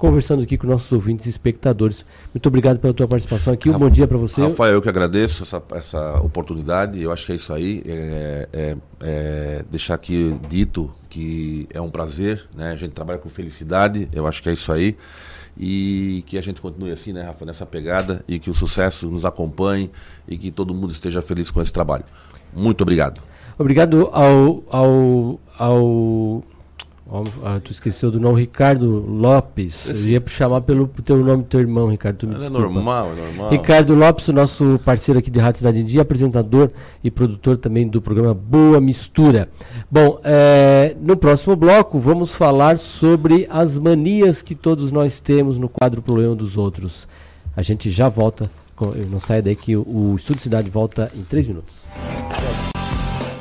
[0.02, 2.04] conversando aqui com nossos ouvintes e espectadores.
[2.34, 3.70] Muito obrigado pela tua participação aqui.
[3.70, 4.42] Um bom dia para você.
[4.42, 7.00] Rafael, eu que agradeço essa, essa oportunidade.
[7.00, 7.84] Eu acho que é isso aí.
[7.86, 12.72] É, é, é deixar aqui dito que é um prazer, né?
[12.72, 14.10] A gente trabalha com felicidade.
[14.12, 14.98] Eu acho que é isso aí.
[15.56, 19.24] E que a gente continue assim, né, Rafa, nessa pegada e que o sucesso nos
[19.24, 19.92] acompanhe
[20.28, 22.06] e que todo mundo esteja feliz com esse trabalho.
[22.52, 23.22] Muito obrigado.
[23.60, 26.44] Obrigado ao, ao, ao
[27.44, 29.90] ah, tu esqueceu do nome Ricardo Lopes.
[29.90, 30.04] Esse...
[30.04, 32.16] Eu ia chamar pelo teu nome do teu irmão, Ricardo.
[32.16, 33.50] Tu me é normal, é normal.
[33.50, 36.72] Ricardo Lopes, o nosso parceiro aqui de Rádio Cidade em Dia, apresentador
[37.04, 39.50] e produtor também do programa Boa Mistura.
[39.90, 45.68] Bom, é, no próximo bloco vamos falar sobre as manias que todos nós temos no
[45.68, 47.10] quadro Problema dos Outros.
[47.58, 48.50] A gente já volta,
[49.10, 51.82] não sai daí que o, o Estúdio Cidade volta em três minutos.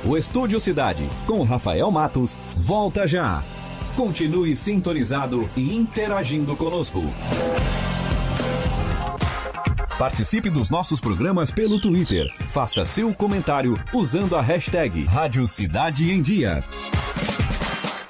[0.04, 3.44] O Estúdio Cidade, com Rafael Matos, volta já.
[3.96, 7.02] Continue sintonizado e interagindo conosco.
[9.98, 12.26] Participe dos nossos programas pelo Twitter.
[12.54, 16.64] Faça seu comentário usando a hashtag Rádio Cidade em Dia.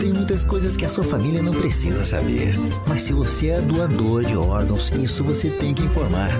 [0.00, 2.54] Tem muitas coisas que a sua família não precisa saber.
[2.88, 6.30] Mas se você é doador de órgãos, isso você tem que informar.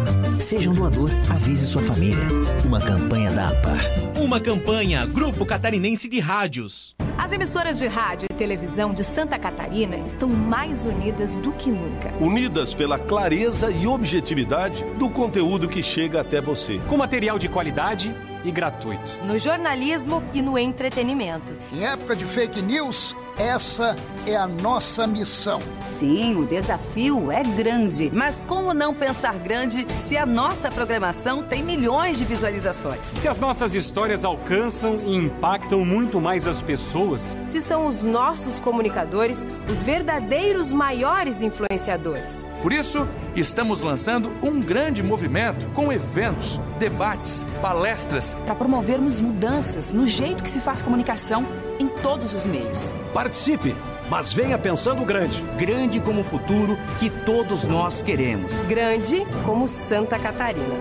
[0.41, 2.24] Seja um doador, avise sua família.
[2.65, 3.85] Uma campanha da APAR.
[4.19, 6.95] Uma campanha Grupo Catarinense de Rádios.
[7.19, 12.15] As emissoras de rádio e televisão de Santa Catarina estão mais unidas do que nunca.
[12.19, 16.81] Unidas pela clareza e objetividade do conteúdo que chega até você.
[16.89, 18.11] Com material de qualidade
[18.43, 19.19] e gratuito.
[19.23, 21.53] No jornalismo e no entretenimento.
[21.73, 23.96] Em época de fake news, essa
[24.26, 25.62] é a nossa missão.
[25.88, 28.10] Sim, o desafio é grande.
[28.12, 33.08] Mas como não pensar grande se a nossa programação tem milhões de visualizações?
[33.08, 37.36] Se as nossas histórias alcançam e impactam muito mais as pessoas.
[37.46, 42.46] Se são os nossos comunicadores os verdadeiros maiores influenciadores.
[42.60, 48.34] Por isso, estamos lançando um grande movimento com eventos, debates, palestras.
[48.44, 51.46] Para promovermos mudanças no jeito que se faz comunicação
[51.81, 52.94] em todos os meios.
[53.15, 53.74] Participe,
[54.11, 55.43] mas venha pensando grande.
[55.59, 58.59] Grande como o futuro que todos nós queremos.
[58.61, 60.77] Grande como Santa Catarina.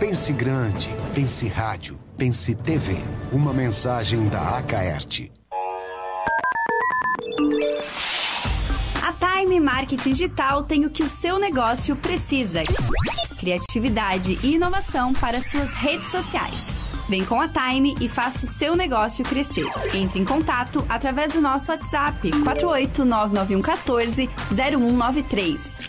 [0.00, 2.96] Pense grande, pense rádio, pense TV.
[3.30, 5.30] Uma mensagem da Acaerte.
[9.00, 12.62] A Time Marketing Digital tem o que o seu negócio precisa:
[13.38, 16.81] criatividade e inovação para suas redes sociais.
[17.08, 19.66] Vem com a Time e faça o seu negócio crescer.
[19.94, 25.88] Entre em contato através do nosso WhatsApp 4899114 0193.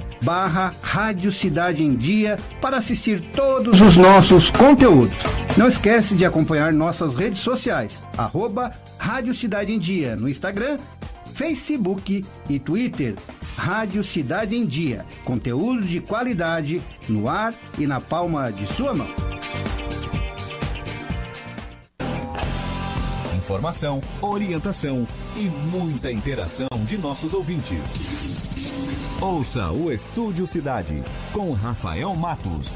[0.21, 5.17] barra Rádio Cidade em Dia para assistir todos os nossos conteúdos.
[5.57, 10.77] Não esquece de acompanhar nossas redes sociais, arroba Rádio Cidade em Dia no Instagram,
[11.33, 13.15] Facebook e Twitter.
[13.57, 19.09] Rádio Cidade em Dia, conteúdo de qualidade no ar e na palma de sua mão.
[23.35, 28.20] Informação, orientação e muita interação de nossos ouvintes.
[29.21, 32.71] Ouça o Estúdio Cidade com Rafael Matos.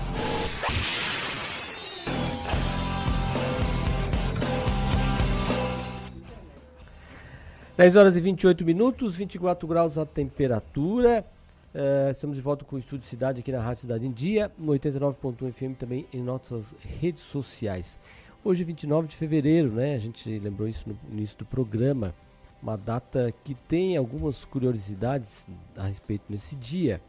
[7.76, 11.26] Dez horas e 28 minutos, 24 graus a temperatura.
[11.74, 14.72] Eh, estamos de volta com o Estúdio Cidade aqui na Rádio Cidade em Dia, no
[14.72, 17.98] 89.1 FM também em nossas redes sociais.
[18.44, 19.96] Hoje, 29 de fevereiro, né?
[19.96, 22.14] A gente lembrou isso no início do programa
[22.62, 25.46] uma data que tem algumas curiosidades
[25.76, 27.02] a respeito nesse dia.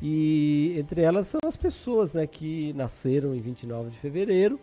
[0.00, 4.60] E entre elas são as pessoas, né, que nasceram em 29 de fevereiro.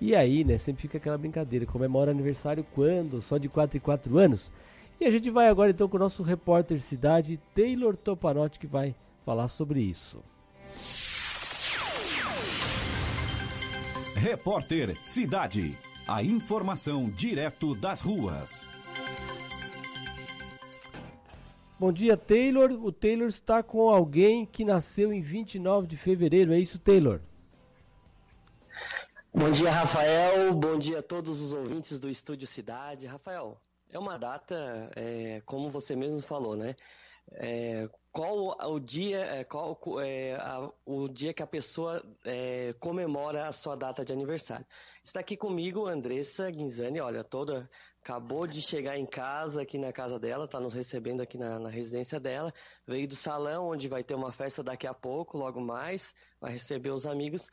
[0.00, 3.22] E aí, né, sempre fica aquela brincadeira, comemora aniversário quando?
[3.22, 4.50] Só de 4 em 4 anos.
[5.00, 8.94] E a gente vai agora então com o nosso repórter cidade, Taylor Topanotti, que vai
[9.24, 10.22] falar sobre isso.
[14.14, 15.76] Repórter Cidade.
[16.06, 18.71] A informação direto das ruas.
[21.82, 22.70] Bom dia, Taylor.
[22.70, 27.18] O Taylor está com alguém que nasceu em 29 de fevereiro, é isso, Taylor?
[29.34, 30.54] Bom dia, Rafael.
[30.54, 33.08] Bom dia a todos os ouvintes do Estúdio Cidade.
[33.08, 33.60] Rafael,
[33.90, 36.76] é uma data, é, como você mesmo falou, né?
[37.32, 43.46] É, qual o dia, é, qual é, a, o dia que a pessoa é, comemora
[43.46, 44.66] a sua data de aniversário?
[45.02, 47.70] Está aqui comigo Andressa Guinzani, olha, toda
[48.02, 51.70] acabou de chegar em casa, aqui na casa dela, está nos recebendo aqui na, na,
[51.70, 52.52] residência dela.
[52.86, 56.90] Veio do salão, onde vai ter uma festa daqui a pouco, logo mais, vai receber
[56.90, 57.48] os amigos.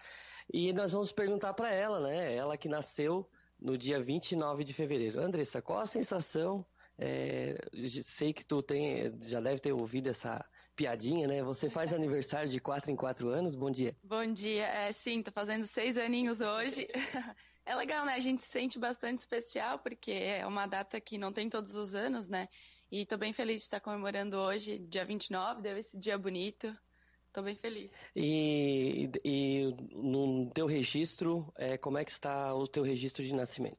[0.52, 2.36] E nós vamos perguntar para ela, né?
[2.36, 3.26] Ela que nasceu
[3.58, 5.22] no dia 29 de fevereiro.
[5.22, 6.66] Andressa, qual a sensação?
[7.02, 7.56] É,
[8.04, 10.46] sei que tu tem, já deve ter ouvido essa
[10.76, 11.42] piadinha, né?
[11.44, 13.56] Você faz aniversário de quatro em quatro anos?
[13.56, 13.96] Bom dia.
[14.04, 14.66] Bom dia.
[14.66, 16.88] É, sim, tô fazendo seis aninhos hoje.
[17.66, 18.16] É legal, né?
[18.16, 21.94] A gente se sente bastante especial, porque é uma data que não tem todos os
[21.94, 22.50] anos, né?
[22.92, 26.76] E tô bem feliz de estar comemorando hoje, dia 29, deu esse dia bonito.
[27.32, 27.96] Tô bem feliz.
[28.16, 33.78] E, e no teu registro, é, como é que está o teu registro de nascimento?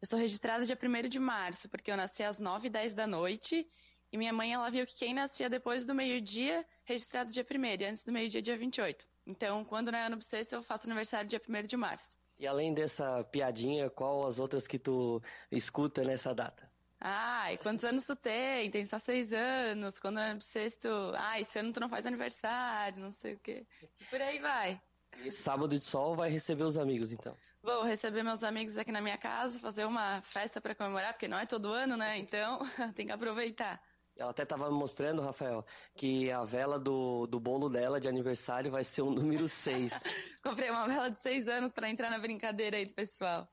[0.00, 3.06] Eu sou registrada dia 1 de março, porque eu nasci às 9 e 10 da
[3.06, 3.66] noite.
[4.12, 7.84] E minha mãe, ela viu que quem nascia depois do meio-dia, registrado dia 1 e
[7.84, 9.06] antes do meio-dia, dia 28.
[9.26, 12.16] Então, quando não é ano bissexto, eu faço aniversário dia 1 de março.
[12.38, 16.70] E além dessa piadinha, qual as outras que tu escuta nessa data?
[17.00, 18.70] Ai, quantos anos tu tem?
[18.70, 19.98] Tem só seis anos.
[19.98, 23.66] Quando é ano bissexto, ah, esse ano tu não faz aniversário, não sei o quê.
[23.98, 24.80] E por aí vai.
[25.24, 27.34] E sábado de sol vai receber os amigos, então?
[27.66, 31.36] Vou receber meus amigos aqui na minha casa, fazer uma festa para comemorar, porque não
[31.36, 32.16] é todo ano, né?
[32.16, 32.60] Então
[32.94, 33.82] tem que aproveitar.
[34.16, 35.64] Ela até estava mostrando, Rafael,
[35.96, 39.92] que a vela do, do bolo dela de aniversário vai ser o número 6.
[40.44, 43.48] Comprei uma vela de 6 anos para entrar na brincadeira aí do pessoal.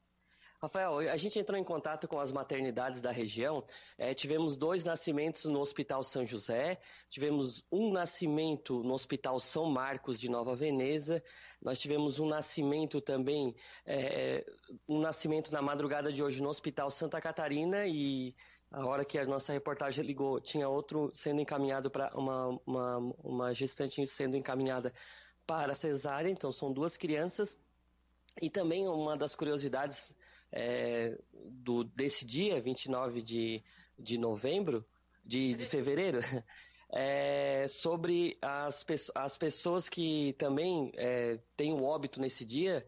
[0.64, 3.66] Rafael, a gente entrou em contato com as maternidades da região.
[3.98, 6.80] É, tivemos dois nascimentos no Hospital São José,
[7.10, 11.22] tivemos um nascimento no Hospital São Marcos de Nova Veneza.
[11.62, 13.54] Nós tivemos um nascimento também,
[13.86, 14.46] é,
[14.88, 18.34] um nascimento na madrugada de hoje no Hospital Santa Catarina e
[18.72, 23.54] a hora que a nossa reportagem ligou, tinha outro sendo encaminhado para uma, uma, uma
[23.54, 24.94] gestante sendo encaminhada
[25.46, 26.30] para cesárea.
[26.30, 27.58] Então são duas crianças.
[28.42, 30.14] E também uma das curiosidades
[30.54, 33.64] é, do, desse dia, 29 de,
[33.98, 34.86] de novembro,
[35.26, 36.20] de, de fevereiro,
[36.92, 38.86] é, sobre as,
[39.16, 42.86] as pessoas que também é, têm o óbito nesse dia,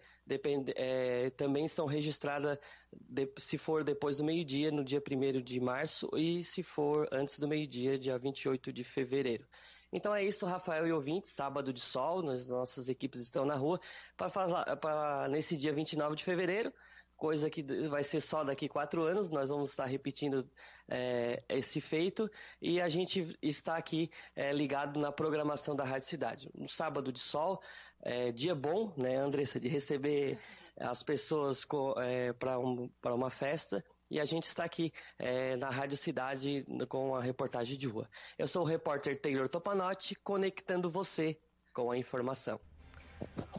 [0.75, 2.59] é, também são registradas
[2.93, 7.39] de, se for depois do meio-dia, no dia 1 de março, e se for antes
[7.39, 9.45] do meio-dia, dia 28 de fevereiro.
[9.91, 13.79] Então é isso, Rafael e ouvintes, sábado de sol, nós, nossas equipes estão na rua
[14.17, 16.71] para falar nesse dia 29 de fevereiro
[17.15, 19.29] coisa que vai ser só daqui quatro anos.
[19.29, 20.49] Nós vamos estar repetindo
[20.87, 22.29] é, esse feito
[22.61, 26.49] e a gente está aqui é, ligado na programação da Rádio Cidade.
[26.55, 27.61] Um sábado de sol,
[28.01, 30.39] é, dia bom, né, Andressa, de receber
[30.77, 31.65] as pessoas
[31.97, 33.83] é, para um, uma festa.
[34.09, 38.07] E a gente está aqui é, na Rádio Cidade com a reportagem de rua.
[38.37, 41.39] Eu sou o repórter Taylor Topanotti, conectando você
[41.73, 42.59] com a informação.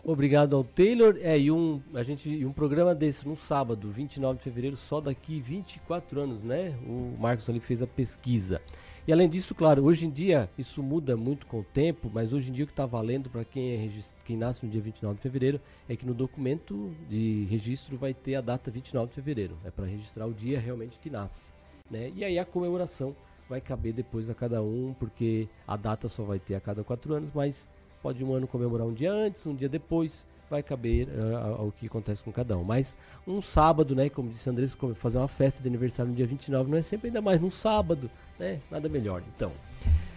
[0.05, 1.17] Obrigado ao Taylor.
[1.21, 5.01] É, e um, a gente, e um programa desse no sábado, 29 de fevereiro, só
[5.01, 6.77] daqui 24 anos, né?
[6.87, 8.61] O Marcos ali fez a pesquisa.
[9.07, 12.51] E além disso, claro, hoje em dia isso muda muito com o tempo, mas hoje
[12.51, 13.89] em dia o que está valendo para quem, é
[14.25, 18.35] quem nasce no dia 29 de fevereiro é que no documento de registro vai ter
[18.35, 19.57] a data 29 de fevereiro.
[19.65, 21.53] É para registrar o dia realmente que nasce.
[21.89, 22.13] Né?
[22.17, 23.15] E aí a comemoração
[23.49, 27.15] vai caber depois a cada um, porque a data só vai ter a cada quatro
[27.15, 27.69] anos, mas
[28.07, 31.87] Pode um ano comemorar um dia antes, um dia depois, vai caber uh, ao que
[31.87, 32.63] acontece com cada um.
[32.63, 32.97] Mas
[33.27, 36.79] um sábado, né, como disse Andrés, fazer uma festa de aniversário no dia 29 não
[36.79, 38.09] é sempre ainda mais num sábado,
[38.39, 38.61] né?
[38.71, 39.25] Nada melhor.
[39.35, 39.51] Então,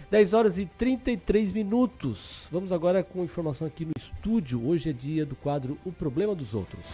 [0.08, 2.46] 10 horas e 33 minutos.
[2.52, 4.68] Vamos agora com informação aqui no estúdio.
[4.68, 6.86] Hoje é dia do quadro O Problema dos Outros.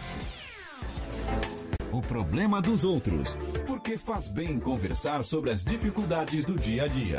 [1.91, 3.37] O problema dos outros.
[3.67, 7.17] Porque faz bem conversar sobre as dificuldades do dia a dia.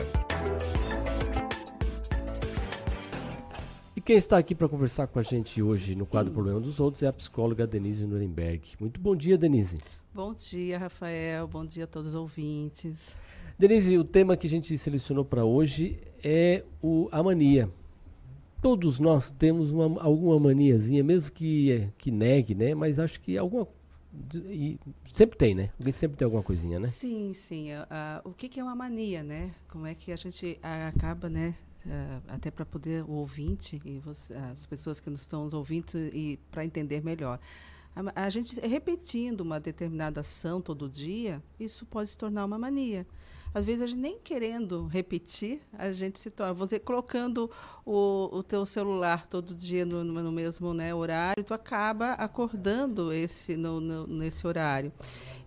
[4.09, 7.09] Quem está aqui para conversar com a gente hoje no quadro Problema dos Outros é
[7.09, 8.63] a psicóloga Denise Nuremberg.
[8.81, 9.77] Muito bom dia, Denise.
[10.15, 11.47] Bom dia, Rafael.
[11.47, 13.21] Bom dia a todos os ouvintes.
[13.59, 17.71] Denise, o tema que a gente selecionou para hoje é o, a mania.
[18.63, 22.75] Todos nós temos uma, alguma maniazinha, mesmo que, que negue, né?
[22.75, 23.69] Mas acho que alguma
[24.49, 24.79] e
[25.13, 25.69] sempre tem, né?
[25.79, 26.89] Alguém sempre tem alguma coisinha, né?
[26.89, 27.75] Sim, sim.
[27.75, 29.51] Uh, uh, o que, que, é uma mania, né?
[29.69, 31.55] Como é que a gente uh, acaba, né,
[32.27, 36.65] até para poder o ouvinte e você, as pessoas que nos estão ouvindo e para
[36.65, 37.39] entender melhor.
[37.95, 43.07] A, a gente repetindo uma determinada ação todo dia, isso pode se tornar uma mania
[43.59, 46.55] às vezes a gente nem querendo repetir, a gente se torna.
[46.55, 47.51] Você colocando
[47.85, 53.57] o, o teu celular todo dia no, no mesmo né, horário, tu acaba acordando esse
[53.57, 54.93] no, no, nesse horário.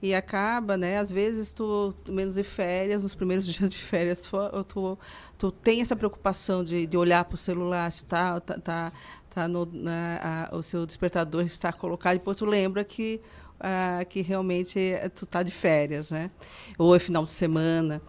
[0.01, 4.63] E acaba, né, às vezes tu, menos de férias, nos primeiros dias de férias, tu,
[4.67, 4.99] tu,
[5.37, 8.93] tu tem essa preocupação de, de olhar para o celular, se está tá, tá,
[9.29, 13.21] tá no, na, a, o seu despertador está colocado, e depois tu lembra que
[13.61, 14.79] ah, que realmente
[15.15, 16.31] tu tá de férias, né?
[16.77, 18.01] Ou é final de semana.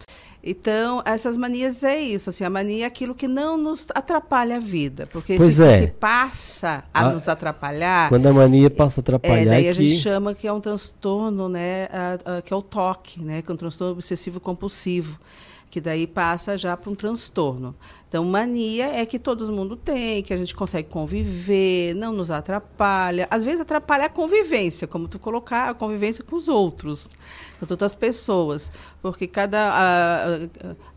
[0.44, 4.58] Então, essas manias é isso, assim, a mania é aquilo que não nos atrapalha a
[4.58, 5.82] vida, porque pois se, é.
[5.82, 8.08] se passa a, a, nos atrapalhar...
[8.08, 9.42] Quém a mania passa a atrapalhar...
[9.42, 11.88] É, daí a gente chama que é um transtorno, né,
[12.44, 15.20] que é o toque, né, que é um transtorno obsessivo compulsivo,
[15.70, 17.72] que daí passa já para um transtorno.
[18.12, 23.26] Então, mania é que todo mundo tem, que a gente consegue conviver, não nos atrapalha.
[23.30, 27.06] Às vezes atrapalha a convivência, como tu colocar a convivência com os outros,
[27.58, 28.70] com as outras pessoas.
[29.00, 29.58] Porque cada.
[29.58, 30.38] A, a,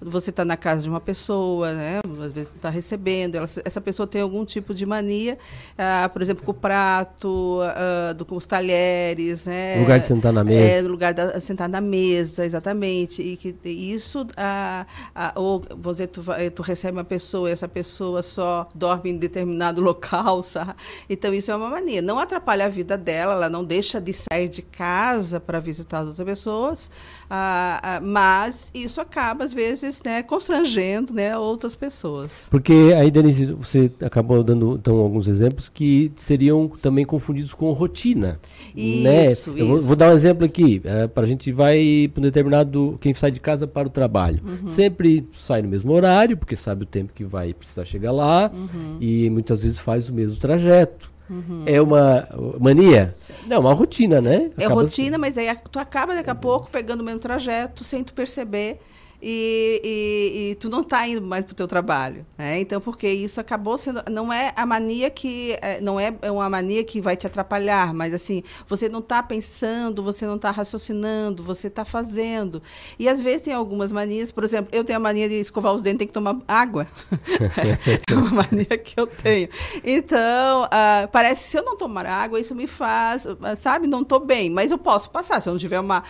[0.01, 2.01] você está na casa de uma pessoa, né?
[2.21, 5.37] Às vezes está recebendo, ela, essa pessoa tem algum tipo de mania,
[5.77, 9.77] ah, por exemplo, com o prato, ah, do, com os talheres, né?
[9.77, 10.67] No lugar de sentar na mesa.
[10.67, 13.23] É, no lugar de sentar na mesa, exatamente.
[13.23, 14.85] E que isso, ah,
[15.15, 16.21] ah, ou você tu,
[16.53, 20.75] tu recebe uma pessoa e essa pessoa só dorme em determinado local, sabe?
[21.09, 22.01] Então isso é uma mania.
[22.01, 26.07] Não atrapalha a vida dela, ela não deixa de sair de casa para visitar as
[26.07, 26.91] outras pessoas,
[27.29, 32.47] ah, ah, mas isso acaba, às vezes, né, constrangendo né, outras pessoas.
[32.49, 38.39] Porque aí, Denise, você acabou dando então, alguns exemplos que seriam também confundidos com rotina.
[38.75, 39.31] Né?
[39.31, 39.61] Isso, né?
[39.61, 40.81] Eu vou, vou, dar um exemplo aqui.
[40.83, 42.97] É, para a gente vai para um determinado.
[43.01, 44.41] Quem sai de casa para o trabalho.
[44.45, 44.67] Uhum.
[44.67, 48.51] Sempre sai no mesmo horário, porque sabe o tempo que vai precisar chegar lá.
[48.53, 48.97] Uhum.
[48.99, 51.14] E muitas vezes faz o mesmo trajeto.
[51.29, 51.63] Uhum.
[51.65, 52.27] É uma
[52.59, 53.15] mania?
[53.47, 54.51] Não, uma rotina, né?
[54.57, 55.17] É acaba rotina, assim.
[55.17, 58.79] mas aí tu acaba daqui a pouco pegando o mesmo trajeto sem tu perceber
[59.21, 62.59] e, e, e, tu não está indo mais para o teu trabalho, né?
[62.59, 66.83] Então, porque isso acabou sendo, não é a mania que, é, não é uma mania
[66.83, 71.67] que vai te atrapalhar, mas assim, você não está pensando, você não está raciocinando, você
[71.67, 72.61] está fazendo.
[72.99, 75.81] E às vezes tem algumas manias, por exemplo, eu tenho a mania de escovar os
[75.81, 76.87] dentes, tem que tomar água.
[78.09, 79.49] é uma mania que eu tenho.
[79.83, 83.25] Então, uh, parece que se eu não tomar água, isso me faz,
[83.57, 85.41] sabe, não estou bem, mas eu posso passar.
[85.41, 86.03] Se eu não tiver uma,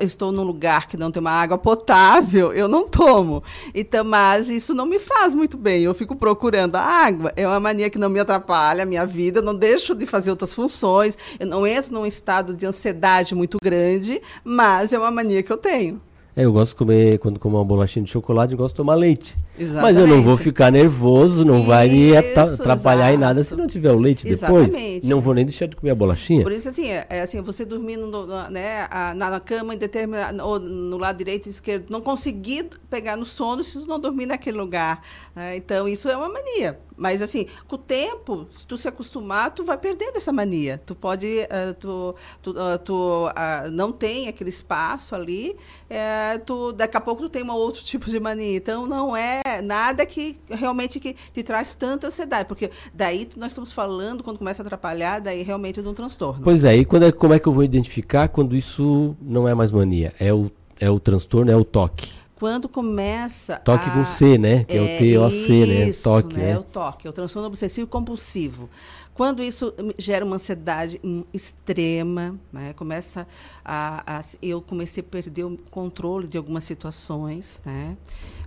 [0.00, 3.42] estou num lugar que não tem uma água potável, eu não tomo.
[3.74, 5.82] Então, mas isso não me faz muito bem.
[5.82, 7.32] Eu fico procurando a água.
[7.36, 10.30] É uma mania que não me atrapalha a minha vida, eu não deixo de fazer
[10.30, 15.42] outras funções, eu não entro num estado de ansiedade muito grande, mas é uma mania
[15.42, 16.00] que eu tenho.
[16.36, 18.94] É, eu gosto de comer, quando como uma bolachinha de chocolate, eu gosto de tomar
[18.94, 19.34] leite.
[19.58, 19.82] Exatamente.
[19.82, 23.14] Mas eu não vou ficar nervoso, não isso, vai me atrapalhar exato.
[23.14, 24.72] em nada se não tiver o leite Exatamente.
[24.72, 25.04] depois.
[25.04, 26.42] Não vou nem deixar de comer a bolachinha.
[26.42, 30.44] Por isso, assim, é, é assim você dormindo no, né, na, na, cama, em determinado,
[30.44, 34.26] ou no lado direito e esquerdo, não conseguir pegar no sono se tu não dormir
[34.26, 35.02] naquele lugar.
[35.34, 35.56] Né?
[35.56, 36.78] Então, isso é uma mania.
[36.96, 40.80] Mas, assim, com o tempo, se tu se acostumar, tu vai perdendo essa mania.
[40.84, 45.56] Tu pode, uh, tu, tu, uh, tu uh, não tem aquele espaço ali,
[45.90, 48.56] uh, tu, daqui a pouco tu tem um outro tipo de mania.
[48.56, 53.72] Então, não é nada que realmente que te traz tanta ansiedade, porque daí nós estamos
[53.72, 56.42] falando, quando começa a atrapalhar, daí realmente de um transtorno.
[56.42, 59.54] Pois é, e quando é, como é que eu vou identificar quando isso não é
[59.54, 60.12] mais mania?
[60.18, 62.26] É o, é o transtorno, é o toque?
[62.36, 64.64] quando começa toque a, com C, né?
[64.64, 65.92] Que é, é o TOC, né?
[65.92, 66.50] Toque, né?
[66.50, 68.68] É o toque, é o transtorno obsessivo compulsivo.
[69.14, 71.00] Quando isso gera uma ansiedade
[71.32, 72.74] extrema, né?
[72.74, 73.26] começa
[73.64, 77.96] a, a, eu comecei a perder o controle de algumas situações, né?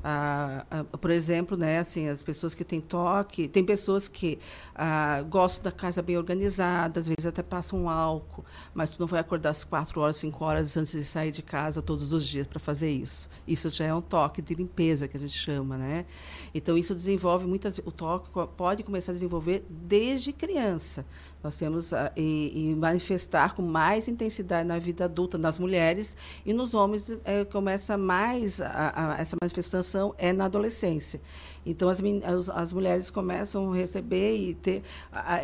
[0.04, 4.40] Ah, ah, por exemplo, né, assim, as pessoas que têm toque, tem pessoas que
[4.74, 9.08] ah, gostam da casa bem organizada, às vezes até passam um álcool, mas tu não
[9.08, 12.48] vai acordar às quatro horas, cinco horas antes de sair de casa todos os dias
[12.48, 13.30] para fazer isso.
[13.48, 16.06] Isso já é um toque de limpeza que a gente chama, né?
[16.54, 21.06] Então isso desenvolve muitas, o toque pode começar a desenvolver desde criança.
[21.41, 26.52] Nós temos a, e, e, manifestar com mais intensidade na vida adulta nas mulheres e
[26.52, 31.22] nos homens é, começa mais a, a, essa manifestação é na adolescência.
[31.66, 34.84] Então as, as, as mulheres começam a receber e ter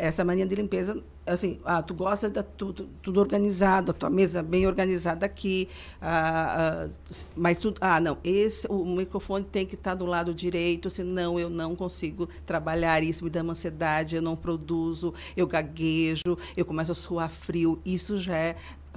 [0.00, 4.42] essa mania de limpeza assim, ah, tu gosta de tudo, tudo organizado, a tua mesa
[4.42, 5.68] bem organizada aqui,
[6.00, 10.88] ah, ah, mas tu, ah, não, esse, o microfone tem que estar do lado direito,
[10.88, 16.38] senão eu não consigo trabalhar isso, me dá uma ansiedade, eu não produzo, eu gaguejo,
[16.56, 18.56] eu começo a suar frio, isso já é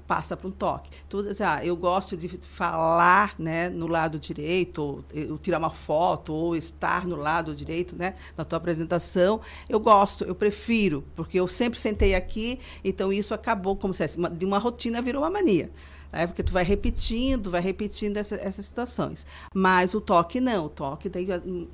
[0.10, 0.90] passa para um toque.
[1.08, 5.70] Tudo, assim, ah, eu gosto de falar né, no lado direito, ou, ou tirar uma
[5.70, 9.40] foto, ou estar no lado direito né, na tua apresentação.
[9.70, 14.18] Eu gosto, eu prefiro, porque eu sempre sentei aqui, então isso acabou, como se fosse,
[14.32, 15.70] de uma rotina virou uma mania.
[16.12, 19.28] É porque tu vai repetindo, vai repetindo essa, essas situações.
[19.54, 21.28] Mas o toque não, o toque daí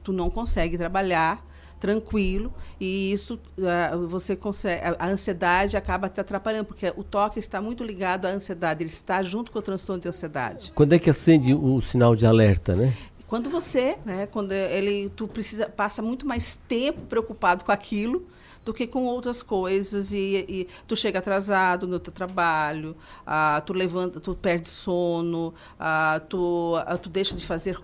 [0.03, 1.41] tu não consegue trabalhar
[1.79, 7.39] tranquilo e isso uh, você consegue a, a, ansiedade acaba te atrapalhando porque o toque
[7.39, 10.71] está muito ligado à ansiedade ele está junto com o transtorno de ansiedade.
[10.73, 12.93] Quando é que acende o sinal de alerta né?
[13.27, 18.25] Quando você né quando ele tu precisa passa muito mais tempo preocupado com aquilo
[18.65, 23.71] do que com outras coisas e, e tu chega atrasado no teu trabalho, ah, tu
[23.73, 27.79] levanta, tu perde sono, ah, tu, ah, tu deixa de fazer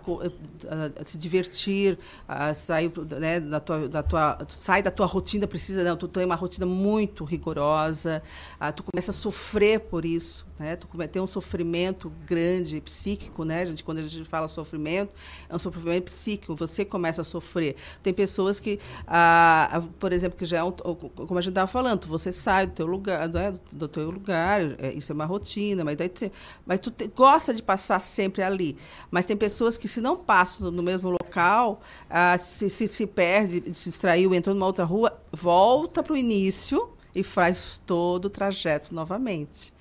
[0.68, 2.52] ah, se divertir, ah,
[3.20, 6.66] né, da tua, da tua, sai da tua rotina, precisa, não, tu tem uma rotina
[6.66, 8.24] muito rigorosa,
[8.60, 10.78] ah, tu começa a sofrer por isso né?
[11.08, 13.64] Tem um sofrimento grande psíquico, né?
[13.64, 15.14] A gente, quando a gente fala sofrimento,
[15.50, 16.56] é um sofrimento psíquico.
[16.56, 17.76] Você começa a sofrer.
[18.02, 22.06] Tem pessoas que, ah, por exemplo, que já é um, como a gente estava falando,
[22.06, 23.54] você sai do teu lugar, né?
[23.72, 26.12] do teu lugar, é, isso é uma rotina, mas daí
[26.66, 28.78] mas tu te, gosta de passar sempre ali.
[29.10, 33.74] Mas tem pessoas que se não passam no mesmo local, ah, se, se se perde,
[33.74, 38.94] se distraiu, entrou numa outra rua, volta para o início e faz todo o trajeto
[38.94, 39.74] novamente.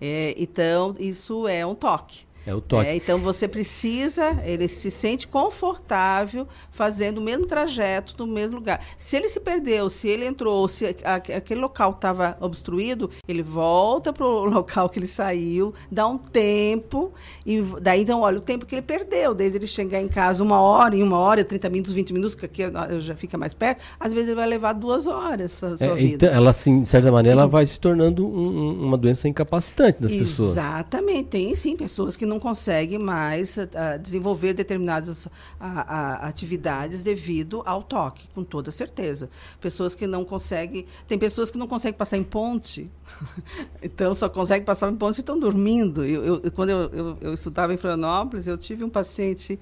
[0.00, 2.27] É, então, isso é um toque.
[2.48, 2.86] É o toque.
[2.86, 8.80] É, então você precisa, ele se sente confortável fazendo o mesmo trajeto no mesmo lugar.
[8.96, 14.24] Se ele se perdeu, se ele entrou, se aquele local estava obstruído, ele volta para
[14.24, 17.12] o local que ele saiu, dá um tempo,
[17.44, 20.58] e daí então, olha, o tempo que ele perdeu, desde ele chegar em casa uma
[20.58, 22.62] hora, em uma hora, 30 minutos, 20 minutos, que aqui
[23.00, 26.26] já fica mais perto, às vezes ele vai levar duas horas a sua é, vida.
[26.26, 30.12] Então, ela, assim, de certa maneira, ela vai se tornando um, uma doença incapacitante das
[30.12, 30.30] Exatamente.
[30.30, 30.50] pessoas.
[30.52, 31.24] Exatamente.
[31.28, 37.62] Tem sim pessoas que não não consegue mais uh, desenvolver determinadas uh, uh, atividades devido
[37.66, 39.28] ao toque, com toda certeza.
[39.60, 40.86] Pessoas que não conseguem.
[41.08, 42.90] Tem pessoas que não conseguem passar em ponte,
[43.82, 46.04] então só conseguem passar em ponte e estão dormindo.
[46.04, 49.58] Eu, eu quando eu, eu, eu, estudava em Florianópolis, eu tive um paciente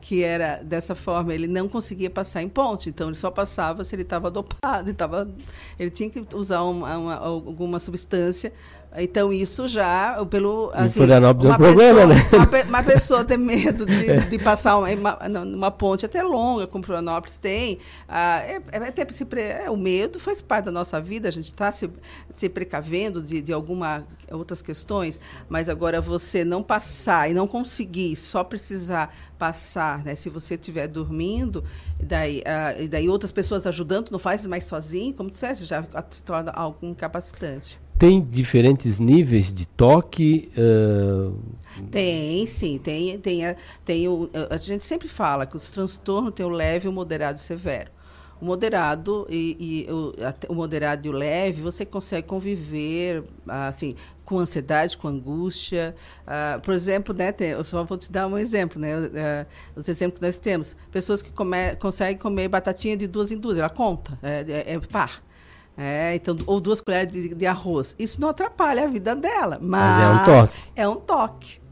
[0.00, 3.92] que era dessa forma, ele não conseguia passar em ponte, então ele só passava se
[3.92, 5.28] ele estava dopado, ele, tava,
[5.76, 8.52] ele tinha que usar uma, uma, alguma substância
[8.96, 10.70] então, isso já, pelo.
[10.72, 12.14] Assim, Florianópolis é um problema, né?
[12.32, 14.20] Uma, uma, pessoa ter medo de, é.
[14.20, 17.78] de passar uma, uma, ponte até longa, como Florianópolis tem.
[18.08, 21.46] Ah, é, é, até se é, o medo faz parte da nossa vida, a gente
[21.46, 21.90] está se,
[22.32, 25.18] se precavendo de, de algumas outras questões,
[25.48, 30.14] mas agora você não passar e não conseguir, só precisar passar, né?
[30.14, 31.64] Se você estiver dormindo,
[32.00, 36.22] daí, ah, e daí outras pessoas ajudando, não faz mais sozinho, como disseste, já se
[36.22, 37.82] torna algo incapacitante.
[37.98, 40.50] Tem diferentes níveis de toque?
[40.56, 41.36] Uh...
[41.90, 42.78] Tem, sim.
[42.78, 46.88] Tem, tem, a, tem o, a gente sempre fala que os transtornos têm o leve,
[46.88, 47.90] o moderado e o severo.
[48.40, 50.12] O moderado e, e o,
[50.48, 53.94] o, moderado e o leve, você consegue conviver assim
[54.24, 55.94] com ansiedade, com angústia.
[56.26, 58.96] Uh, por exemplo, né, tem, eu só vou te dar um exemplo, né?
[58.98, 59.46] Uh,
[59.76, 60.74] os exemplos que nós temos.
[60.90, 64.80] Pessoas que come, conseguem comer batatinha de duas em duas, ela conta, é, é, é
[64.80, 65.22] par.
[65.76, 67.96] É, então, ou duas colheres de, de, arroz.
[67.98, 70.58] Isso não atrapalha a vida dela, mas, mas é um toque.
[70.76, 71.64] É um toque.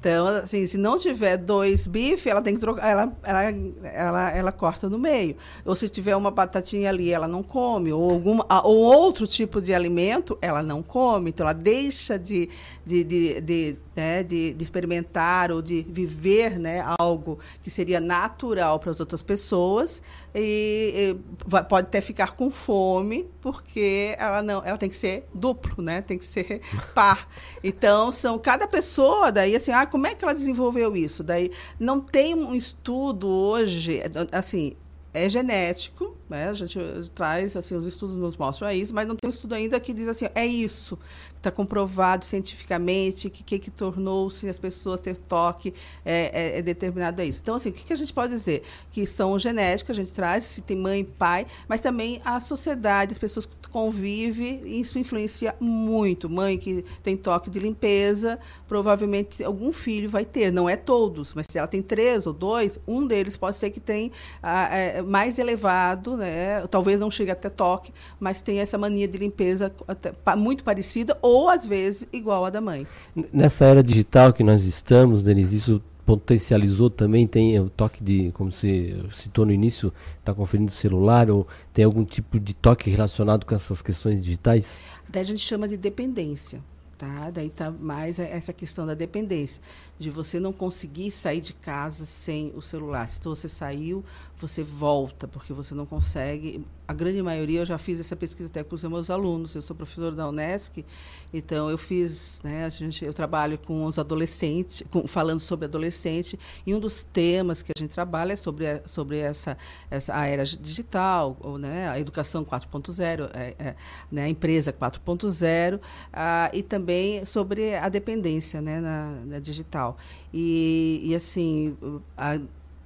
[0.00, 3.42] Então, assim, se não tiver dois bifes, ela tem que trocar, ela, ela,
[3.82, 5.36] ela, ela corta no meio.
[5.62, 7.92] Ou se tiver uma batatinha ali, ela não come.
[7.92, 11.28] Ou, alguma, ou outro tipo de alimento, ela não come.
[11.28, 12.48] Então, ela deixa de,
[12.84, 18.80] de, de, de né, de, de, experimentar ou de viver né, algo que seria natural
[18.80, 20.02] para as outras pessoas.
[20.34, 25.82] E, e, pode até ficar com fome porque ela não ela tem que ser duplo
[25.82, 26.62] né tem que ser
[26.94, 27.28] par.
[27.62, 31.22] Então são cada pessoa daí assim ah como é que ela desenvolveu isso?
[31.22, 34.00] Daí não tem um estudo hoje
[34.32, 34.76] assim
[35.12, 36.48] é genético, né?
[36.48, 36.78] A gente
[37.14, 40.08] traz, assim, os estudos nos mostram isso, mas não tem um estudo ainda que diz
[40.08, 40.98] assim, é isso
[41.40, 45.74] está comprovado cientificamente que que, que tornou-se as pessoas ter toque
[46.04, 47.40] é, é, é, determinado a isso.
[47.42, 48.62] Então, assim, o que, que a gente pode dizer?
[48.92, 53.12] Que são genéticos, a gente traz, se tem mãe e pai, mas também a sociedade,
[53.12, 56.28] as pessoas que convivem, isso influencia muito.
[56.28, 61.46] Mãe que tem toque de limpeza, provavelmente algum filho vai ter, não é todos, mas
[61.48, 64.10] se ela tem três ou dois, um deles pode ser que tenha
[64.42, 66.66] ah, é, mais elevado, né?
[66.66, 71.48] talvez não chegue até toque, mas tem essa mania de limpeza até, muito parecida ou
[71.48, 72.86] às vezes igual a da mãe.
[73.32, 78.50] Nessa era digital que nós estamos, Denise, isso potencializou também, tem o toque de, como
[78.50, 83.46] você citou no início, está conferindo o celular, ou tem algum tipo de toque relacionado
[83.46, 84.80] com essas questões digitais?
[85.08, 86.60] Daí a gente chama de dependência.
[86.98, 87.30] Tá?
[87.30, 89.62] Daí está mais essa questão da dependência,
[90.00, 93.06] de você não conseguir sair de casa sem o celular.
[93.06, 94.02] Se você saiu,
[94.40, 96.64] você volta, porque você não consegue.
[96.88, 99.76] A grande maioria, eu já fiz essa pesquisa até com os meus alunos, eu sou
[99.76, 100.84] professora da Unesc,
[101.32, 106.36] então eu fiz, né, a gente, eu trabalho com os adolescentes, com, falando sobre adolescente,
[106.66, 109.56] e um dos temas que a gente trabalha é sobre, a, sobre essa,
[109.88, 113.76] essa a era digital, ou, né, a educação 4.0, é, é,
[114.10, 115.78] né, a empresa 4.0,
[116.12, 119.89] ah, e também sobre a dependência né, na, na digital.
[120.32, 121.76] E, e assim,
[122.16, 122.38] a,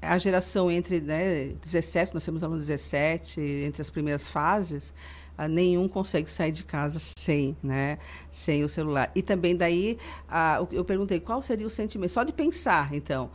[0.02, 4.93] a geração entre né, 17, nós temos alunos 17, entre as primeiras fases,
[5.36, 7.98] ah, nenhum consegue sair de casa sem, né,
[8.31, 9.10] sem o celular.
[9.14, 9.98] E também daí,
[10.28, 13.31] ah, eu perguntei qual seria o sentimento, só de pensar, então,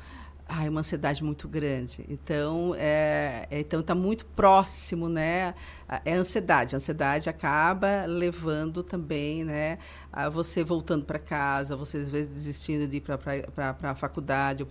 [0.49, 2.03] é uma ansiedade muito grande.
[2.09, 5.53] Então, é, é então está muito próximo, né?
[6.03, 6.75] É ansiedade.
[6.75, 9.77] A ansiedade acaba levando também, né?
[10.11, 14.69] A você voltando para casa, você às vezes desistindo de ir para a faculdade, ou,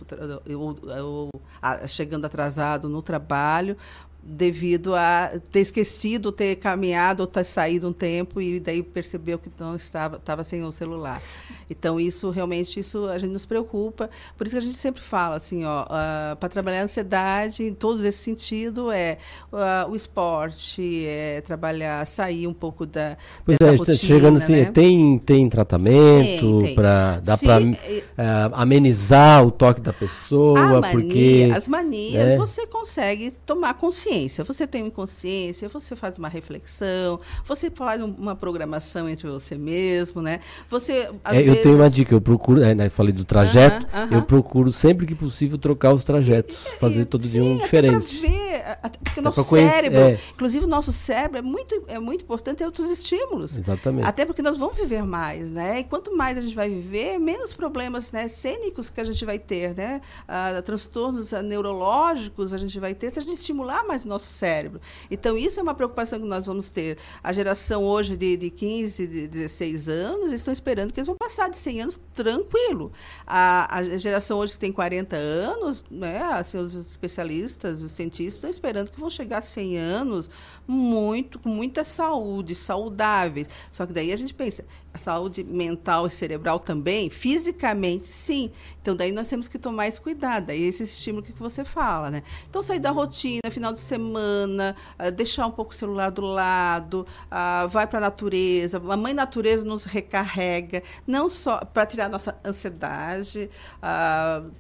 [0.59, 3.76] ou, ou, ou, chegando atrasado no trabalho,
[4.22, 9.50] devido a ter esquecido, ter caminhado ou ter saído um tempo e daí percebeu que
[9.58, 11.22] não estava, estava sem o celular.
[11.70, 14.10] Então isso realmente isso a gente nos preocupa.
[14.36, 17.74] Por isso que a gente sempre fala assim, ó, uh, para trabalhar a ansiedade em
[17.74, 19.18] todos esse sentido é
[19.52, 24.64] uh, o esporte, é trabalhar, sair um pouco da pois é, rotina, chegando assim, né?
[24.66, 27.76] tem tem tratamento para dar para uh,
[28.18, 32.36] eh, amenizar o toque da pessoa, mania, porque as manias né?
[32.36, 34.44] você consegue tomar consciência consciência.
[34.44, 40.40] Você tem consciência, você faz uma reflexão, você faz uma programação entre você mesmo, né?
[40.68, 41.10] Você.
[41.24, 41.56] É, vezes...
[41.56, 44.14] Eu tenho uma dica, eu procuro, é, né, falei do trajeto, uh -huh, uh -huh.
[44.14, 47.59] eu procuro sempre que possível trocar os trajetos, e, fazer e, todo sim, dia um
[47.59, 48.20] diferente.
[48.20, 48.62] Ver,
[49.05, 50.18] porque o nosso cérebro, é.
[50.32, 53.56] inclusive o nosso cérebro é muito, é muito importante ter outros estímulos.
[53.56, 54.06] Exatamente.
[54.06, 55.80] Até porque nós vamos viver mais, né?
[55.80, 59.39] E quanto mais a gente vai viver, menos problemas né, cênicos que a gente vai
[59.39, 60.01] ter, né?
[60.26, 64.80] Ah, transtornos neurológicos a gente vai ter se a gente estimular mais o nosso cérebro.
[65.10, 66.98] Então, isso é uma preocupação que nós vamos ter.
[67.22, 71.48] A geração hoje de, de 15, de 16 anos, estão esperando que eles vão passar
[71.48, 72.92] de 100 anos tranquilo.
[73.26, 78.50] A, a geração hoje que tem 40 anos, né, assim, os especialistas, os cientistas, estão
[78.50, 80.30] esperando que vão chegar a 100 anos
[80.66, 83.48] muito, com muita saúde, saudáveis.
[83.72, 88.51] Só que daí a gente pensa, a saúde mental e cerebral também, fisicamente, sim.
[88.81, 90.51] Então, daí nós temos que tomar esse cuidado.
[90.51, 92.23] Aí esse estímulo que você fala, né?
[92.48, 97.06] Então, sair da rotina, final de semana, uh, deixar um pouco o celular do lado,
[97.27, 98.78] uh, vai para a natureza.
[98.78, 103.51] A mãe natureza nos recarrega, não só para tirar nossa ansiedade,
[103.82, 104.51] uh,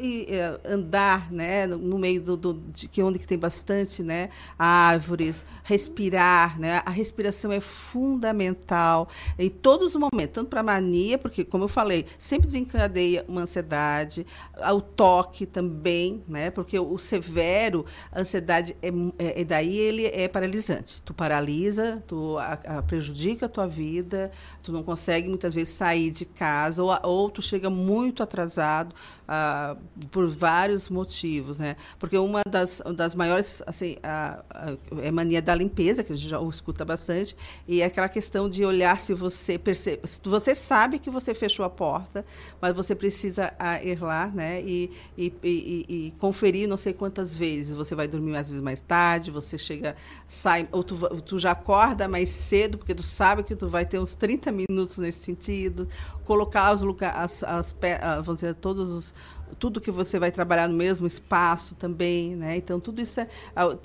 [0.00, 0.28] e
[0.64, 6.58] andar né, no meio do, do, de que onde que tem bastante né, árvores, respirar,
[6.58, 6.82] né?
[6.84, 9.08] A respiração é fundamental
[9.38, 13.42] em todos os momentos, tanto para a mania, porque, como eu falei, sempre desencadeia uma
[13.42, 14.26] ansiedade,
[14.72, 16.50] o toque também, né?
[16.50, 21.02] Porque o severo, a ansiedade, é, é, é daí ele é paralisante.
[21.02, 24.30] Tu paralisa, tu a, a prejudica a tua vida,
[24.62, 28.94] tu não consegue muitas vezes sair de casa, ou, ou tu chega muito atrasado
[29.32, 29.76] ah,
[30.10, 31.76] por vários motivos, né?
[31.98, 36.28] Porque uma das, das maiores, assim, a, a, é mania da limpeza, que a gente
[36.28, 37.36] já escuta bastante,
[37.66, 41.70] e é aquela questão de olhar se você percebe, você sabe que você fechou a
[41.70, 42.24] porta,
[42.60, 44.62] mas você precisa ah, ir lá, né?
[44.62, 47.76] E, e, e, e, conferir não sei quantas vezes.
[47.76, 49.96] Você vai dormir às vezes mais tarde, você chega,
[50.26, 53.98] sai, ou tu, tu já acorda mais cedo, porque tu sabe que tu vai ter
[53.98, 55.86] uns 30 minutos nesse sentido,
[56.24, 57.76] colocar os lugares, as, as,
[58.22, 59.14] vamos dizer, todos os
[59.58, 62.56] tudo que você vai trabalhar no mesmo espaço também, né?
[62.56, 63.28] Então tudo isso é,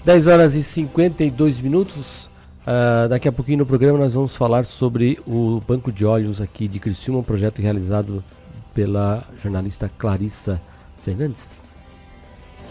[0.04, 2.28] 10 horas e 52 minutos.
[2.64, 6.66] Uh, daqui a pouquinho no programa nós vamos falar sobre o Banco de Olhos aqui
[6.66, 8.24] de Criciúma, um projeto realizado
[8.72, 10.60] pela jornalista Clarissa
[11.04, 11.60] Fernandes.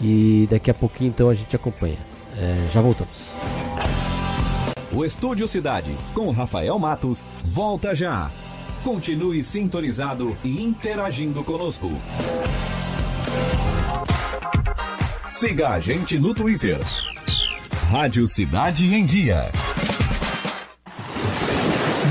[0.00, 1.98] E daqui a pouquinho então a gente acompanha.
[2.36, 3.34] É, já voltamos.
[4.92, 8.30] O Estúdio Cidade, com Rafael Matos, volta já.
[8.82, 11.90] Continue sintonizado e interagindo conosco.
[15.30, 16.80] Siga a gente no Twitter
[17.76, 19.50] Rádio Cidade em Dia.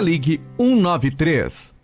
[0.00, 1.74] ligue 193.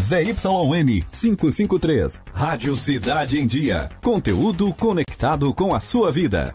[0.00, 2.20] ZYN 553.
[2.34, 3.88] Rádio Cidade em Dia.
[4.02, 6.54] Conteúdo conectado com a sua vida.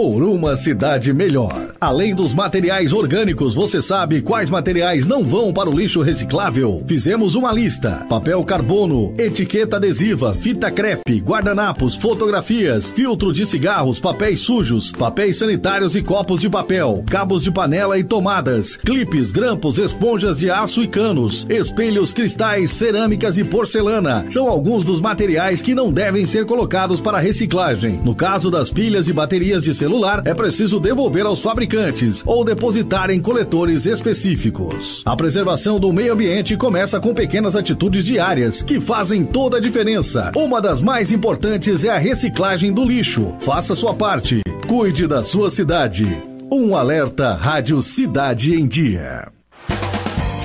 [0.00, 1.74] Por uma cidade melhor.
[1.78, 6.82] Além dos materiais orgânicos, você sabe quais materiais não vão para o lixo reciclável?
[6.88, 14.40] Fizemos uma lista: papel carbono, etiqueta adesiva, fita crepe, guardanapos, fotografias, filtro de cigarros, papéis
[14.40, 20.38] sujos, papéis sanitários e copos de papel, cabos de panela e tomadas, clipes, grampos, esponjas
[20.38, 24.24] de aço e canos, espelhos, cristais, cerâmicas e porcelana.
[24.30, 28.00] São alguns dos materiais que não devem ser colocados para reciclagem.
[28.02, 29.89] No caso das pilhas e baterias de celular,
[30.24, 35.02] é preciso devolver aos fabricantes ou depositar em coletores específicos.
[35.04, 40.30] A preservação do meio ambiente começa com pequenas atitudes diárias que fazem toda a diferença.
[40.36, 43.34] Uma das mais importantes é a reciclagem do lixo.
[43.40, 44.42] Faça sua parte.
[44.66, 46.06] Cuide da sua cidade.
[46.52, 49.39] Um alerta Rádio Cidade em Dia.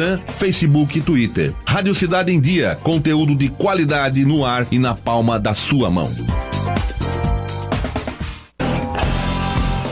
[0.00, 1.54] Instagram, Facebook e Twitter.
[1.66, 6.10] Rádio Cidade em Dia, conteúdo de qualidade no ar e na palma da sua mão.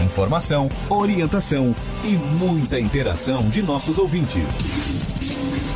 [0.05, 1.75] Informação, orientação
[2.05, 5.03] e muita interação de nossos ouvintes.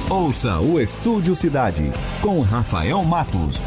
[0.08, 3.60] Ouça o Estúdio Cidade com Rafael Matos.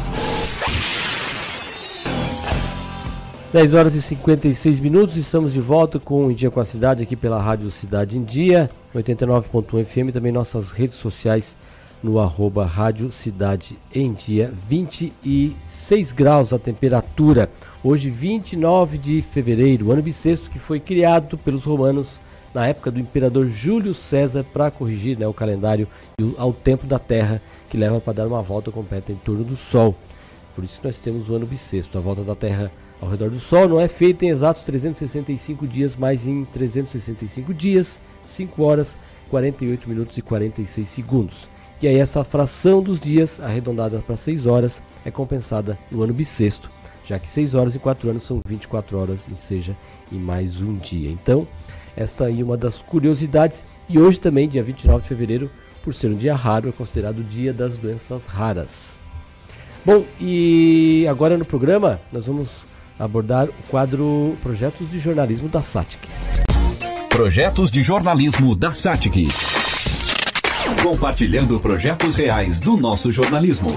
[3.52, 7.16] 10 horas e 56 minutos, estamos de volta com o Dia com a Cidade aqui
[7.16, 8.68] pela Rádio Cidade em Dia,
[9.02, 11.56] 89.1 FM, também nossas redes sociais
[12.02, 17.50] no arroba Rádio Cidade em Dia, 26 graus a temperatura,
[17.82, 22.20] hoje 29 de fevereiro, ano bissexto que foi criado pelos romanos
[22.54, 25.88] na época do imperador Júlio César para corrigir né, o calendário
[26.38, 29.94] ao tempo da Terra que leva para dar uma volta completa em torno do Sol.
[30.54, 33.68] Por isso nós temos o ano bissexto, a volta da Terra ao redor do Sol.
[33.68, 38.98] Não é feita em exatos 365 dias, mas em 365 dias, 5 horas,
[39.30, 41.48] 48 minutos e 46 segundos.
[41.80, 46.70] E aí essa fração dos dias, arredondada para 6 horas, é compensada no ano bissexto,
[47.04, 49.76] já que 6 horas e 4 anos são 24 horas, e seja,
[50.10, 51.10] em mais um dia.
[51.10, 51.46] Então,
[51.96, 53.64] esta aí é uma das curiosidades.
[53.88, 55.50] E hoje também, dia 29 de fevereiro,
[55.82, 58.96] por ser um dia raro, é considerado o dia das doenças raras.
[59.84, 62.64] Bom, e agora no programa nós vamos
[62.98, 66.08] abordar o quadro Projetos de Jornalismo da SATIC.
[67.16, 69.28] Projetos de Jornalismo da SATIC.
[70.82, 73.70] Compartilhando projetos reais do nosso jornalismo.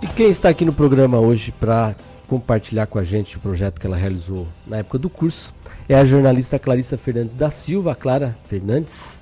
[0.00, 1.94] E quem está aqui no programa hoje para
[2.26, 5.52] compartilhar com a gente o projeto que ela realizou na época do curso
[5.86, 9.18] é a jornalista Clarissa Fernandes da Silva, Clara Fernandes,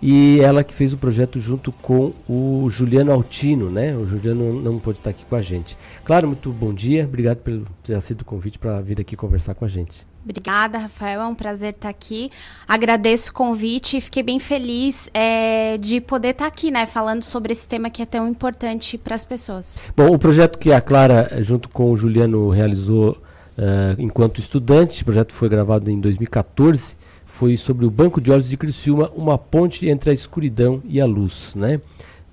[0.00, 3.96] e ela que fez o projeto junto com o Juliano Altino, né?
[3.96, 5.76] O Juliano não pôde estar aqui com a gente.
[6.04, 7.02] Claro, muito bom dia.
[7.02, 10.11] Obrigado por ter aceito o convite para vir aqui conversar com a gente.
[10.24, 11.20] Obrigada, Rafael.
[11.20, 12.30] É um prazer estar aqui.
[12.66, 16.86] Agradeço o convite e fiquei bem feliz é, de poder estar aqui, né?
[16.86, 19.76] Falando sobre esse tema que é tão importante para as pessoas.
[19.96, 23.12] Bom, o projeto que a Clara, junto com o Juliano, realizou
[23.58, 28.46] uh, enquanto estudante, o projeto foi gravado em 2014 foi sobre o Banco de Olhos
[28.46, 31.80] de Criciúma, uma ponte entre a escuridão e a luz, né?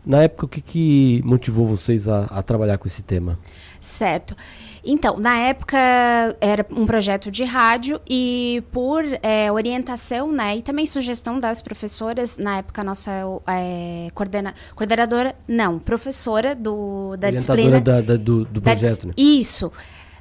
[0.05, 3.39] Na época, o que, que motivou vocês a, a trabalhar com esse tema?
[3.79, 4.35] Certo.
[4.83, 5.77] Então, na época
[6.39, 12.37] era um projeto de rádio e por é, orientação, né, e também sugestão das professoras,
[12.37, 13.11] na época nossa
[13.47, 17.79] é, coordena, coordenadora, não, professora do, da disciplina.
[17.81, 19.13] Da, da, do, do projeto, da, né?
[19.17, 19.71] Isso.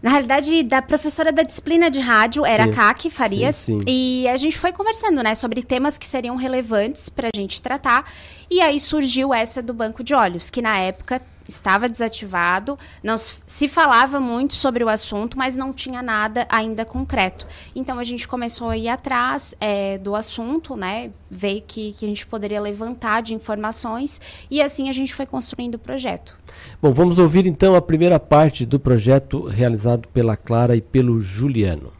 [0.02, 3.56] Na realidade, da professora da disciplina de rádio era sim, a Kaki Farias.
[3.56, 3.84] Sim, sim.
[3.86, 8.10] E a gente foi conversando, né, sobre temas que seriam relevantes para a gente tratar.
[8.50, 13.66] E aí surgiu essa do banco de olhos, que na época estava desativado, não se
[13.66, 17.46] falava muito sobre o assunto, mas não tinha nada ainda concreto.
[17.74, 21.10] Então a gente começou a ir atrás é, do assunto, né?
[21.30, 24.20] Ver que, que a gente poderia levantar de informações
[24.50, 26.36] e assim a gente foi construindo o projeto.
[26.80, 31.92] Bom, vamos ouvir então a primeira parte do projeto realizado pela Clara e pelo Juliano.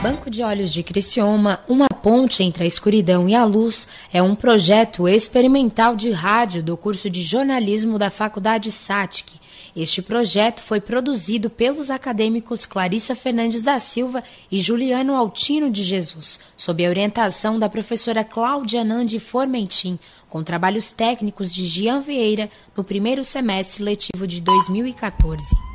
[0.00, 4.36] Banco de Olhos de Criciúma, uma ponte entre a escuridão e a luz, é um
[4.36, 9.32] projeto experimental de rádio do curso de jornalismo da Faculdade SATIC.
[9.74, 16.38] Este projeto foi produzido pelos acadêmicos Clarissa Fernandes da Silva e Juliano Altino de Jesus,
[16.56, 22.84] sob a orientação da professora Cláudia Nandi Formentim, com trabalhos técnicos de Gian Vieira no
[22.84, 25.68] primeiro semestre letivo de 2014.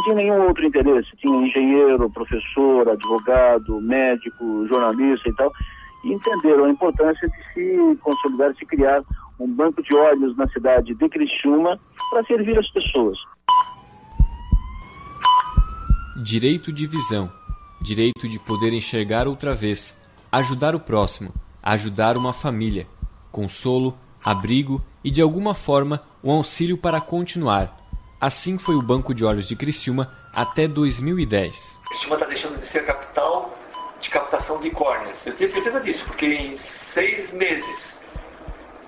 [0.00, 1.08] não tinha nenhum outro interesse.
[1.16, 5.52] Tinha engenheiro, professor, advogado, médico, jornalista e tal.
[6.04, 9.02] E entenderam a importância de se consolidar, de se criar
[9.38, 11.78] um banco de olhos na cidade de Criciúma
[12.10, 13.18] para servir as pessoas.
[16.22, 17.32] Direito de visão.
[17.80, 19.96] Direito de poder enxergar outra vez.
[20.30, 21.32] Ajudar o próximo.
[21.62, 22.86] Ajudar uma família.
[23.32, 27.80] Consolo, abrigo e, de alguma forma, um auxílio para continuar
[28.20, 31.78] Assim foi o Banco de Olhos de Criciúma até 2010.
[31.88, 33.56] Criciúma está deixando de ser capital
[33.98, 35.26] de captação de córneas.
[35.26, 36.54] Eu tenho certeza disso, porque em
[36.92, 37.96] seis meses,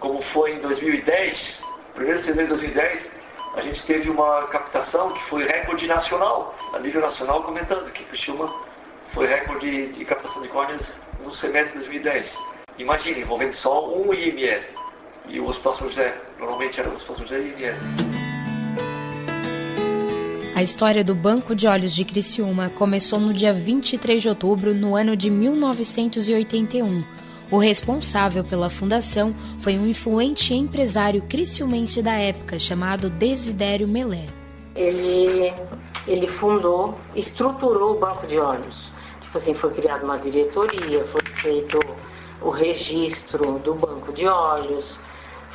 [0.00, 1.62] como foi em 2010,
[1.94, 3.10] primeiro semestre de 2010,
[3.54, 8.46] a gente teve uma captação que foi recorde nacional, a nível nacional, comentando que Criciúma
[9.12, 12.34] foi recorde de captação de córneas no semestre de 2010.
[12.78, 14.62] Imagine, envolvendo só um IML.
[15.28, 17.78] E o Hospital São José, normalmente era o Hospital São José e IML.
[20.56, 24.96] A história do Banco de Olhos de Criciúma começou no dia 23 de outubro, no
[24.96, 27.21] ano de 1981.
[27.52, 34.24] O responsável pela fundação foi um influente empresário criciumense da época chamado Desidério Melé.
[34.74, 35.52] Ele,
[36.08, 38.90] ele fundou, estruturou o Banco de Olhos.
[39.20, 41.78] Tipo assim, foi criada uma diretoria, foi feito
[42.40, 44.86] o registro do Banco de Olhos,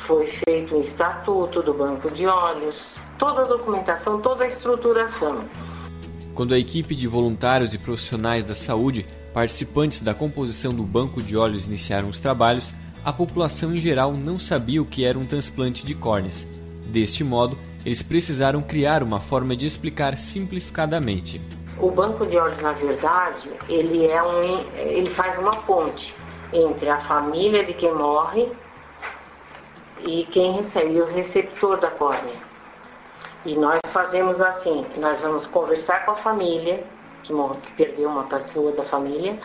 [0.06, 2.76] foi feito um estatuto do Banco de Olhos,
[3.18, 5.44] toda a documentação, toda a estruturação.
[6.32, 9.04] Quando a equipe de voluntários e profissionais da saúde,
[9.38, 12.74] participantes da composição do banco de olhos, iniciaram os trabalhos,
[13.04, 16.44] a população em geral não sabia o que era um transplante de córneas.
[16.86, 17.56] Deste modo,
[17.86, 21.40] eles precisaram criar uma forma de explicar simplificadamente.
[21.78, 26.12] O banco de olhos, na verdade, ele é um, ele faz uma ponte
[26.52, 28.50] entre a família de quem morre
[30.00, 32.34] e quem recebe o receptor da córnea.
[33.46, 36.84] E nós fazemos assim, nós vamos conversar com a família,
[37.62, 39.38] que, perdeu uma pessoa da família,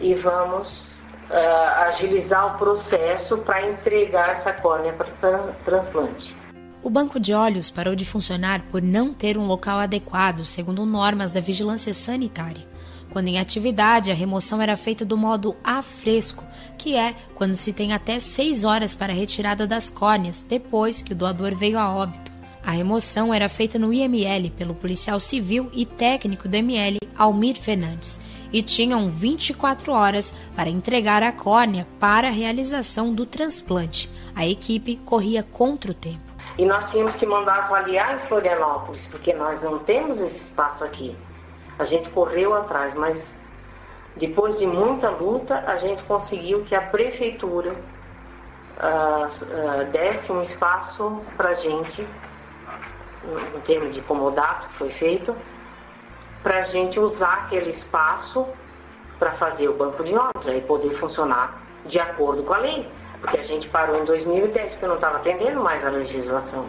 [0.00, 1.00] e vamos
[1.30, 6.34] uh, agilizar o processo para entregar essa córnea para transplante.
[6.82, 11.32] O banco de olhos parou de funcionar por não ter um local adequado, segundo normas
[11.32, 12.66] da vigilância sanitária.
[13.10, 16.44] Quando em atividade, a remoção era feita do modo a fresco,
[16.76, 21.12] que é quando se tem até 6 horas para a retirada das córneas, depois que
[21.12, 22.35] o doador veio a óbito.
[22.66, 28.20] A remoção era feita no IML pelo policial civil e técnico do ML, Almir Fernandes,
[28.52, 34.10] e tinham 24 horas para entregar a córnea para a realização do transplante.
[34.34, 36.18] A equipe corria contra o tempo.
[36.58, 41.16] E nós tínhamos que mandar avaliar em Florianópolis, porque nós não temos esse espaço aqui.
[41.78, 43.22] A gente correu atrás, mas
[44.16, 51.20] depois de muita luta, a gente conseguiu que a prefeitura uh, uh, desse um espaço
[51.36, 52.04] para a gente
[53.56, 55.34] em termos de comodato que foi feito,
[56.42, 58.46] para a gente usar aquele espaço
[59.18, 62.86] para fazer o banco de obras e poder funcionar de acordo com a lei.
[63.20, 66.66] Porque a gente parou em 2010 porque não estava atendendo mais a legislação.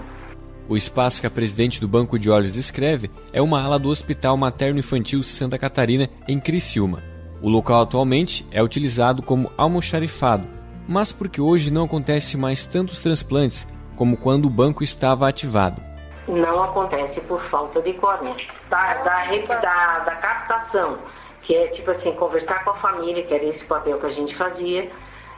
[0.68, 4.36] O espaço que a presidente do Banco de Olhos descreve é uma ala do Hospital
[4.36, 7.04] Materno Infantil Santa Catarina, em Criciúma.
[7.42, 10.48] O local atualmente é utilizado como almoxarifado,
[10.88, 15.88] mas porque hoje não acontece mais tantos transplantes como quando o banco estava ativado
[16.28, 18.36] não acontece por falta de córnea.
[18.70, 19.26] Da, da,
[19.62, 21.00] da, da captação,
[21.44, 24.36] que é tipo assim, conversar com a família, que era esse papel que a gente
[24.36, 24.92] fazia,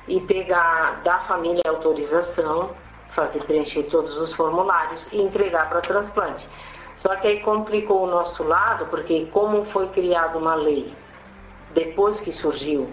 [0.08, 2.72] e pegar da família a autorização,
[3.16, 6.48] fazer preencher todos os formulários e entregar para transplante.
[6.98, 10.94] Só que aí complicou o nosso lado, porque como foi criada uma lei
[11.74, 12.90] depois que surgiu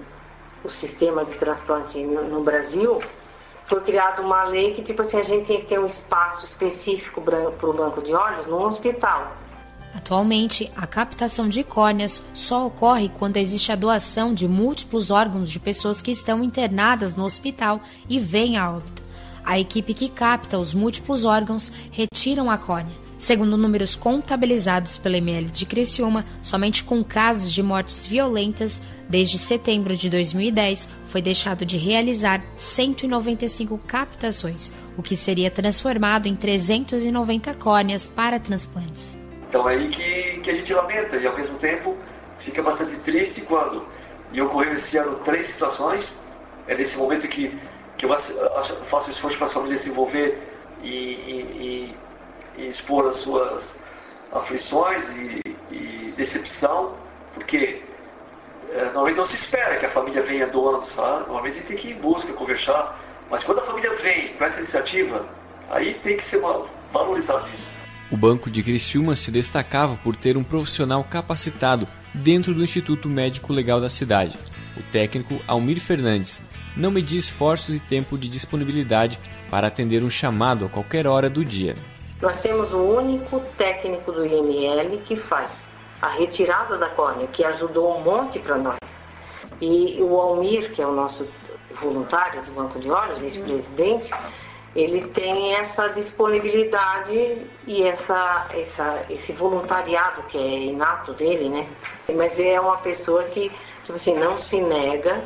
[0.62, 3.00] o sistema de transplante no, no Brasil,
[3.68, 7.20] foi criada uma lei que, tipo assim, a gente tem que ter um espaço específico
[7.20, 9.36] para o banco de olhos no hospital.
[9.94, 15.58] Atualmente, a captação de córneas só ocorre quando existe a doação de múltiplos órgãos de
[15.58, 19.02] pessoas que estão internadas no hospital e vêm a óbito.
[19.44, 25.46] A equipe que capta os múltiplos órgãos retiram a córnea Segundo números contabilizados pela ML
[25.46, 31.78] de Criciúma, somente com casos de mortes violentas, desde setembro de 2010, foi deixado de
[31.78, 39.18] realizar 195 captações, o que seria transformado em 390 córneas para transplantes.
[39.48, 41.96] Então é aí que, que a gente lamenta e ao mesmo tempo
[42.40, 43.86] fica bastante triste quando,
[44.30, 46.06] e ocorreu esse ano três situações,
[46.68, 47.56] é nesse momento que,
[47.96, 48.10] que eu
[48.90, 50.38] faço esforço para as famílias se envolver
[50.82, 51.94] e, e, e,
[52.56, 53.76] e expor as suas
[54.32, 56.96] aflições e, e decepção,
[57.34, 57.82] porque
[58.72, 61.26] é, normalmente não se espera que a família venha doando, sabe?
[61.26, 62.98] Normalmente a gente tem que ir em busca, conversar,
[63.30, 65.26] mas quando a família vem com essa iniciativa,
[65.70, 66.40] aí tem que ser
[66.92, 67.68] valorizado isso.
[68.10, 73.52] O Banco de Criciúma se destacava por ter um profissional capacitado dentro do Instituto Médico
[73.52, 74.38] Legal da cidade.
[74.76, 76.40] O técnico Almir Fernandes
[76.76, 79.18] não media esforços e tempo de disponibilidade
[79.50, 81.74] para atender um chamado a qualquer hora do dia.
[82.20, 85.50] Nós temos o único técnico do IML que faz
[86.00, 88.78] a retirada da córnea, que ajudou um monte para nós.
[89.60, 91.26] E o Almir, que é o nosso
[91.80, 94.10] voluntário do Banco de Olhos, vice-presidente,
[94.74, 101.68] ele tem essa disponibilidade e essa, essa, esse voluntariado que é inato dele, né?
[102.14, 103.50] Mas é uma pessoa que,
[103.84, 105.22] tipo assim, não se nega,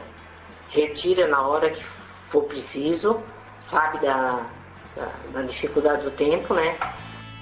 [0.70, 1.84] retira na hora que
[2.30, 3.20] for preciso,
[3.68, 4.46] sabe da,
[4.96, 6.76] da, da dificuldade do tempo, né?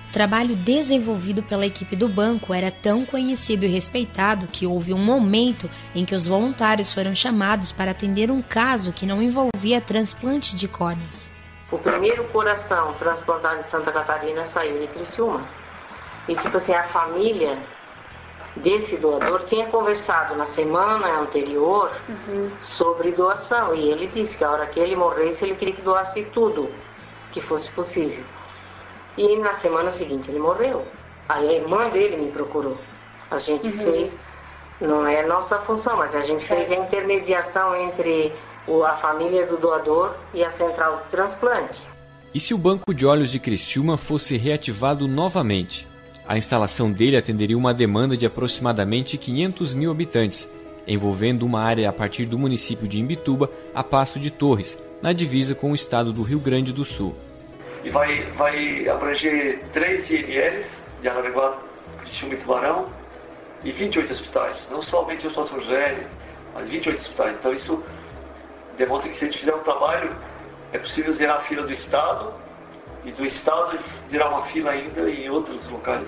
[0.09, 4.99] O trabalho desenvolvido pela equipe do banco era tão conhecido e respeitado que houve um
[4.99, 10.57] momento em que os voluntários foram chamados para atender um caso que não envolvia transplante
[10.57, 11.31] de córneas.
[11.70, 15.47] O primeiro coração transplantado em Santa Catarina saiu de Criciúma.
[16.27, 17.59] E tipo assim, a família
[18.57, 22.51] desse doador tinha conversado na semana anterior uhum.
[22.79, 23.75] sobre doação.
[23.75, 26.73] E ele disse que a hora que ele morresse, ele queria que doasse tudo
[27.39, 28.24] que fosse possível.
[29.16, 30.85] E na semana seguinte ele morreu.
[31.28, 32.77] Aí a irmã dele me procurou.
[33.31, 33.78] A gente uhum.
[33.78, 34.12] fez,
[34.81, 38.32] não é nossa função, mas a gente fez a intermediação entre
[38.85, 41.81] a família do doador e a central de transplante.
[42.35, 45.86] E se o banco de olhos de Criciúma fosse reativado novamente?
[46.27, 50.48] A instalação dele atenderia uma demanda de aproximadamente 500 mil habitantes,
[50.86, 55.55] envolvendo uma área a partir do município de Imbituba a Passo de Torres, na divisa
[55.55, 57.15] com o estado do Rio Grande do Sul.
[57.89, 60.66] E vai, vai abranger três IMLs
[61.01, 61.59] de Araranguá,
[62.02, 62.85] Criciúma e Tubarão,
[63.65, 66.06] e 28 hospitais, não somente o Hospital São José,
[66.55, 67.39] mas 28 hospitais.
[67.39, 67.82] Então isso
[68.77, 70.15] demonstra que se a gente fizer um trabalho,
[70.70, 72.35] é possível zerar a fila do Estado
[73.06, 73.78] e do Estado
[74.10, 76.06] zerar uma fila ainda em outros locais.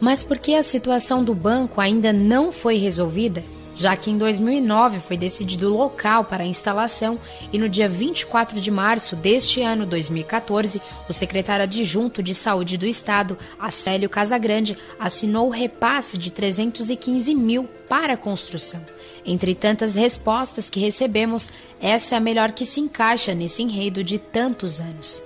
[0.00, 3.40] Mas por que a situação do banco ainda não foi resolvida?
[3.76, 7.18] Já que em 2009 foi decidido o local para a instalação
[7.52, 12.86] e no dia 24 de março deste ano 2014, o secretário adjunto de Saúde do
[12.86, 18.84] Estado, Acélio Casagrande, assinou o repasse de 315 mil para a construção.
[19.26, 24.18] Entre tantas respostas que recebemos, essa é a melhor que se encaixa nesse enredo de
[24.18, 25.22] tantos anos.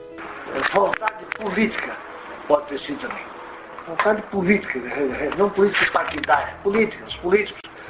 [0.72, 1.96] Vontade política
[2.46, 3.24] pode ter sido também.
[3.86, 4.80] Vontade política,
[5.36, 7.16] não políticas partidárias, políticos,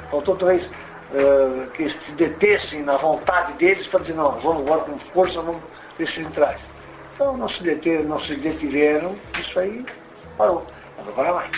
[0.09, 4.99] Faltou talvez uh, que se detessem na vontade deles para dizer, não, vamos agora com
[5.13, 5.61] força, vamos
[5.97, 6.67] ver se traz.
[7.13, 9.85] Então não se deteram, não se detiveram, isso aí
[10.37, 10.65] parou.
[10.97, 11.49] Mas agora vai.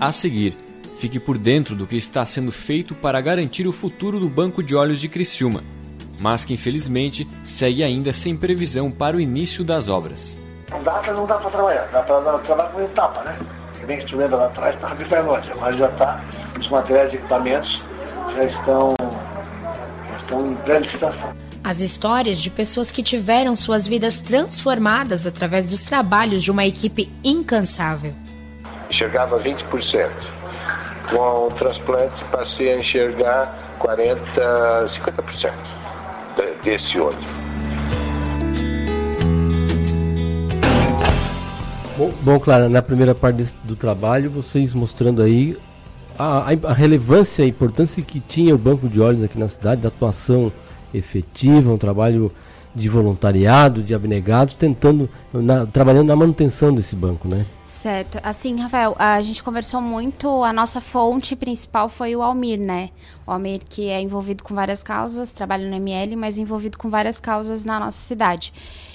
[0.00, 0.56] A seguir,
[1.00, 4.76] Fique por dentro do que está sendo feito para garantir o futuro do Banco de
[4.76, 5.62] Olhos de Criciúma,
[6.20, 10.36] mas que infelizmente segue ainda sem previsão para o início das obras.
[10.70, 13.38] Não dá, não dá para trabalhar, dá para trabalhar com etapa, né?
[13.80, 16.22] Se bem que tu lembra lá atrás, estava de pé norte, mas já está,
[16.58, 17.82] os materiais e equipamentos
[18.34, 18.94] já estão,
[20.10, 21.32] já estão em pré-licitação.
[21.64, 27.10] As histórias de pessoas que tiveram suas vidas transformadas através dos trabalhos de uma equipe
[27.24, 28.12] incansável.
[28.90, 30.10] Enxergava 20%
[31.08, 35.52] com o transplante passei a enxergar 40, 50%
[36.62, 37.49] desse olho.
[42.22, 45.54] Bom, Clara, na primeira parte do trabalho, vocês mostrando aí
[46.18, 49.82] a, a, relevância e a importância que tinha o Banco de Olhos aqui na cidade,
[49.82, 50.50] da atuação
[50.94, 52.32] efetiva, um trabalho
[52.74, 57.44] de voluntariado, de abnegados, tentando, na, trabalhando na manutenção desse banco, né?
[57.62, 58.18] Certo.
[58.22, 62.90] Assim, Rafael, a gente conversou muito, a nossa fonte principal foi o Almir, né?
[63.26, 67.20] O Almir que é envolvido com várias causas, trabalha no ML, mas envolvido com várias
[67.20, 68.52] causas na nossa cidade.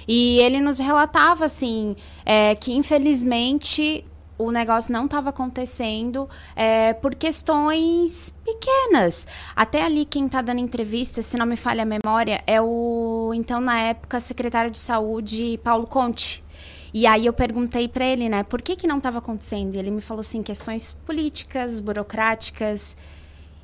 [0.07, 1.95] E ele nos relatava, assim,
[2.25, 4.05] é, que infelizmente
[4.37, 9.27] o negócio não estava acontecendo é, por questões pequenas.
[9.55, 13.61] Até ali quem está dando entrevista, se não me falha a memória, é o então
[13.61, 16.43] na época secretário de saúde Paulo Conte.
[16.93, 19.75] E aí eu perguntei para ele, né, por que que não estava acontecendo?
[19.75, 22.95] E ele me falou assim, questões políticas, burocráticas.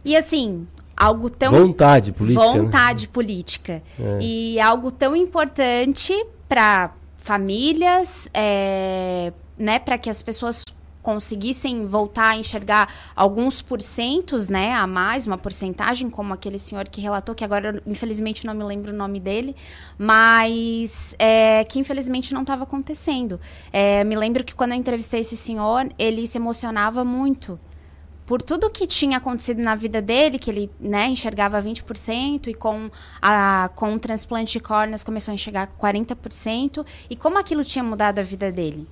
[0.04, 0.68] E assim,
[1.02, 2.60] algo tão vontade política, né?
[2.60, 3.12] vontade né?
[3.12, 4.20] política é.
[4.22, 6.14] e algo tão importante
[6.48, 10.64] para famílias, é, né, para que as pessoas
[11.02, 17.02] conseguissem voltar a enxergar alguns porcentos, né, a mais, uma porcentagem, como aquele senhor que
[17.02, 19.56] relatou, que agora infelizmente não me lembro o nome dele,
[19.98, 23.40] mas é, que infelizmente não estava acontecendo.
[23.74, 27.60] É, me lembro que quando eu entrevistei esse senhor, ele se emocionava muito
[28.32, 32.90] por tudo que tinha acontecido na vida dele, que ele né, enxergava 20%, e com,
[33.22, 38.20] a, com o transplante de córneas começou a enxergar 40%, e como aquilo tinha mudado
[38.20, 38.88] a vida dele.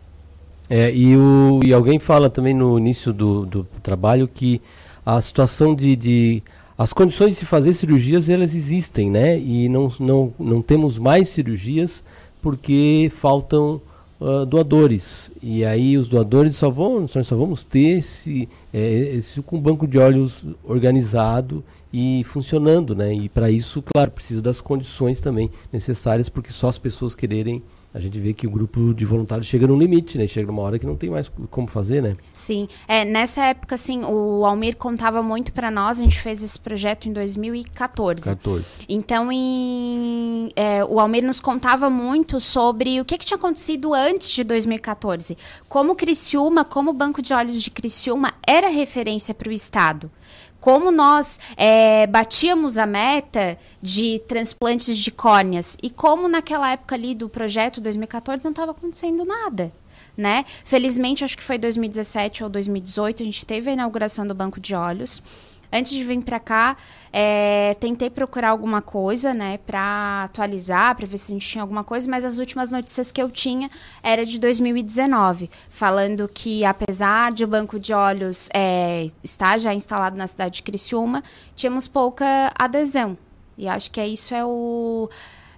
[0.70, 4.61] É, e, o, e alguém fala também no início do, do trabalho que
[5.06, 6.44] a situação de, de
[6.78, 9.40] as condições de se fazer cirurgias elas existem, né?
[9.40, 12.03] E não, não, não temos mais cirurgias
[12.41, 13.80] porque faltam
[14.20, 15.32] uh, doadores.
[15.41, 19.62] E aí os doadores só vão, nós só vamos ter esse, é, esse com um
[19.62, 23.14] banco de olhos organizado e funcionando, né?
[23.14, 27.99] E para isso, claro, precisa das condições também necessárias, porque só as pessoas quererem a
[27.99, 30.28] gente vê que o grupo de voluntários chega no limite, né?
[30.28, 32.11] Chega numa hora que não tem mais como fazer, né?
[32.32, 32.68] Sim.
[32.88, 37.10] É, nessa época, assim, o Almir contava muito para nós, a gente fez esse projeto
[37.10, 38.24] em 2014.
[38.24, 38.66] 14.
[38.88, 44.30] Então, em, é, o Almir nos contava muito sobre o que, que tinha acontecido antes
[44.30, 45.36] de 2014.
[45.68, 50.11] Como Criciúma, como o Banco de Olhos de Criciúma era referência para o Estado
[50.60, 57.15] como nós é, batíamos a meta de transplantes de córneas e como naquela época ali
[57.15, 59.72] do projeto 2014 não estava acontecendo nada.
[60.18, 60.44] Né?
[60.65, 64.76] Felizmente, acho que foi 2017 ou 2018, a gente teve a inauguração do Banco de
[64.76, 65.23] Olhos.
[65.72, 66.76] Antes de vir para cá,
[67.14, 71.84] é, tentei procurar alguma coisa, né, para atualizar, para ver se a gente tinha alguma
[71.84, 73.70] coisa, mas as últimas notícias que eu tinha
[74.02, 80.18] era de 2019, falando que apesar de o banco de olhos é, estar já instalado
[80.18, 81.24] na cidade de Criciúma,
[81.56, 83.18] tínhamos pouca adesão.
[83.58, 85.10] E acho que é isso é o,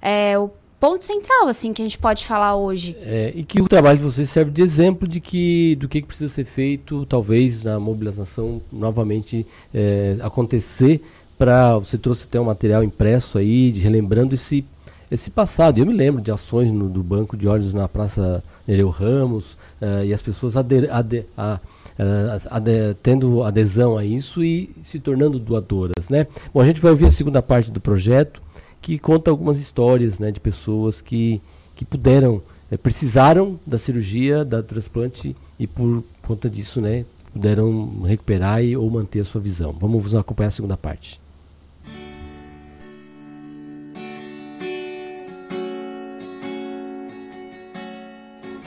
[0.01, 0.49] é, o
[0.81, 2.97] ponto central assim que a gente pode falar hoje.
[3.03, 6.33] É, e que o trabalho de vocês serve de exemplo de que do que, precisa
[6.33, 10.99] ser feito, talvez na mobilização novamente é, acontecer
[11.37, 14.65] para você trouxe até um material impresso aí, de, relembrando esse
[15.11, 15.77] esse passado.
[15.77, 20.05] Eu me lembro de ações no, do Banco de Olhos na Praça Nereu Ramos uh,
[20.05, 21.59] e as pessoas ader, ader, a,
[21.99, 26.27] uh, tendo adesão a isso e se tornando doadoras, né?
[26.53, 28.41] Bom, a gente vai ouvir a segunda parte do projeto
[28.81, 31.41] que conta algumas histórias né, de pessoas que,
[31.75, 38.63] que puderam, é, precisaram da cirurgia, da transplante e por conta disso né, puderam recuperar
[38.63, 39.75] e, ou manter a sua visão.
[39.79, 41.19] Vamos acompanhar a segunda parte.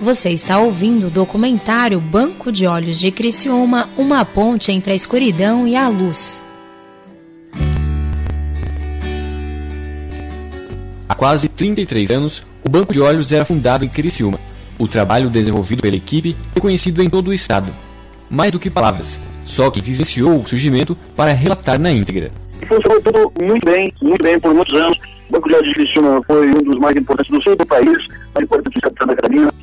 [0.01, 5.67] Você está ouvindo o documentário Banco de Olhos de Criciúma, uma ponte entre a escuridão
[5.67, 6.45] e a luz.
[11.25, 14.39] Quase 33 anos, o Banco de Olhos era fundado em Criciúma.
[14.79, 17.73] O trabalho desenvolvido pela equipe é conhecido em todo o estado.
[18.29, 22.31] Mais do que palavras, só quem vivenciou o surgimento para relatar na íntegra.
[22.69, 25.01] Funcionou tudo muito bem, muito bem por muitos anos.
[25.31, 28.07] O Banco de Olhos de Criciúma foi um dos mais importantes do sul do país,
[28.35, 29.55] mais importante do da Catarina.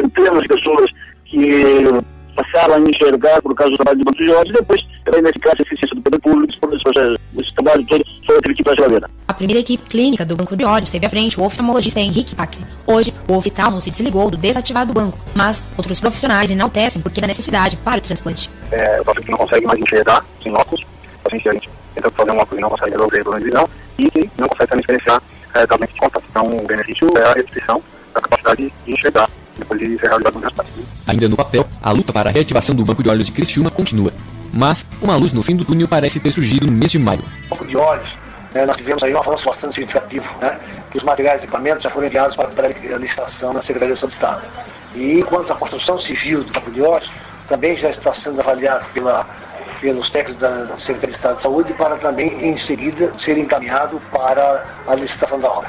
[0.00, 0.90] Centenas de pessoas
[1.26, 1.84] que
[2.34, 5.62] passaram a enxergar por causa do trabalho do Banco de Olhos e depois pela ineficácia
[5.62, 6.82] e eficiência do poder público, por esse,
[7.40, 8.36] esse trabalho todo foi
[9.34, 12.68] a primeira equipe clínica do Banco de Olhos teve à frente o oftalmologista Henrique Packler.
[12.86, 17.26] Hoje, o oftalmo se desligou do desativado do banco, mas outros profissionais enaltecem porque da
[17.26, 18.48] necessidade para o transplante.
[18.70, 22.30] É, o paciente não consegue mais enxergar sem óculos, o paciente a gente tenta fazer
[22.30, 25.22] um óculos e não consegue resolver o problema de visão, e não consegue também diferenciar
[25.54, 26.24] é, da lente de contato.
[26.30, 27.82] Então, o benefício é a restrição
[28.14, 29.28] da capacidade de enxergar
[29.58, 30.70] depois de ser realizado um transplante.
[31.08, 34.12] Ainda no papel, a luta para a reativação do Banco de Olhos de Criciúma continua.
[34.54, 37.24] Mas uma luz no fim do túnel parece ter surgido no mês de maio.
[37.50, 38.14] Banco de Olhos,
[38.54, 40.60] né, nós tivemos aí um avanço bastante significativo, né,
[40.92, 44.42] que os materiais e equipamentos já foram enviados para, a licitação na Secretaria de Estado.
[44.94, 47.10] E quanto à construção civil do Banco de Olhos,
[47.48, 49.26] também já está sendo avaliado pela,
[49.80, 54.64] pelos técnicos da Secretaria de Estado de Saúde para também, em seguida, ser encaminhado para
[54.86, 55.68] a licitação da obra.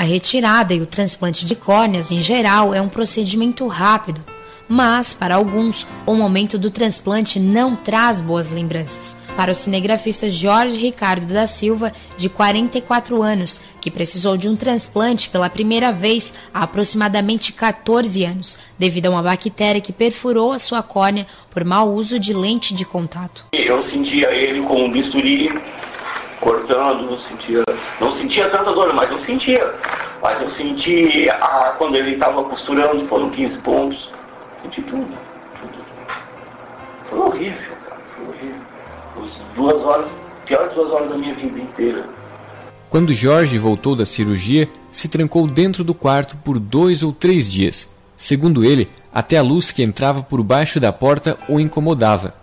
[0.00, 4.24] A retirada e o transplante de córneas, em geral, é um procedimento rápido,
[4.66, 9.14] mas, para alguns, o momento do transplante não traz boas lembranças.
[9.36, 15.28] Para o cinegrafista Jorge Ricardo da Silva, de 44 anos, que precisou de um transplante
[15.28, 20.82] pela primeira vez há aproximadamente 14 anos, devido a uma bactéria que perfurou a sua
[20.82, 23.44] córnea por mau uso de lente de contato.
[23.52, 25.50] Eu sentia ele com um bisturi
[26.40, 27.62] cortando, não sentia,
[28.00, 29.74] não sentia tanta dor, mas eu sentia.
[30.22, 34.10] Mas eu senti, ah, quando ele estava costurando, foram 15 pontos,
[34.62, 35.08] senti tudo.
[37.08, 38.60] Foi horrível, cara, foi horrível.
[39.24, 40.10] As duas horas,
[40.44, 42.04] piores duas horas da minha vida inteira.
[42.88, 47.88] Quando Jorge voltou da cirurgia, se trancou dentro do quarto por dois ou três dias.
[48.16, 52.34] Segundo ele, até a luz que entrava por baixo da porta o incomodava.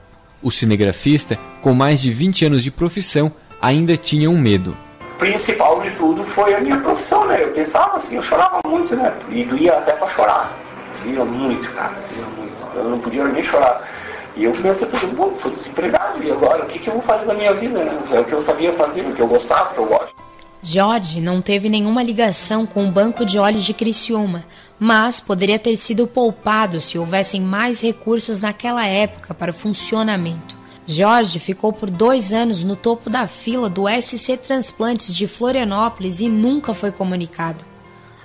[0.42, 4.76] O cinegrafista, com mais de 20 anos de profissão, ainda tinha um medo.
[5.16, 7.44] O principal de tudo foi a minha profissão, né?
[7.44, 9.12] Eu pensava assim, eu chorava muito, né?
[9.30, 10.58] E doía até pra chorar.
[11.04, 12.78] Doía muito, cara, doía muito.
[12.78, 13.88] Eu não podia nem chorar.
[14.36, 17.02] E eu comecei a pensar, bom, tô desempregado, e agora o que, que eu vou
[17.02, 18.00] fazer da minha vida, né?
[18.12, 20.16] É o que eu sabia fazer, o que eu gostava, o que eu gosto.
[20.62, 24.44] Jorge não teve nenhuma ligação com o Banco de Olhos de Criciúma,
[24.78, 30.57] mas poderia ter sido poupado se houvessem mais recursos naquela época para o funcionamento.
[30.90, 36.30] Jorge ficou por dois anos no topo da fila do SC Transplantes de Florianópolis e
[36.30, 37.66] nunca foi comunicado.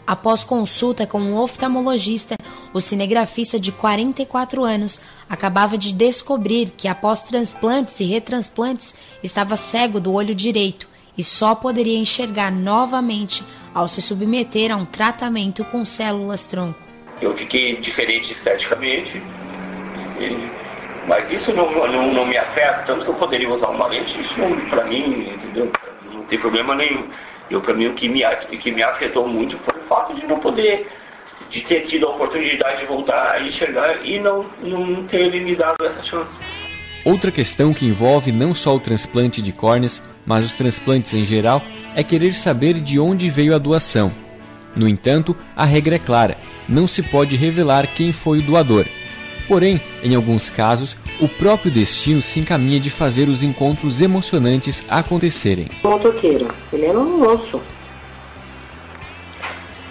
[0.06, 2.36] Após consulta com um oftalmologista,
[2.72, 8.94] o cinegrafista de 44 anos acabava de descobrir que, após transplantes e retransplantes,
[9.24, 10.86] estava cego do olho direito
[11.18, 13.42] e só poderia enxergar novamente
[13.74, 16.80] ao se submeter a um tratamento com células tronco.
[17.20, 19.20] Eu fiquei diferente esteticamente,
[21.06, 24.34] mas isso não, não, não, me afeta, tanto que eu poderia usar uma lente, isso
[24.70, 25.70] para mim, entendeu?
[26.12, 27.08] Não tem problema nenhum.
[27.50, 28.22] Eu, para mim, o que me,
[28.58, 30.88] que me afetou muito foi o fato de não poder,
[31.50, 35.84] de ter tido a oportunidade de voltar a enxergar e não, não ter me dado
[35.84, 36.34] essa chance.
[37.04, 41.60] Outra questão que envolve não só o transplante de córneas, mas os transplantes em geral,
[41.96, 44.12] é querer saber de onde veio a doação.
[44.74, 46.38] No entanto, a regra é clara:
[46.68, 48.86] não se pode revelar quem foi o doador.
[49.48, 55.68] Porém, em alguns casos, o próprio destino se encaminha de fazer os encontros emocionantes acontecerem.
[55.82, 57.60] O motoqueiro, ele era um moço.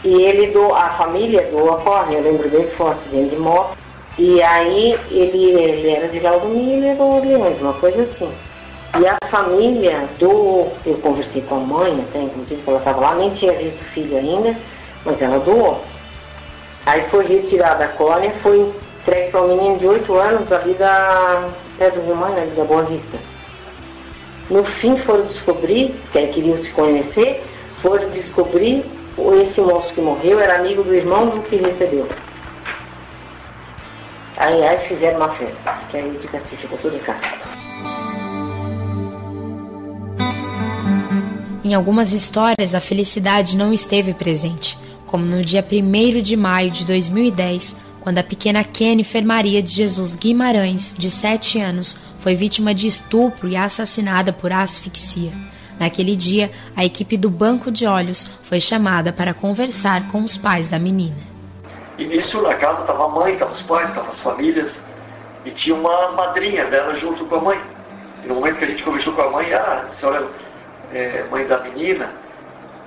[0.03, 3.77] E ele do, a família do Acorne, eu lembro dele, foi um de moto.
[4.17, 8.29] E aí ele, ele era de Valdomiro e Orleans, uma coisa assim.
[8.99, 10.67] E a família do.
[10.85, 14.17] Eu conversei com a mãe, até inclusive, ela estava lá, nem tinha visto o filho
[14.17, 14.55] ainda,
[15.05, 15.79] mas ela doou.
[16.85, 18.69] Aí foi retirada a córnea, foi
[19.01, 21.49] entregue para um menino de 8 anos ali da.
[21.79, 23.17] Do Rio Mãe, ali da Boa Vista.
[24.51, 27.41] No fim foram descobrir, que aí queriam se conhecer,
[27.81, 28.85] foram descobrir
[29.41, 32.07] esse moço que morreu era amigo do irmão do que recebeu.
[34.37, 37.21] Aí, aí fizeram uma festa, que aí fica assim, ficou tudo em casa.
[41.63, 46.85] Em algumas histórias, a felicidade não esteve presente, como no dia 1 de maio de
[46.85, 52.87] 2010, quando a pequena Kennifer Maria de Jesus Guimarães, de 7 anos, foi vítima de
[52.87, 55.31] estupro e assassinada por asfixia.
[55.79, 60.67] Naquele dia, a equipe do Banco de Olhos foi chamada para conversar com os pais
[60.67, 61.17] da menina.
[61.97, 64.79] Nisso, na casa, estava a mãe, estavam os pais, estavam as famílias,
[65.45, 67.61] e tinha uma madrinha dela junto com a mãe.
[68.23, 70.29] E no momento que a gente conversou com a mãe, ah, a senhora
[70.93, 72.11] é, mãe da menina,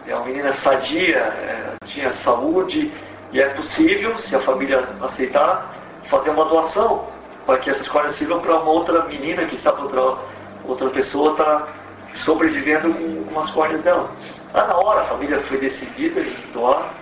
[0.07, 2.93] é uma menina sadia, é, tinha saúde,
[3.35, 5.75] e é possível, se a família aceitar,
[6.09, 7.05] fazer uma doação
[7.45, 10.19] para que essas córneas sirvam para uma outra menina, que sabe outra,
[10.65, 11.67] outra pessoa está
[12.15, 14.09] sobrevivendo com, com as córneas dela.
[14.55, 16.95] Ah, na hora a família foi decidida em doar,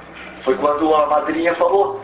[0.43, 2.01] foi quando a madrinha falou,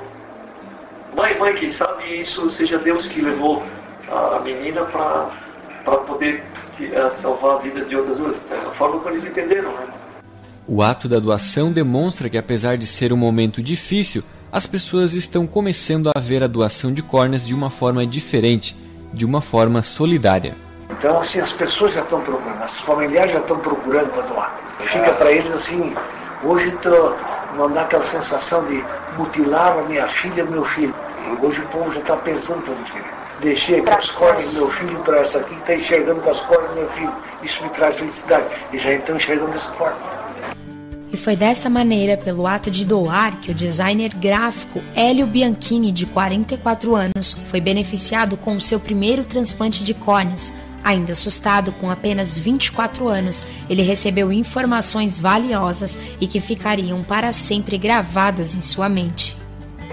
[1.16, 3.62] mãe, mãe, quem sabe isso seja Deus que levou
[4.10, 6.44] a menina para poder
[6.80, 8.38] é salvar a vida de outras duas.
[8.50, 9.86] É a forma como eles entenderam, né?
[10.70, 14.22] O ato da doação demonstra que, apesar de ser um momento difícil,
[14.52, 18.76] as pessoas estão começando a ver a doação de córneas de uma forma diferente,
[19.10, 20.55] de uma forma solidária.
[20.90, 24.60] Então, assim, as pessoas já estão procurando, os familiares já estão procurando para doar.
[24.80, 25.94] Fica para eles assim,
[26.44, 27.16] hoje estou
[27.56, 28.84] mandando aquela sensação de
[29.16, 30.94] mutilar a minha filha, meu filho.
[31.40, 32.92] Hoje o povo já está pensando para onde
[33.40, 36.68] deixei com as cordas do meu filho para essa aqui, está enxergando com as cordas
[36.70, 37.14] do meu filho.
[37.42, 38.44] Isso me traz felicidade.
[38.72, 40.27] E já estão enxergando dessa forma.
[41.12, 46.04] E foi desta maneira, pelo ato de doar, que o designer gráfico Hélio Bianchini, de
[46.04, 50.52] 44 anos, foi beneficiado com o seu primeiro transplante de córneas.
[50.84, 57.78] Ainda assustado com apenas 24 anos, ele recebeu informações valiosas e que ficariam para sempre
[57.78, 59.36] gravadas em sua mente.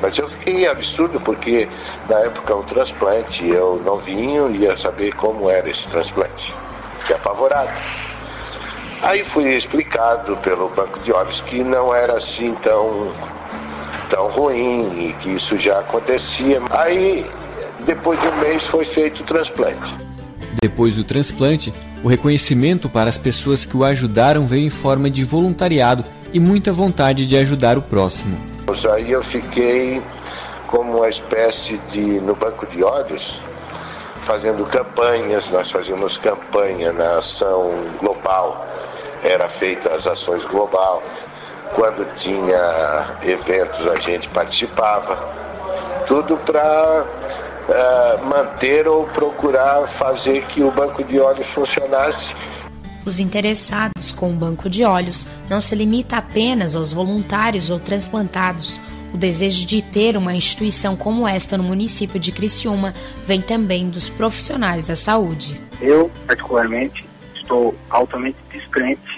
[0.02, 1.68] Mas eu fiquei absurdo porque
[2.10, 6.54] na época o transplante, eu novinho ia saber como era esse transplante.
[7.00, 7.72] Fiquei apavorado.
[9.02, 13.12] Aí fui explicado pelo banco de olhos que não era assim tão,
[14.10, 16.62] tão ruim e que isso já acontecia.
[16.72, 17.26] Aí,
[17.86, 19.96] depois de um mês, foi feito o transplante.
[20.62, 25.24] Depois do transplante, o reconhecimento para as pessoas que o ajudaram veio em forma de
[25.24, 28.38] voluntariado e muita vontade de ajudar o próximo.
[28.94, 30.02] Aí eu fiquei
[30.68, 33.22] como uma espécie de, no banco de olhos,
[34.26, 38.66] fazendo campanhas, nós fazíamos campanha na ação global,
[39.26, 41.04] era feita as ações global.
[41.74, 45.18] Quando tinha eventos a gente participava.
[46.08, 52.36] Tudo para uh, eh, manter ou procurar fazer que o banco de olhos funcionasse.
[53.04, 58.80] Os interessados com o banco de olhos não se limita apenas aos voluntários ou transplantados.
[59.14, 62.94] O desejo de ter uma instituição como esta no município de Criciúma
[63.26, 65.60] vem também dos profissionais da saúde.
[65.82, 67.06] Eu, particularmente,
[67.36, 69.15] estou altamente descrente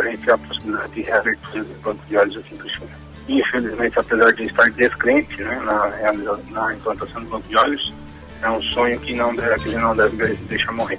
[0.00, 2.90] frente à possibilidade de reabertura do banco de olhos aqui em Criciúma.
[3.28, 6.12] Infelizmente, apesar de estar descrente né, na,
[6.50, 7.94] na implantação do banco de olhos,
[8.42, 10.98] é um sonho que não deve, que não deve deixar morrer.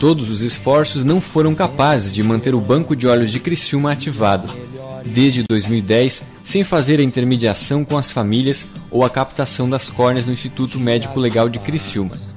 [0.00, 4.52] Todos os esforços não foram capazes de manter o banco de olhos de Criciúma ativado.
[5.04, 10.32] Desde 2010, sem fazer a intermediação com as famílias ou a captação das córneas no
[10.32, 12.31] Instituto Médico Legal de Criciúma.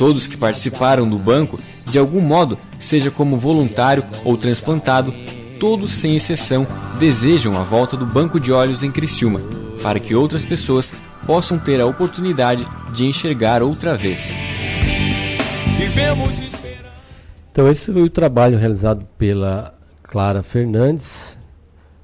[0.00, 5.12] Todos que participaram do banco, de algum modo, seja como voluntário ou transplantado,
[5.60, 6.66] todos sem exceção
[6.98, 9.42] desejam a volta do banco de olhos em Criciúma,
[9.82, 10.94] para que outras pessoas
[11.26, 14.38] possam ter a oportunidade de enxergar outra vez.
[17.52, 21.38] Então esse foi o trabalho realizado pela Clara Fernandes,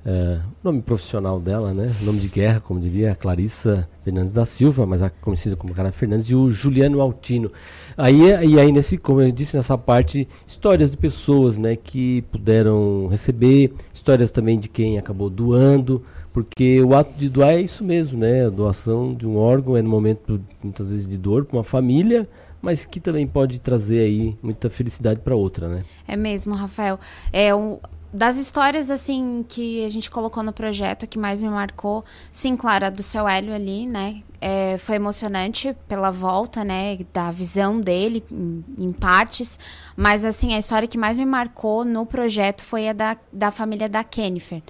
[0.09, 1.93] é, nome profissional dela, né?
[2.03, 6.29] Nome de guerra, como diria a Clarissa Fernandes da Silva, mas conhecida como Clara Fernandes,
[6.31, 7.51] e o Juliano Altino.
[7.97, 13.07] Aí, e aí, nesse, como eu disse, nessa parte, histórias de pessoas né, que puderam
[13.07, 18.19] receber, histórias também de quem acabou doando, porque o ato de doar é isso mesmo,
[18.19, 18.45] né?
[18.45, 22.29] A doação de um órgão é no momento, muitas vezes, de dor para uma família,
[22.61, 25.83] mas que também pode trazer aí muita felicidade para outra, né?
[26.07, 27.01] É mesmo, Rafael.
[27.33, 27.79] É um,
[28.13, 32.87] das histórias, assim, que a gente colocou no projeto, que mais me marcou, sim, claro,
[32.87, 34.23] a do seu Hélio ali, né?
[34.41, 36.99] É, foi emocionante pela volta, né?
[37.13, 39.59] Da visão dele, em, em, partes.
[39.97, 43.89] Mas, assim, a história que mais me marcou no projeto foi a da, da família
[43.89, 44.63] da Kennifer.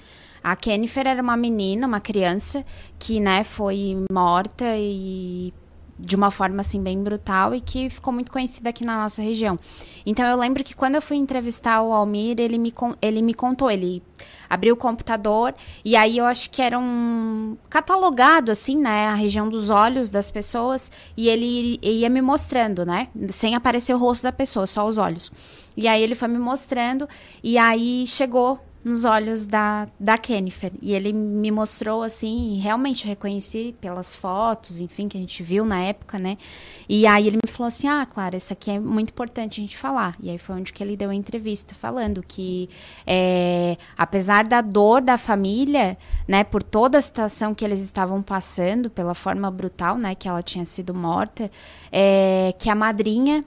[0.43, 2.65] A Kennifer era uma menina, uma criança,
[2.99, 5.53] que, né, foi morta e
[5.99, 9.59] de uma forma assim bem brutal e que ficou muito conhecida aqui na nossa região.
[10.05, 13.71] Então eu lembro que quando eu fui entrevistar o Almir, ele me, ele me contou,
[13.71, 14.03] ele
[14.49, 19.49] abriu o computador e aí eu acho que era um catalogado assim, né, a região
[19.49, 24.33] dos olhos das pessoas e ele ia me mostrando, né, sem aparecer o rosto da
[24.33, 25.33] pessoa, só os olhos.
[25.77, 27.09] E aí ele foi me mostrando
[27.43, 30.71] e aí chegou nos olhos da, da Kennifer.
[30.81, 35.81] E ele me mostrou assim, realmente reconheci pelas fotos, enfim, que a gente viu na
[35.81, 36.39] época, né?
[36.89, 39.77] E aí ele me falou assim: ah, Clara, isso aqui é muito importante a gente
[39.77, 40.15] falar.
[40.21, 42.71] E aí foi onde que ele deu a entrevista falando que,
[43.05, 45.99] é, apesar da dor da família,
[46.29, 50.45] né, por toda a situação que eles estavam passando, pela forma brutal, né, que ela
[50.45, 51.51] tinha sido morta,
[51.91, 53.43] é, que a madrinha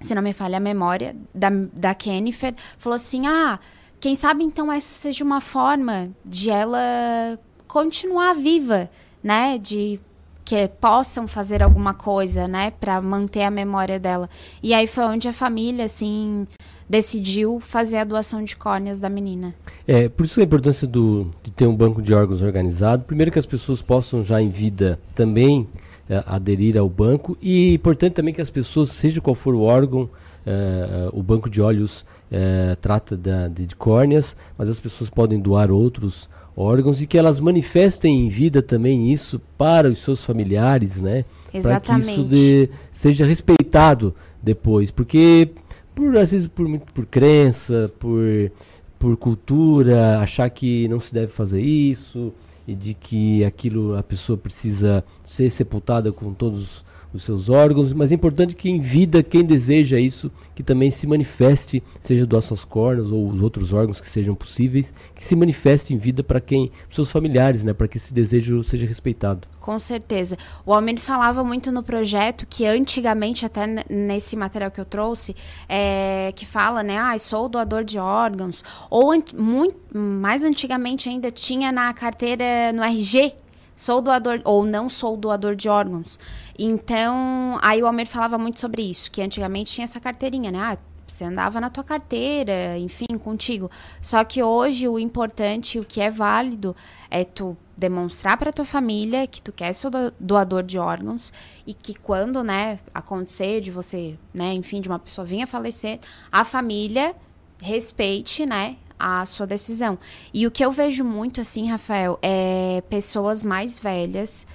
[0.00, 3.60] se não me falha a memória, da, da Kennifer, falou assim: ah,
[4.02, 8.90] quem sabe então essa seja uma forma de ela continuar viva,
[9.22, 9.56] né?
[9.58, 10.00] De
[10.44, 14.28] que possam fazer alguma coisa, né, para manter a memória dela.
[14.60, 16.48] E aí foi onde a família assim
[16.90, 19.54] decidiu fazer a doação de córneas da menina.
[19.86, 23.04] É, por isso a importância do, de ter um banco de órgãos organizado.
[23.04, 25.68] Primeiro que as pessoas possam já em vida também
[26.10, 30.10] é, aderir ao banco e importante também que as pessoas, seja qual for o órgão,
[30.44, 35.38] é, o banco de olhos é, trata da, de, de córneas, mas as pessoas podem
[35.38, 40.98] doar outros órgãos e que elas manifestem em vida também isso para os seus familiares,
[40.98, 41.26] né?
[41.60, 45.50] Para que isso de, seja respeitado depois, porque
[45.94, 48.50] por às vezes por muito por crença, por
[48.98, 52.32] por cultura, achar que não se deve fazer isso
[52.66, 58.10] e de que aquilo a pessoa precisa ser sepultada com todos os seus órgãos, mas
[58.10, 62.64] é importante que em vida, quem deseja isso, que também se manifeste, seja doar suas
[62.64, 66.70] cornas ou os outros órgãos que sejam possíveis, que se manifeste em vida para quem,
[66.90, 69.46] seus familiares, né, para que esse desejo seja respeitado.
[69.60, 70.36] Com certeza.
[70.64, 75.36] O Almeida falava muito no projeto que antigamente, até nesse material que eu trouxe,
[75.68, 81.70] é, que fala, né, ah, sou doador de órgãos, ou muito mais antigamente ainda tinha
[81.70, 83.41] na carteira no RG
[83.76, 86.18] sou doador ou não sou doador de órgãos.
[86.58, 90.58] Então, aí o Almer falava muito sobre isso, que antigamente tinha essa carteirinha, né?
[90.58, 90.76] Ah,
[91.06, 93.70] você andava na tua carteira, enfim, contigo.
[94.00, 96.74] Só que hoje o importante, o que é válido,
[97.10, 101.32] é tu demonstrar para tua família que tu quer ser doador de órgãos
[101.66, 105.98] e que quando, né, acontecer de você, né, enfim, de uma pessoa vir a falecer,
[106.30, 107.14] a família
[107.60, 109.98] respeite, né, a sua decisão.
[110.32, 114.46] E o que eu vejo muito assim, Rafael, é pessoas mais velhas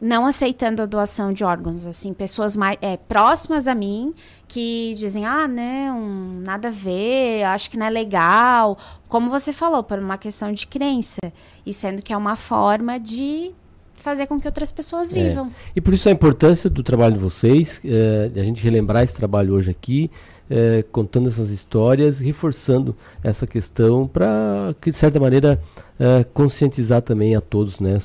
[0.00, 4.12] não aceitando a doação de órgãos, assim, pessoas mais é, próximas a mim
[4.48, 8.76] que dizem, ah, não, nada a ver, acho que não é legal.
[9.08, 11.20] Como você falou, por uma questão de crença.
[11.64, 13.52] E sendo que é uma forma de
[13.94, 15.14] fazer com que outras pessoas é.
[15.14, 15.46] vivam.
[15.46, 15.50] É.
[15.76, 19.54] E por isso a importância do trabalho de vocês, é, a gente relembrar esse trabalho
[19.54, 20.10] hoje aqui,
[20.50, 25.60] é, contando essas histórias, reforçando essa questão para que de certa maneira
[25.98, 27.98] é, conscientizar também a todos né,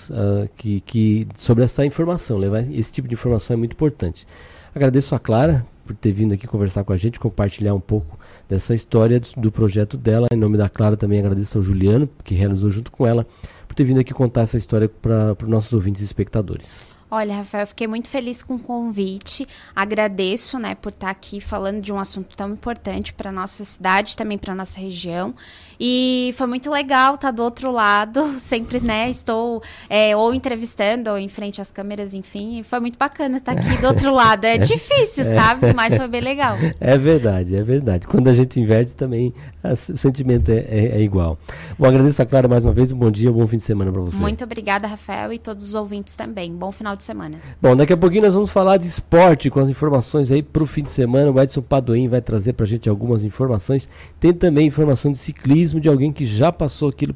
[0.56, 4.28] que, que sobre essa informação, levar esse tipo de informação é muito importante.
[4.74, 8.76] Agradeço a Clara por ter vindo aqui conversar com a gente, compartilhar um pouco dessa
[8.76, 10.28] história do, do projeto dela.
[10.32, 13.26] Em nome da Clara também agradeço ao Juliano, que realizou junto com ela,
[13.68, 16.88] por ter vindo aqui contar essa história para os nossos ouvintes e espectadores.
[17.10, 19.48] Olha, Rafael, fiquei muito feliz com o convite.
[19.74, 24.38] Agradeço, né, por estar aqui falando de um assunto tão importante para nossa cidade, também
[24.38, 25.34] para nossa região.
[25.80, 28.34] E foi muito legal estar do outro lado.
[28.40, 32.60] Sempre, né, estou é, ou entrevistando ou em frente às câmeras, enfim.
[32.60, 34.46] E foi muito bacana estar aqui do outro lado.
[34.46, 35.36] É difícil, é.
[35.36, 35.74] sabe?
[35.74, 36.58] Mas foi bem legal.
[36.80, 38.08] É verdade, é verdade.
[38.08, 39.34] Quando a gente inverte também,
[39.64, 41.38] o sentimento é, é, é, igual.
[41.78, 42.92] Bom, agradeço a Clara mais uma vez.
[42.92, 44.18] Um bom dia, um bom fim de semana para você.
[44.18, 46.52] Muito obrigada, Rafael, e todos os ouvintes também.
[46.54, 47.38] Bom final de semana.
[47.62, 50.68] Bom, daqui a pouquinho nós vamos falar de esporte com as informações aí para o
[50.68, 51.32] fim de semana.
[51.32, 53.88] O Edson Padoim vai trazer para a gente algumas informações.
[54.20, 57.14] Tem também informação de ciclismo de alguém que já passou aquilo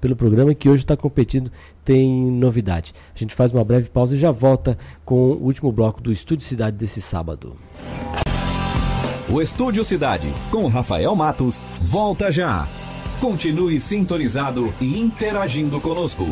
[0.00, 1.50] pelo programa e que hoje está competindo.
[1.84, 2.94] Tem novidade.
[3.14, 6.46] A gente faz uma breve pausa e já volta com o último bloco do Estúdio
[6.46, 7.56] Cidade desse sábado.
[9.28, 12.68] O Estúdio Cidade, com Rafael Matos, volta já.
[13.20, 16.26] Continue sintonizado e interagindo conosco.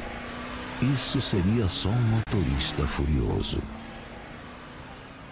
[0.95, 3.61] isso seria só um motorista furioso.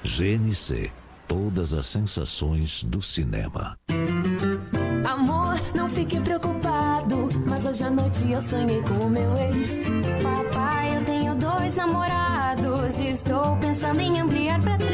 [0.04, 0.92] GNC
[1.26, 3.78] Todas as sensações do cinema.
[5.04, 9.84] Amor, não fique preocupado, mas hoje à noite eu sonhei com o meu ex.
[10.22, 14.93] Papai, eu tenho dois namorados, estou pensando em ampliar para três.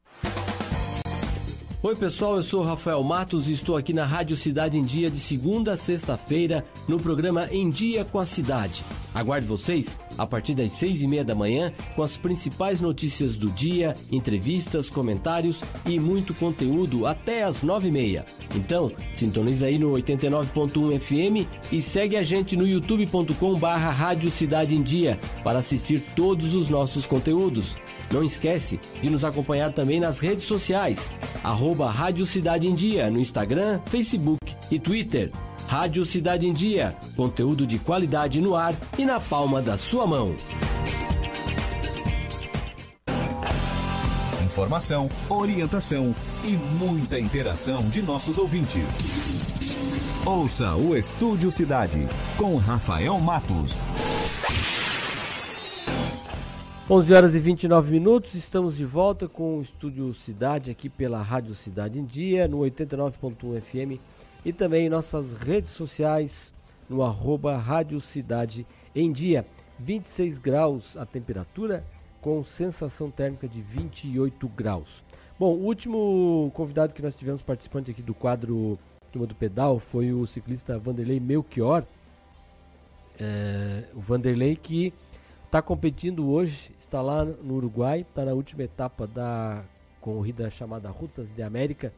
[1.83, 5.17] Oi, pessoal, eu sou Rafael Matos e estou aqui na Rádio Cidade em Dia de
[5.17, 8.83] segunda a sexta-feira no programa Em Dia com a Cidade.
[9.15, 13.49] Aguarde vocês a partir das seis e meia da manhã com as principais notícias do
[13.49, 18.25] dia, entrevistas, comentários e muito conteúdo até as nove e meia.
[18.55, 24.75] Então, sintoniza aí no 89.1 FM e segue a gente no youtube.com barra Rádio Cidade
[24.75, 27.75] em Dia para assistir todos os nossos conteúdos.
[28.11, 31.09] Não esquece de nos acompanhar também nas redes sociais,
[31.43, 35.31] arroba Rádio Cidade em Dia, no Instagram, Facebook e Twitter.
[35.67, 40.35] Rádio Cidade em Dia, conteúdo de qualidade no ar e na palma da sua mão.
[44.43, 49.43] Informação, orientação e muita interação de nossos ouvintes.
[50.25, 53.77] Ouça o Estúdio Cidade com Rafael Matos.
[56.93, 61.55] 11 horas e 29 minutos, estamos de volta com o Estúdio Cidade aqui pela Rádio
[61.55, 64.01] Cidade em Dia, no 89.1 FM
[64.43, 66.53] e também em nossas redes sociais,
[66.89, 69.45] no arroba Rádio Cidade em Dia.
[69.79, 71.81] 26 graus a temperatura,
[72.19, 75.01] com sensação térmica de 28 graus.
[75.39, 78.77] Bom, o último convidado que nós tivemos participante aqui do quadro
[79.13, 81.85] Turma do Pedal foi o ciclista Vanderlei Melchior.
[83.17, 84.93] É, o Vanderlei que
[85.51, 89.65] Está competindo hoje, está lá no Uruguai, está na última etapa da
[89.99, 91.93] corrida chamada Rutas de América.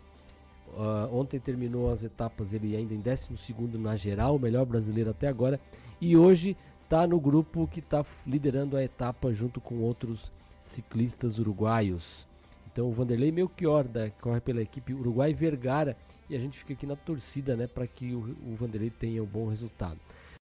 [0.70, 5.28] Uh, ontem terminou as etapas, ele ainda em 12 na geral, o melhor brasileiro até
[5.28, 5.60] agora.
[6.02, 12.28] E hoje está no grupo que está liderando a etapa junto com outros ciclistas uruguaios.
[12.72, 15.96] Então o Vanderlei Melchior, da, corre pela equipe Uruguai Vergara,
[16.28, 19.28] e a gente fica aqui na torcida né, para que o, o Vanderlei tenha um
[19.28, 20.00] bom resultado.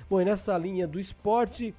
[0.08, 1.74] Bom, e nessa linha do esporte,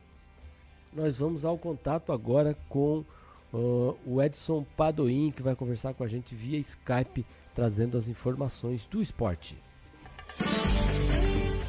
[0.95, 3.03] nós vamos ao contato agora com
[3.51, 8.85] uh, o Edson Padoim, que vai conversar com a gente via Skype, trazendo as informações
[8.85, 9.57] do esporte.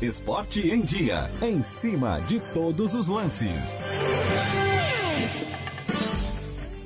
[0.00, 3.78] Esporte em Dia, em cima de todos os lances.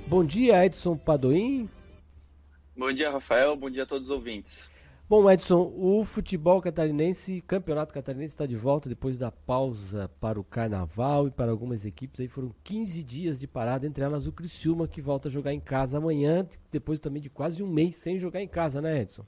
[0.07, 1.69] Bom dia, Edson Padoim.
[2.77, 3.57] Bom dia, Rafael.
[3.57, 4.68] Bom dia a todos os ouvintes.
[5.09, 10.45] Bom, Edson, o futebol catarinense, campeonato catarinense está de volta depois da pausa para o
[10.45, 12.21] carnaval e para algumas equipes.
[12.21, 15.61] Aí foram 15 dias de parada, entre elas o Criciúma, que volta a jogar em
[15.61, 19.25] casa amanhã, depois também de quase um mês sem jogar em casa, né, Edson?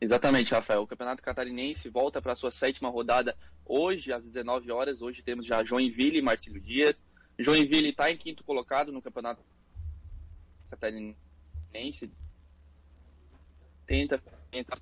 [0.00, 0.82] Exatamente, Rafael.
[0.82, 5.02] O Campeonato Catarinense volta para a sua sétima rodada hoje, às 19 horas.
[5.02, 7.02] Hoje temos já Joinville e Marcelo Dias.
[7.36, 9.42] Joinville está em quinto colocado no Campeonato
[10.70, 12.08] Catarinense,
[13.86, 14.80] tenta entrar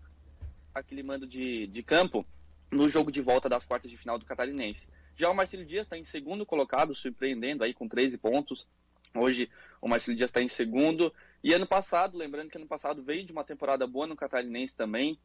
[0.74, 2.26] aquele mando de, de campo
[2.70, 4.89] no jogo de volta das quartas de final do Catarinense.
[5.16, 8.66] Já o Marcelo Dias está em segundo colocado, surpreendendo aí com 13 pontos.
[9.15, 9.49] Hoje
[9.81, 11.12] o Marcelo Dias está em segundo.
[11.42, 15.18] E ano passado, lembrando que ano passado veio de uma temporada boa no Catarinense também.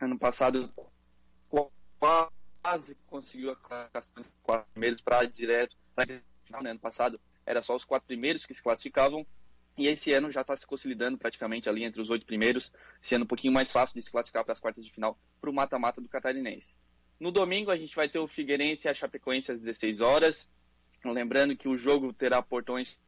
[0.00, 0.72] Ano passado
[1.98, 5.76] quase conseguiu a classificação de quatro primeiros para direto.
[5.96, 6.22] Né?
[6.52, 9.26] Ano passado era só os quatro primeiros que se classificavam.
[9.76, 12.70] E esse ano já está se consolidando praticamente ali entre os oito primeiros,
[13.00, 15.52] sendo um pouquinho mais fácil de se classificar para as quartas de final para o
[15.52, 16.76] mata-mata do Catarinense.
[17.18, 20.48] No domingo a gente vai ter o Figueirense e a Chapecoense às 16 horas.
[21.04, 22.98] Lembrando que o jogo terá portões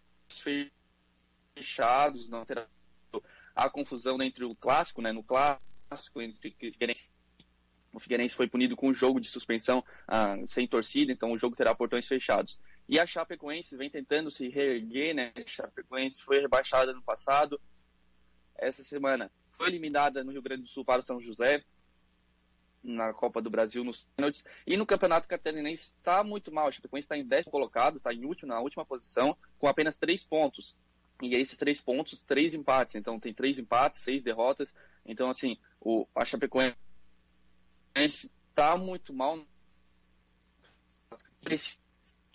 [1.57, 2.67] fechados, não terá
[3.55, 7.09] a confusão entre o clássico, né, no clássico entre Figueirense
[7.95, 11.55] o Figueirense foi punido com um jogo de suspensão ah, sem torcida, então o jogo
[11.55, 12.59] terá portões fechados.
[12.89, 15.33] E a Chapecoense vem tentando se reerguer, né?
[15.37, 17.61] A Chapecoense foi rebaixada no passado.
[18.57, 21.65] Essa semana foi eliminada no Rio Grande do Sul para o São José,
[22.83, 24.45] na Copa do Brasil nos pênaltis.
[24.67, 26.69] E no Campeonato Catarinense está muito mal.
[26.69, 30.23] A Chapecoense está em décimo colocado, está em último, na última posição, com apenas três
[30.23, 30.77] pontos.
[31.23, 32.97] E esses três pontos, três empates.
[32.97, 34.75] Então tem três empates, seis derrotas.
[35.07, 36.77] Então, assim, o, a Chapecoense
[37.97, 39.39] está muito mal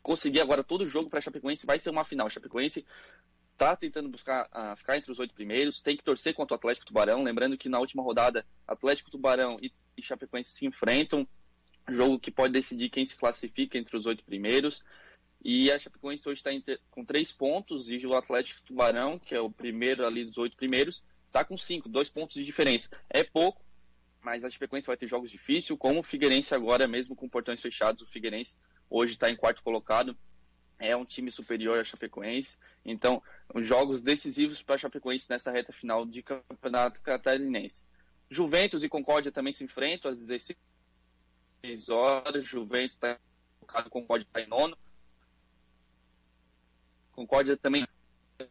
[0.01, 2.27] conseguir agora todo o jogo para a Chapecoense vai ser uma final.
[2.27, 2.85] A Chapecoense
[3.53, 6.85] está tentando buscar uh, ficar entre os oito primeiros, tem que torcer contra o Atlético
[6.85, 7.23] Tubarão.
[7.23, 11.27] Lembrando que na última rodada, Atlético Tubarão e, e Chapecoense se enfrentam,
[11.89, 14.83] jogo que pode decidir quem se classifica entre os oito primeiros.
[15.43, 16.51] E a Chapecoense hoje está
[16.91, 21.01] com três pontos e o Atlético Tubarão, que é o primeiro ali dos oito primeiros,
[21.27, 22.89] está com cinco, dois pontos de diferença.
[23.09, 23.61] É pouco,
[24.21, 28.01] mas a Chapecoense vai ter jogos difíceis, como o Figueirense agora, mesmo com portões fechados,
[28.01, 28.57] o Figueirense
[28.89, 30.17] hoje está em quarto colocado,
[30.79, 32.57] é um time superior à Chapecoense.
[32.85, 33.21] Então,
[33.57, 37.85] jogos decisivos para a Chapecoense nessa reta final de campeonato catarinense.
[38.29, 42.45] Juventus e Concórdia também se enfrentam às 16 horas.
[42.45, 43.19] Juventus está
[43.59, 44.77] colocado, Concórdia está em nono.
[47.11, 47.85] Concórdia também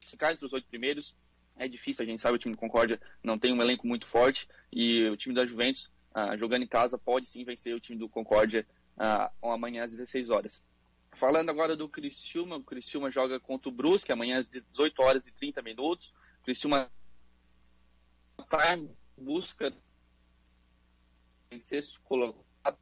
[0.01, 1.17] ficar entre os oito primeiros.
[1.57, 4.47] é difícil, a gente sabe o time do Concórdia não tem um elenco muito forte
[4.71, 8.09] e o time da Juventus, ah, jogando em casa, pode sim vencer o time do
[8.09, 8.67] Concórdia
[8.99, 10.63] ah, amanhã às 16 horas.
[11.13, 15.33] Falando agora do Criciúma, o Criciúma joga contra o Brusque amanhã às 18 horas e
[15.33, 16.13] 30 minutos.
[16.41, 16.91] O Criciúma
[18.39, 19.73] está em busca
[21.51, 22.79] em sexto colocado,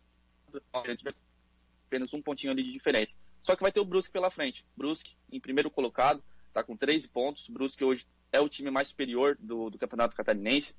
[1.87, 3.17] apenas um pontinho ali de diferença.
[3.43, 4.67] Só que vai ter o Brusque pela frente.
[4.77, 7.49] Brusque em primeiro colocado, está com 13 pontos.
[7.49, 10.75] O Brusque hoje é o time mais superior do, do Campeonato Catarinense.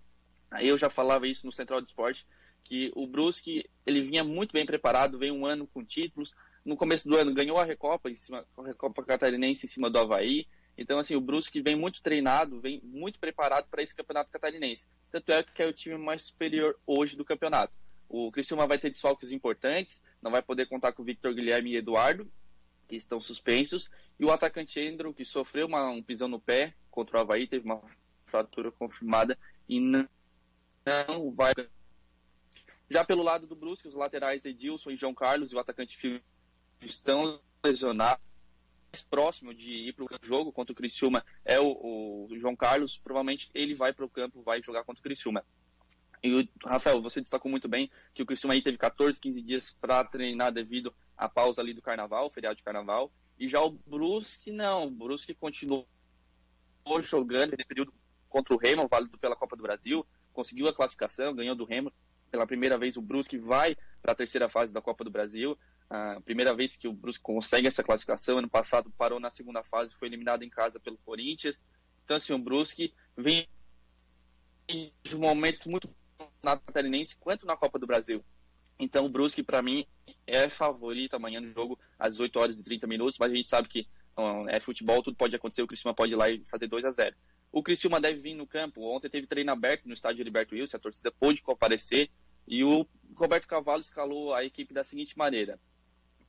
[0.51, 2.25] Aí eu já falava isso no Central de Esporte,
[2.67, 6.35] que o Brusque ele vinha muito bem preparado, vem um ano com títulos.
[6.65, 9.97] No começo do ano ganhou a Recopa, em cima, a Recopa Catarinense em cima do
[9.97, 10.45] Havaí.
[10.77, 14.87] Então, assim, o Brusque vem muito treinado, vem muito preparado para esse campeonato catarinense.
[15.09, 17.73] Tanto é que é o time mais superior hoje do campeonato.
[18.07, 21.77] O Criciúma vai ter desfalques importantes, não vai poder contar com o Victor Guilherme e
[21.77, 22.29] Eduardo,
[22.87, 23.89] que estão suspensos,
[24.19, 27.65] e o atacante Endro, que sofreu uma, um pisão no pé contra o Havaí, teve
[27.65, 27.81] uma
[28.25, 29.37] fratura confirmada
[29.67, 30.07] e não,
[31.07, 31.53] não vai.
[32.89, 36.21] Já pelo lado do Brusque, os laterais Edilson e João Carlos e o atacante Fio
[36.81, 38.25] estão lesionados.
[38.91, 42.97] Mais próximo de ir para o jogo contra o Criciúma é o, o João Carlos.
[42.97, 45.43] Provavelmente ele vai para o campo, vai jogar contra o Criciúma.
[46.23, 49.75] E o Rafael, você destacou muito bem que o Criciúma aí teve 14, 15 dias
[49.79, 53.11] para treinar devido à pausa ali do carnaval, feriado de carnaval.
[53.37, 54.87] E já o Brusque, não.
[54.87, 55.85] O Brusque continuou
[57.01, 57.93] jogando nesse período
[58.29, 60.05] contra o Remo, válido pela Copa do Brasil.
[60.33, 61.91] Conseguiu a classificação, ganhou do Remo.
[62.31, 65.57] Pela primeira vez, o Brusque vai para a terceira fase da Copa do Brasil.
[65.89, 68.37] A primeira vez que o Brusque consegue essa classificação.
[68.37, 71.63] Ano passado parou na segunda fase, foi eliminado em casa pelo Corinthians.
[72.03, 73.47] Então, assim, o Brusque vem
[74.67, 75.89] de um momento muito
[76.43, 78.23] na Catarinense quanto na Copa do Brasil.
[78.79, 79.85] Então o Brusque, para mim,
[80.25, 83.67] é favorito amanhã no jogo às 18 horas e 30 minutos, mas a gente sabe
[83.67, 83.87] que
[84.47, 87.15] é futebol, tudo pode acontecer, o Criciúma pode ir lá e fazer 2 a 0
[87.51, 90.79] O Criciúma deve vir no campo, ontem teve treino aberto no estádio Liberto Wilson, a
[90.79, 92.09] torcida pôde comparecer,
[92.47, 92.85] e o
[93.15, 95.59] Roberto Cavalo escalou a equipe da seguinte maneira,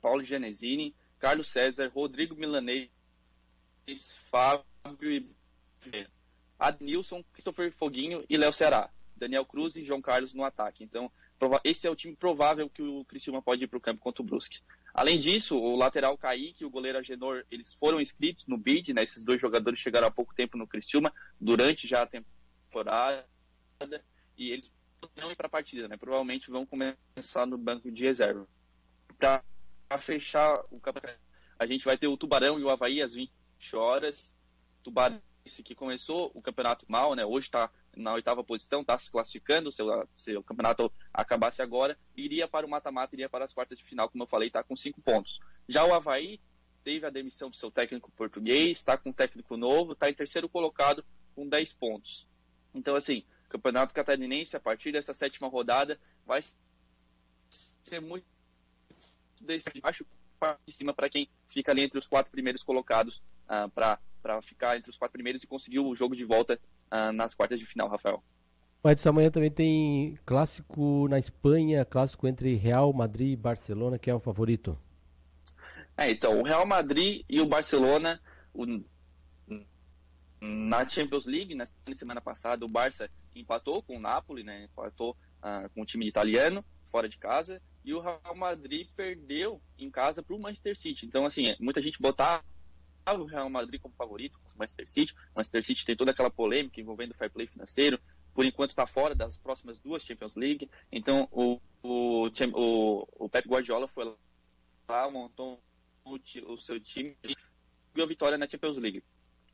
[0.00, 2.88] Paulo Genesini, Carlos César, Rodrigo Milanês,
[4.30, 4.64] Fábio
[5.10, 5.28] e
[6.58, 8.90] Adnilson, Christopher Foguinho e Léo Ceará.
[9.18, 10.84] Daniel Cruz e João Carlos no ataque.
[10.84, 11.10] Então,
[11.64, 14.24] esse é o time provável que o Criciúma pode ir para o campo contra o
[14.24, 14.60] Brusque.
[14.92, 19.02] Além disso, o lateral Kaique e o goleiro Agenor, eles foram inscritos no bid, né?
[19.02, 23.26] Esses dois jogadores chegaram há pouco tempo no Criciúma, durante já a temporada,
[24.36, 24.72] e eles
[25.16, 25.96] não ir para a partida, né?
[25.96, 28.48] Provavelmente vão começar no banco de reserva.
[29.18, 29.42] Para
[29.98, 31.20] fechar o campeonato,
[31.58, 33.30] a gente vai ter o Tubarão e o Havaí às 20
[33.74, 34.32] horas.
[34.82, 35.20] Tubarão
[35.64, 37.24] que começou o campeonato mal, né?
[37.24, 39.82] Hoje está na oitava posição, está se classificando, se,
[40.16, 44.08] se, o campeonato acabasse agora, iria para o mata-mata, iria para as quartas de final,
[44.08, 45.40] como eu falei, está com cinco pontos.
[45.68, 46.40] Já o Havaí
[46.84, 50.48] teve a demissão do seu técnico português, está com um técnico novo, está em terceiro
[50.48, 51.04] colocado
[51.34, 52.26] com 10 pontos.
[52.74, 56.40] Então, assim, o Campeonato Catarinense, a partir dessa sétima rodada, vai
[57.50, 58.26] ser muito
[59.40, 60.06] desse baixo
[60.38, 64.90] para cima para quem fica ali entre os quatro primeiros colocados uh, para ficar entre
[64.90, 66.60] os quatro primeiros e conseguir o jogo de volta
[66.92, 68.22] uh, nas quartas de final, Rafael.
[68.82, 74.14] Mas amanhã também tem clássico na Espanha, clássico entre Real Madrid e Barcelona, que é
[74.14, 74.78] o favorito.
[75.96, 78.20] É, então, o Real Madrid e o Barcelona,
[78.54, 78.64] o,
[80.40, 84.64] na Champions League, na semana passada, o Barça empatou com o Napoli, né?
[84.64, 89.90] Empatou uh, com o time italiano, fora de casa, e o Real Madrid perdeu em
[89.90, 91.04] casa para o Manchester City.
[91.04, 92.44] Então, assim, muita gente botava
[93.12, 95.14] o Real Madrid como favorito, o Manchester City.
[95.34, 98.00] O Manchester City tem toda aquela polêmica envolvendo o fair play financeiro.
[98.34, 100.70] Por enquanto está fora das próximas duas Champions League.
[100.92, 104.14] Então o, o, o, o Pep Guardiola foi
[104.88, 105.60] lá, montou
[106.04, 107.34] o, o seu time e
[107.94, 109.02] viu a vitória na Champions League.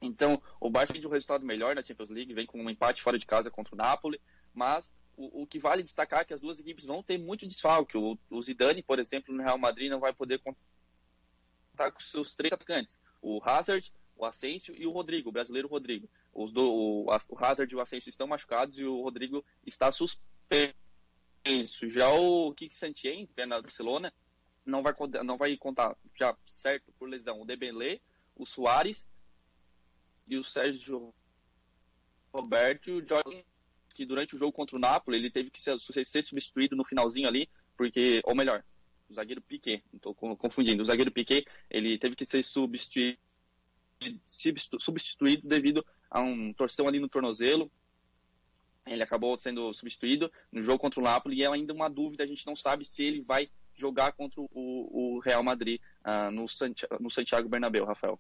[0.01, 3.19] Então o Barça tem um resultado melhor na Champions League, vem com um empate fora
[3.19, 4.21] de casa contra o Napoli,
[4.53, 7.97] mas o, o, que vale destacar é que as duas equipes vão ter muito desfalque.
[7.97, 12.53] O, o Zidane, por exemplo, no Real Madrid não vai poder contar com seus três
[12.53, 16.09] atacantes o Hazard, o Asensio e o Rodrigo, o brasileiro Rodrigo.
[16.33, 20.75] Os do, o, o Hazard e o Asensio estão machucados e o Rodrigo está suspenso.
[21.85, 24.13] Já o Kik Santien, que é na Barcelona,
[24.65, 24.95] não vai,
[25.25, 28.01] não vai contar já certo por lesão o Dembélé,
[28.37, 29.09] o Soares
[30.27, 31.15] e o Sérgio
[32.33, 33.43] Roberto e o Jordan,
[33.95, 37.29] que durante o jogo contra o Napoli ele teve que ser, ser substituído no finalzinho
[37.29, 38.65] ali, porque, ou melhor,
[39.09, 43.19] o zagueiro Piquet, estou confundindo, o zagueiro Piquet, ele teve que ser substituído,
[44.79, 47.71] substituído devido a um torção ali no tornozelo,
[48.87, 52.27] ele acabou sendo substituído no jogo contra o Napoli e é ainda uma dúvida, a
[52.27, 57.03] gente não sabe se ele vai jogar contra o, o Real Madrid uh, no, Santiago,
[57.03, 58.19] no Santiago Bernabéu, Rafael.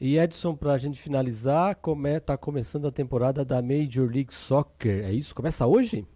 [0.00, 4.32] E Edson, para a gente finalizar, como é, tá começando a temporada da Major League
[4.32, 5.34] Soccer, é isso?
[5.34, 6.06] Começa hoje?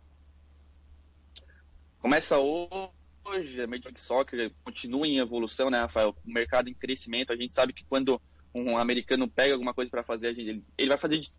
[1.98, 2.90] Começa hoje,
[3.32, 6.16] a Major League Soccer continua em evolução, né, Rafael?
[6.24, 8.20] O mercado em crescimento, a gente sabe que quando
[8.54, 11.32] um americano pega alguma coisa para fazer, ele, ele vai fazer de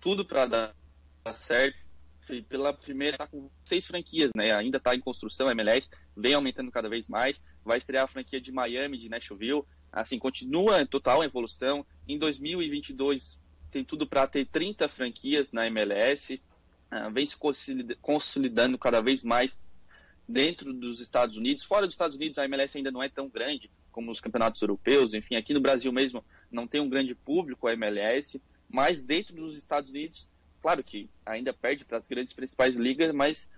[0.00, 0.76] tudo para dar,
[1.24, 1.88] dar certo
[2.30, 4.54] e pela primeira tá com seis franquias, né?
[4.54, 7.42] Ainda está em construção, a MLS vem aumentando cada vez mais.
[7.64, 9.64] Vai estrear a franquia de Miami, de Nashville.
[9.90, 11.84] Assim, continua em total evolução.
[12.06, 13.40] Em 2022
[13.70, 16.34] tem tudo para ter 30 franquias na MLS.
[16.34, 16.40] Uh,
[16.90, 17.36] ah, vem se
[18.00, 19.58] consolidando cada vez mais
[20.28, 21.64] dentro dos Estados Unidos.
[21.64, 25.14] Fora dos Estados Unidos, a MLS ainda não é tão grande como os campeonatos europeus.
[25.14, 28.40] Enfim, aqui no Brasil mesmo não tem um grande público a MLS.
[28.68, 30.28] Mas dentro dos Estados Unidos
[30.60, 33.48] Claro que ainda perde para as grandes principais ligas, mas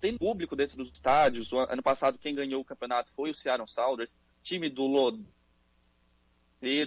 [0.00, 1.52] tem público dentro dos estádios.
[1.52, 5.24] O ano passado, quem ganhou o campeonato foi o Seattle Sounders, time do Lodeiro,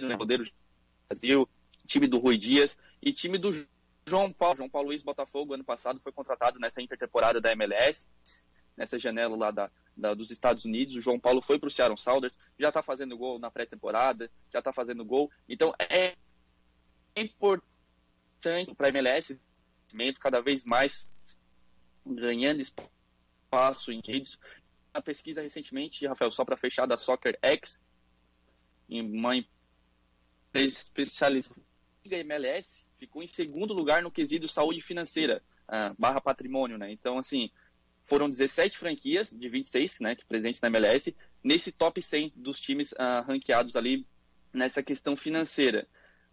[0.08, 0.44] né, Lodeiro
[1.08, 1.46] Brasil,
[1.86, 3.52] time do Rui Dias e time do
[4.06, 4.56] João Paulo.
[4.56, 8.06] João Paulo Luiz Botafogo, ano passado, foi contratado nessa intertemporada da MLS,
[8.76, 10.96] nessa janela lá da, da, dos Estados Unidos.
[10.96, 14.58] O João Paulo foi para o Seattle Sounders, já está fazendo gol na pré-temporada, já
[14.58, 15.30] está fazendo gol.
[15.48, 16.14] Então, é
[17.16, 19.38] importante para a MLS,
[20.18, 21.08] cada vez mais
[22.04, 24.38] ganhando espaço em redes.
[24.92, 27.80] A pesquisa recentemente, Rafael, só para fechar, da Soccer X,
[28.88, 31.60] em uma empresa especializada
[32.04, 36.92] em MLS, ficou em segundo lugar no quesito saúde financeira, uh, barra patrimônio, né?
[36.92, 37.50] Então, assim,
[38.04, 42.92] foram 17 franquias de 26, né, que presentes na MLS, nesse top 100 dos times
[42.92, 44.06] uh, ranqueados ali
[44.52, 45.88] nessa questão financeira.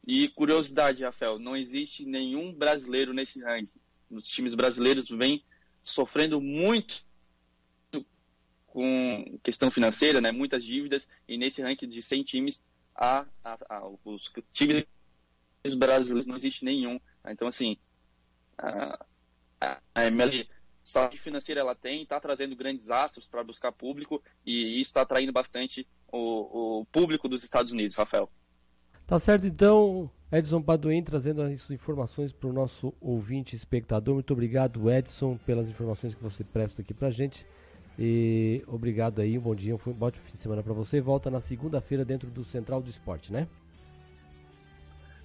[0.06, 3.80] E curiosidade, Rafael, não existe nenhum brasileiro nesse ranking.
[4.12, 5.44] Os times brasileiros vêm
[5.82, 7.04] sofrendo muito
[8.68, 10.32] com questão financeira, né?
[10.32, 12.64] Muitas dívidas e nesse ranking de 100 times,
[12.96, 14.86] a, a, a, os times
[15.76, 17.00] brasileiros não existe nenhum.
[17.28, 17.78] Então assim,
[18.58, 19.06] a,
[19.94, 20.48] a ML
[20.84, 25.32] saúde financeira ela tem, está trazendo grandes astros para buscar público e isso está atraindo
[25.32, 28.30] bastante o, o público dos Estados Unidos, Rafael.
[29.06, 34.14] Tá certo, então, Edson Paduim trazendo as informações para o nosso ouvinte espectador.
[34.14, 37.46] Muito obrigado, Edson, pelas informações que você presta aqui para a gente.
[37.98, 41.02] E obrigado aí, um bom dia, um ótimo fim de semana para você.
[41.02, 43.48] Volta na segunda-feira dentro do Central do Esporte, né?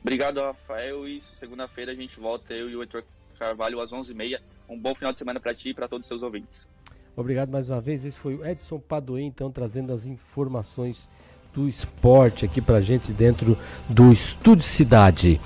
[0.04, 1.08] Obrigado, Rafael.
[1.08, 3.02] Isso, segunda-feira a gente volta, eu e o Heitor
[3.38, 4.38] Carvalho, às 11h30.
[4.68, 6.68] Um bom final de semana para ti e para todos os seus ouvintes.
[7.16, 8.04] Obrigado mais uma vez.
[8.04, 11.08] Esse foi o Edson Padoim, então, trazendo as informações
[11.54, 13.56] do esporte aqui pra gente dentro
[13.88, 15.40] do Estúdio Cidade.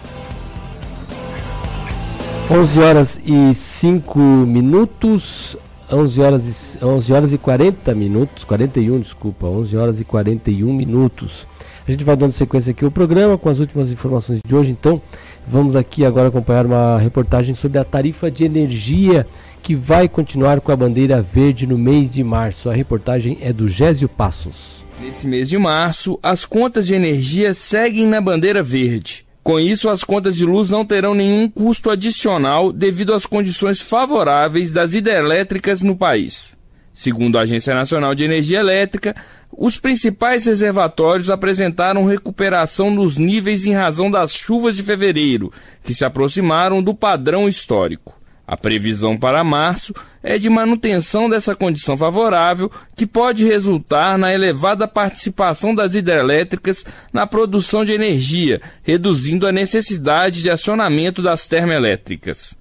[2.50, 5.56] 11 horas e 5 minutos,
[5.88, 11.46] 11 horas e, 11 horas e 40 minutos, 41, desculpa, 11 horas e 41 minutos.
[11.88, 15.00] A gente vai dando sequência aqui ao programa com as últimas informações de hoje, então
[15.46, 19.26] vamos aqui agora acompanhar uma reportagem sobre a tarifa de energia
[19.62, 22.68] que vai continuar com a bandeira verde no mês de março.
[22.68, 24.84] A reportagem é do Gésio Passos.
[25.00, 29.24] Nesse mês de março, as contas de energia seguem na bandeira verde.
[29.42, 34.70] Com isso, as contas de luz não terão nenhum custo adicional devido às condições favoráveis
[34.70, 36.52] das hidrelétricas no país.
[36.92, 39.14] Segundo a Agência Nacional de Energia Elétrica,
[39.50, 45.52] os principais reservatórios apresentaram recuperação nos níveis em razão das chuvas de fevereiro,
[45.82, 48.18] que se aproximaram do padrão histórico.
[48.46, 54.88] A previsão para março é de manutenção dessa condição favorável, que pode resultar na elevada
[54.88, 62.57] participação das hidrelétricas na produção de energia, reduzindo a necessidade de acionamento das termoelétricas.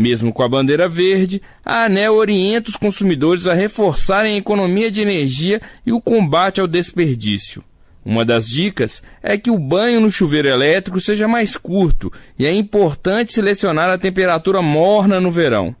[0.00, 5.02] Mesmo com a bandeira verde, a ANEL orienta os consumidores a reforçarem a economia de
[5.02, 7.62] energia e o combate ao desperdício.
[8.02, 12.54] Uma das dicas é que o banho no chuveiro elétrico seja mais curto e é
[12.54, 15.76] importante selecionar a temperatura morna no verão.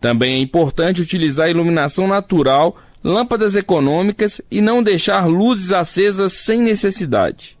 [0.00, 7.56] Também é importante utilizar iluminação natural, lâmpadas econômicas e não deixar luzes acesas sem necessidade.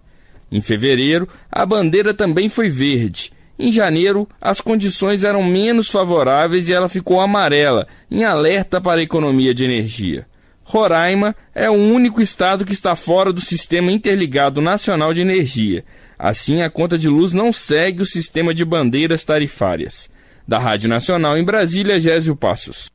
[0.50, 3.30] Em fevereiro, a bandeira também foi verde.
[3.62, 9.02] Em janeiro, as condições eram menos favoráveis e ela ficou amarela, em alerta para a
[9.02, 10.26] economia de energia.
[10.64, 15.84] Roraima é o único estado que está fora do Sistema Interligado Nacional de Energia.
[16.18, 20.08] Assim, a conta de luz não segue o sistema de bandeiras tarifárias.
[20.48, 22.90] Da Rádio Nacional em Brasília, Gésio Passos.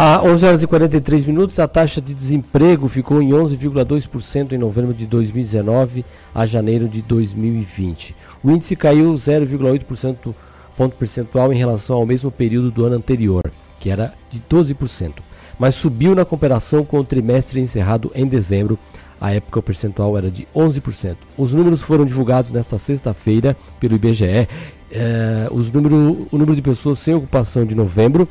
[0.00, 4.94] A 11 horas e 43 minutos, a taxa de desemprego ficou em 11,2% em novembro
[4.94, 8.14] de 2019 a janeiro de 2020.
[8.40, 10.32] O índice caiu 0,8%
[10.76, 15.14] ponto percentual em relação ao mesmo período do ano anterior, que era de 12%,
[15.58, 18.78] mas subiu na comparação com o trimestre encerrado em dezembro.
[19.20, 21.16] A época o percentual era de 11%.
[21.36, 24.46] Os números foram divulgados nesta sexta-feira pelo IBGE.
[24.92, 28.28] É, os número, o número de pessoas sem ocupação de novembro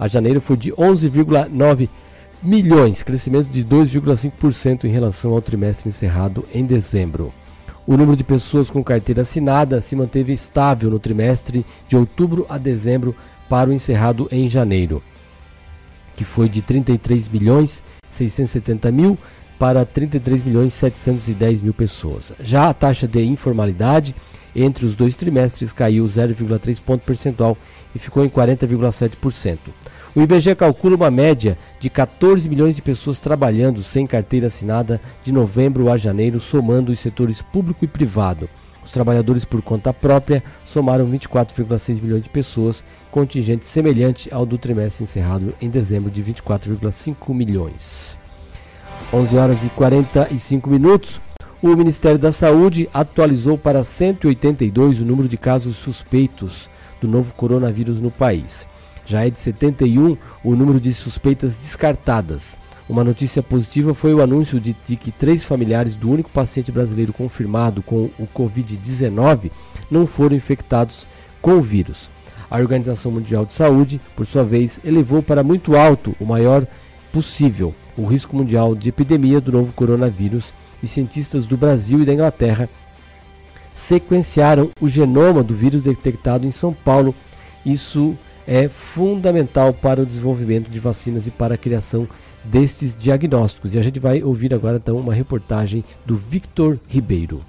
[0.00, 1.86] a janeiro foi de 11,9
[2.42, 7.34] milhões, crescimento de 2,5% em relação ao trimestre encerrado em dezembro.
[7.86, 12.56] O número de pessoas com carteira assinada se manteve estável no trimestre de outubro a
[12.56, 13.14] dezembro
[13.46, 15.02] para o encerrado em janeiro,
[16.16, 19.18] que foi de 33 milhões 670 mil
[19.60, 22.32] para 33 milhões 710 mil pessoas.
[22.40, 24.16] Já a taxa de informalidade
[24.56, 27.58] entre os dois trimestres caiu 0,3 ponto percentual
[27.94, 29.58] e ficou em 40,7%.
[30.16, 35.30] O IBGE calcula uma média de 14 milhões de pessoas trabalhando sem carteira assinada de
[35.30, 38.48] novembro a janeiro, somando os setores público e privado.
[38.82, 45.04] Os trabalhadores por conta própria somaram 24,6 milhões de pessoas, contingente semelhante ao do trimestre
[45.04, 48.18] encerrado em dezembro de 24,5 milhões.
[49.12, 51.20] 11 horas e 45 minutos.
[51.60, 58.00] O Ministério da Saúde atualizou para 182 o número de casos suspeitos do novo coronavírus
[58.00, 58.66] no país.
[59.04, 62.56] Já é de 71 o número de suspeitas descartadas.
[62.88, 67.12] Uma notícia positiva foi o anúncio de, de que três familiares do único paciente brasileiro
[67.12, 69.50] confirmado com o Covid-19
[69.90, 71.04] não foram infectados
[71.42, 72.08] com o vírus.
[72.48, 76.64] A Organização Mundial de Saúde, por sua vez, elevou para muito alto, o maior
[77.12, 82.14] possível, o risco mundial de epidemia do novo coronavírus e cientistas do Brasil e da
[82.14, 82.68] Inglaterra
[83.74, 87.14] sequenciaram o genoma do vírus detectado em São Paulo.
[87.64, 92.08] Isso é fundamental para o desenvolvimento de vacinas e para a criação
[92.42, 93.74] destes diagnósticos.
[93.74, 97.42] E a gente vai ouvir agora então uma reportagem do Victor Ribeiro.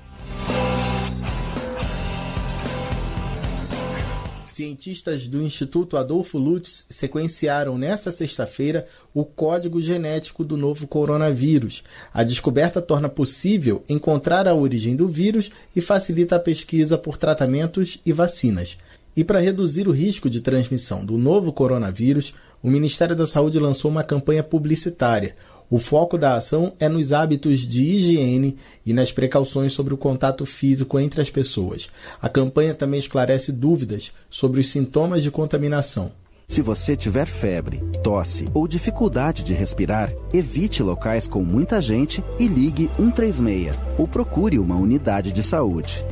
[4.51, 11.83] Cientistas do Instituto Adolfo Lutz sequenciaram nesta sexta-feira o código genético do novo coronavírus.
[12.13, 17.99] A descoberta torna possível encontrar a origem do vírus e facilita a pesquisa por tratamentos
[18.05, 18.77] e vacinas.
[19.15, 23.89] E para reduzir o risco de transmissão do novo coronavírus, o Ministério da Saúde lançou
[23.89, 25.33] uma campanha publicitária.
[25.71, 30.45] O foco da ação é nos hábitos de higiene e nas precauções sobre o contato
[30.45, 31.89] físico entre as pessoas.
[32.21, 36.11] A campanha também esclarece dúvidas sobre os sintomas de contaminação.
[36.45, 42.47] Se você tiver febre, tosse ou dificuldade de respirar, evite locais com muita gente e
[42.47, 46.05] ligue 136 ou procure uma unidade de saúde.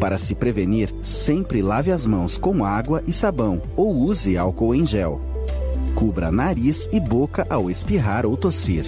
[0.00, 4.86] Para se prevenir, sempre lave as mãos com água e sabão ou use álcool em
[4.86, 5.33] gel.
[5.94, 8.84] Cubra nariz e boca ao espirrar ou tossir.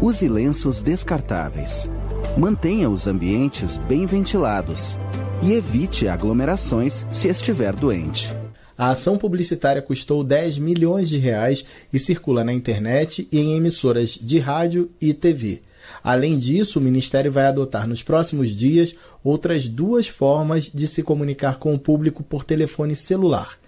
[0.00, 1.90] Use lenços descartáveis.
[2.36, 4.96] Mantenha os ambientes bem ventilados
[5.42, 8.32] e evite aglomerações se estiver doente.
[8.76, 14.10] A ação publicitária custou 10 milhões de reais e circula na internet e em emissoras
[14.10, 15.62] de rádio e TV.
[16.04, 18.94] Além disso, o Ministério vai adotar nos próximos dias
[19.24, 23.58] outras duas formas de se comunicar com o público por telefone celular.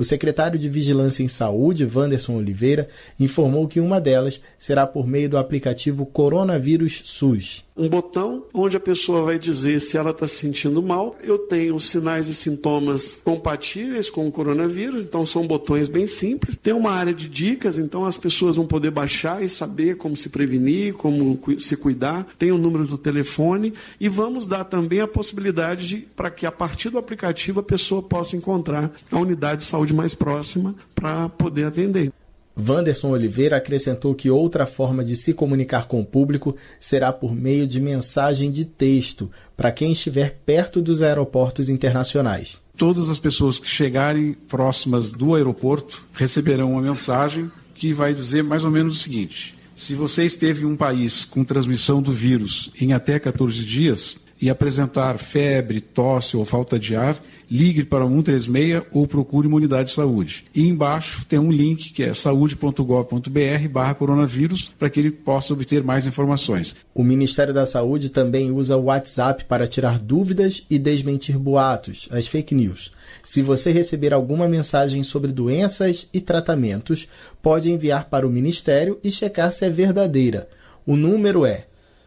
[0.00, 2.88] O secretário de Vigilância em Saúde, Wanderson Oliveira,
[3.18, 8.80] informou que uma delas será por meio do aplicativo Coronavírus SUS um botão onde a
[8.80, 11.16] pessoa vai dizer se ela está se sentindo mal.
[11.24, 16.58] Eu tenho sinais e sintomas compatíveis com o coronavírus, então são botões bem simples.
[16.62, 20.28] Tem uma área de dicas, então as pessoas vão poder baixar e saber como se
[20.28, 22.26] prevenir, como se cuidar.
[22.38, 26.52] Tem o número do telefone e vamos dar também a possibilidade de para que a
[26.52, 31.66] partir do aplicativo a pessoa possa encontrar a unidade de saúde mais próxima para poder
[31.66, 32.12] atender.
[32.58, 37.66] Wanderson Oliveira acrescentou que outra forma de se comunicar com o público será por meio
[37.66, 42.60] de mensagem de texto para quem estiver perto dos aeroportos internacionais.
[42.76, 48.64] Todas as pessoas que chegarem próximas do aeroporto receberão uma mensagem que vai dizer mais
[48.64, 52.92] ou menos o seguinte: se você esteve em um país com transmissão do vírus em
[52.92, 57.20] até 14 dias e apresentar febre, tosse ou falta de ar,
[57.50, 60.46] ligue para 136 ou procure uma unidade de saúde.
[60.54, 65.82] E embaixo tem um link que é saúde.gov.br barra coronavírus para que ele possa obter
[65.82, 66.76] mais informações.
[66.94, 72.26] O Ministério da Saúde também usa o WhatsApp para tirar dúvidas e desmentir boatos, as
[72.26, 72.92] fake news.
[73.22, 77.08] Se você receber alguma mensagem sobre doenças e tratamentos,
[77.42, 80.48] pode enviar para o Ministério e checar se é verdadeira.
[80.86, 81.66] O número é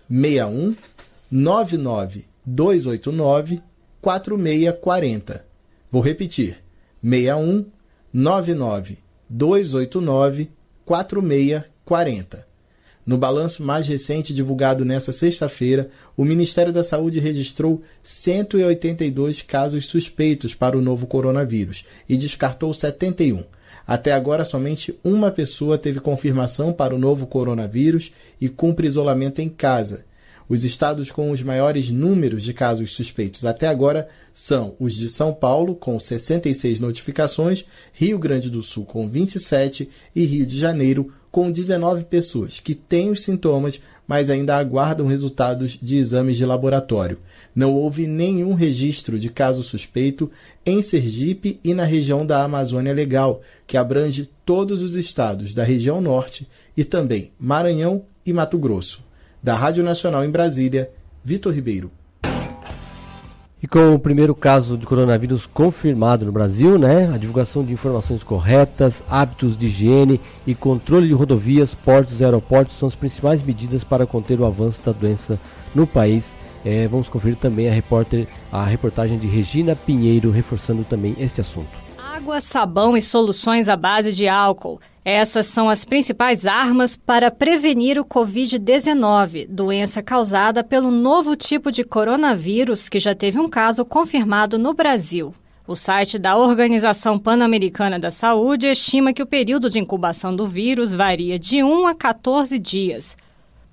[0.09, 0.75] 61
[1.35, 3.59] 99 289
[3.99, 5.43] 4640.
[5.91, 6.63] Vou repetir:
[7.03, 7.65] 61
[8.13, 10.51] 99 289
[10.85, 12.47] 4640.
[13.03, 20.53] No balanço mais recente divulgado nesta sexta-feira, o Ministério da Saúde registrou 182 casos suspeitos
[20.53, 23.43] para o novo coronavírus e descartou 71.
[23.87, 29.49] Até agora, somente uma pessoa teve confirmação para o novo coronavírus e cumpre isolamento em
[29.49, 30.05] casa.
[30.47, 35.33] Os estados com os maiores números de casos suspeitos até agora são os de São
[35.33, 41.51] Paulo, com 66 notificações, Rio Grande do Sul, com 27 e Rio de Janeiro, com
[41.51, 47.19] 19 pessoas que têm os sintomas, mas ainda aguardam resultados de exames de laboratório.
[47.55, 50.29] Não houve nenhum registro de caso suspeito
[50.65, 56.01] em Sergipe e na região da Amazônia Legal, que abrange todos os estados da região
[56.01, 59.03] norte e também Maranhão e Mato Grosso.
[59.43, 60.89] Da Rádio Nacional em Brasília,
[61.21, 61.91] Vitor Ribeiro.
[63.61, 68.23] E com o primeiro caso de coronavírus confirmado no Brasil, né, a divulgação de informações
[68.23, 73.83] corretas, hábitos de higiene e controle de rodovias, portos e aeroportos são as principais medidas
[73.83, 75.37] para conter o avanço da doença
[75.75, 76.37] no país.
[76.63, 81.82] É, vamos conferir também a, repórter, a reportagem de Regina Pinheiro, reforçando também este assunto.
[82.13, 84.79] Água, sabão e soluções à base de álcool.
[85.03, 91.83] Essas são as principais armas para prevenir o Covid-19, doença causada pelo novo tipo de
[91.83, 95.33] coronavírus que já teve um caso confirmado no Brasil.
[95.67, 100.93] O site da Organização Pan-Americana da Saúde estima que o período de incubação do vírus
[100.93, 103.17] varia de 1 a 14 dias.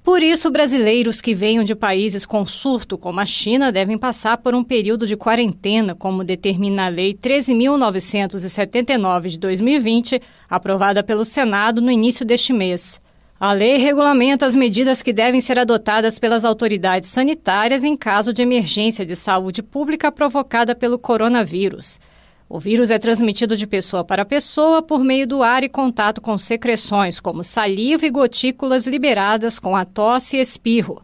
[0.02, 4.54] Por isso, brasileiros que venham de países com surto, como a China, devem passar por
[4.54, 11.90] um período de quarentena, como determina a Lei 13.979 de 2020, aprovada pelo Senado no
[11.90, 13.00] início deste mês.
[13.38, 18.42] A lei regulamenta as medidas que devem ser adotadas pelas autoridades sanitárias em caso de
[18.42, 21.98] emergência de saúde pública provocada pelo coronavírus.
[22.52, 26.36] O vírus é transmitido de pessoa para pessoa por meio do ar e contato com
[26.36, 31.00] secreções, como saliva e gotículas liberadas com a tosse e espirro.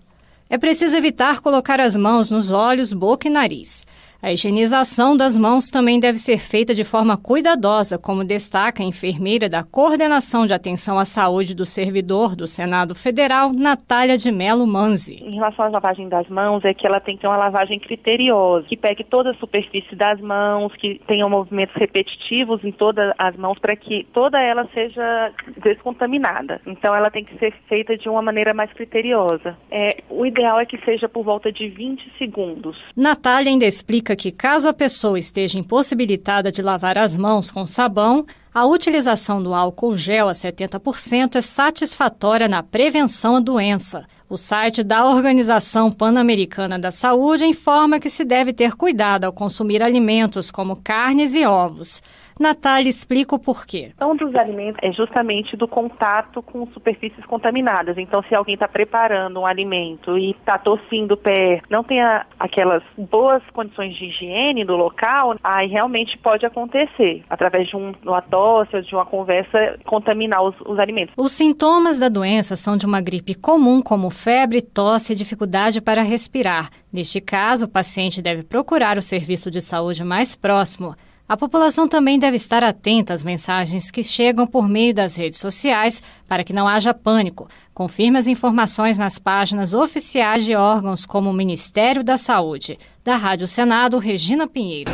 [0.50, 3.86] É preciso evitar colocar as mãos nos olhos, boca e nariz.
[4.26, 9.48] A higienização das mãos também deve ser feita de forma cuidadosa, como destaca a enfermeira
[9.48, 15.22] da Coordenação de Atenção à Saúde do Servidor do Senado Federal, Natália de Melo Manzi.
[15.22, 18.66] Em relação à lavagem das mãos, é que ela tem que ter uma lavagem criteriosa,
[18.66, 23.60] que pegue toda a superfície das mãos, que tenha movimentos repetitivos em todas as mãos
[23.60, 25.32] para que toda ela seja
[25.62, 26.60] descontaminada.
[26.66, 29.56] Então ela tem que ser feita de uma maneira mais criteriosa.
[29.70, 32.76] É, o ideal é que seja por volta de 20 segundos.
[32.96, 38.26] Natália ainda explica que, caso a pessoa esteja impossibilitada de lavar as mãos com sabão,
[38.52, 44.06] a utilização do álcool gel a 70% é satisfatória na prevenção à doença.
[44.28, 49.82] O site da Organização Pan-Americana da Saúde informa que se deve ter cuidado ao consumir
[49.82, 52.02] alimentos como carnes e ovos.
[52.39, 53.92] Natália explica o porquê.
[54.05, 57.97] Um dos alimentos é justamente do contato com superfícies contaminadas.
[57.97, 62.82] Então, se alguém está preparando um alimento e está tossindo perto, não tem a, aquelas
[62.97, 68.76] boas condições de higiene do local, aí realmente pode acontecer, através de um, uma tosse
[68.76, 71.15] ou de uma conversa, contaminar os, os alimentos.
[71.16, 76.02] Os sintomas da doença são de uma gripe comum, como febre, tosse e dificuldade para
[76.02, 76.70] respirar.
[76.92, 80.94] Neste caso, o paciente deve procurar o serviço de saúde mais próximo.
[81.28, 86.00] A população também deve estar atenta às mensagens que chegam por meio das redes sociais
[86.28, 87.48] para que não haja pânico.
[87.74, 92.78] Confirme as informações nas páginas oficiais de órgãos como o Ministério da Saúde.
[93.02, 94.92] Da Rádio Senado, Regina Pinheiro.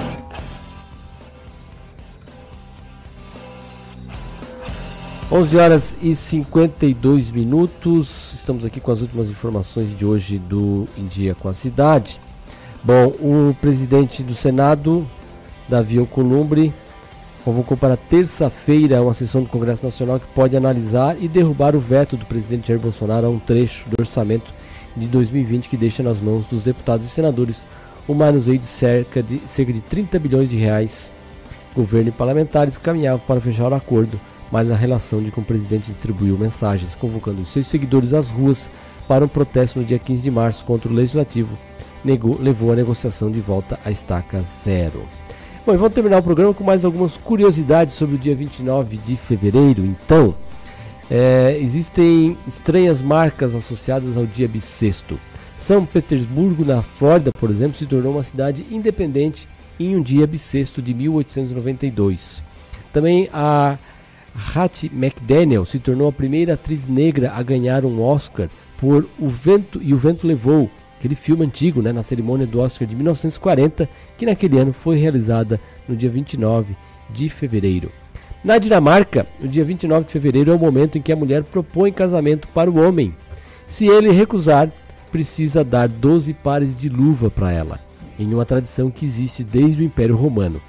[5.30, 8.32] Onze horas e 52 minutos.
[8.32, 12.18] Estamos aqui com as últimas informações de hoje do Em Dia com a Cidade.
[12.82, 15.06] Bom, o presidente do Senado,
[15.68, 16.72] Davi Alcolumbre
[17.44, 22.16] convocou para terça-feira uma sessão do Congresso Nacional que pode analisar e derrubar o veto
[22.16, 24.52] do presidente Jair Bolsonaro a um trecho do orçamento
[24.96, 27.62] de 2020 que deixa nas mãos dos deputados e senadores
[28.06, 31.10] o manuseio de cerca de, cerca de 30 bilhões de reais.
[31.74, 35.90] Governo e parlamentares caminhavam para fechar o acordo, mas a relação de que o presidente
[35.90, 38.70] distribuiu mensagens convocando seus seguidores às ruas
[39.08, 41.56] para um protesto no dia 15 de março contra o Legislativo
[42.04, 45.21] negou, levou a negociação de volta à estaca zero.
[45.64, 49.14] Bom, e vamos terminar o programa com mais algumas curiosidades sobre o dia 29 de
[49.14, 49.86] fevereiro.
[49.86, 50.34] Então,
[51.08, 55.20] é, existem estranhas marcas associadas ao dia bissexto.
[55.56, 60.82] São Petersburgo, na Flórida, por exemplo, se tornou uma cidade independente em um dia bissexto
[60.82, 62.42] de 1892.
[62.92, 63.78] Também a
[64.56, 69.80] Hattie McDaniel se tornou a primeira atriz negra a ganhar um Oscar por O Vento
[69.80, 70.68] e o Vento Levou,
[71.02, 75.60] aquele filme antigo, né, na cerimônia do Oscar de 1940, que naquele ano foi realizada
[75.88, 76.76] no dia 29
[77.10, 77.90] de fevereiro.
[78.44, 81.90] Na Dinamarca, o dia 29 de fevereiro é o momento em que a mulher propõe
[81.90, 83.12] casamento para o homem.
[83.66, 84.70] Se ele recusar,
[85.10, 87.80] precisa dar 12 pares de luva para ela,
[88.16, 90.62] em uma tradição que existe desde o Império Romano.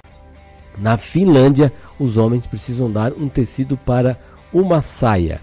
[0.76, 4.18] Na Finlândia, os homens precisam dar um tecido para
[4.52, 5.40] uma saia.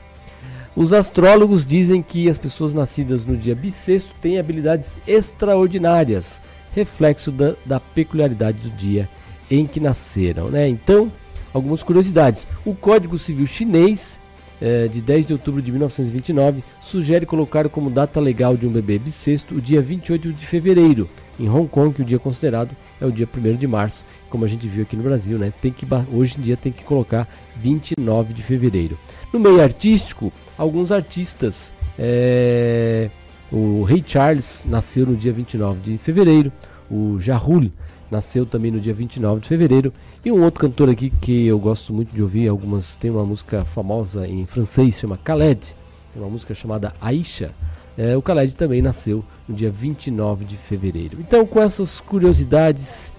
[0.73, 6.41] Os astrólogos dizem que as pessoas nascidas no dia bissexto têm habilidades extraordinárias,
[6.73, 9.09] reflexo da, da peculiaridade do dia
[9.49, 10.49] em que nasceram.
[10.49, 10.69] Né?
[10.69, 11.11] Então,
[11.53, 12.47] algumas curiosidades.
[12.65, 14.17] O Código Civil Chinês,
[14.61, 18.97] eh, de 10 de outubro de 1929, sugere colocar como data legal de um bebê
[18.97, 21.09] bissexto o dia 28 de fevereiro.
[21.37, 24.67] Em Hong Kong, o dia considerado é o dia 1 de março, como a gente
[24.67, 25.51] viu aqui no Brasil, né?
[25.59, 27.27] Tem que, hoje em dia tem que colocar
[27.57, 28.97] 29 de fevereiro.
[29.33, 31.73] No meio artístico, alguns artistas.
[31.97, 33.09] É,
[33.51, 36.51] o Rei Charles nasceu no dia 29 de fevereiro.
[36.89, 37.71] O Jarul
[38.11, 39.91] nasceu também no dia 29 de fevereiro.
[40.23, 43.65] E um outro cantor aqui que eu gosto muito de ouvir, algumas tem uma música
[43.65, 45.75] famosa em francês, chama Khaled.
[46.13, 47.51] Tem uma música chamada Aisha.
[47.97, 51.17] É, o Khaled também nasceu no dia 29 de fevereiro.
[51.19, 53.11] Então, com essas curiosidades,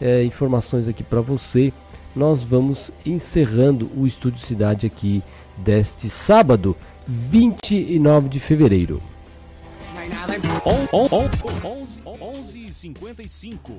[0.00, 1.72] é, informações aqui para você,
[2.16, 5.22] nós vamos encerrando o Estúdio Cidade aqui
[5.60, 9.00] deste sábado, 29 de fevereiro.
[12.04, 13.76] 11h55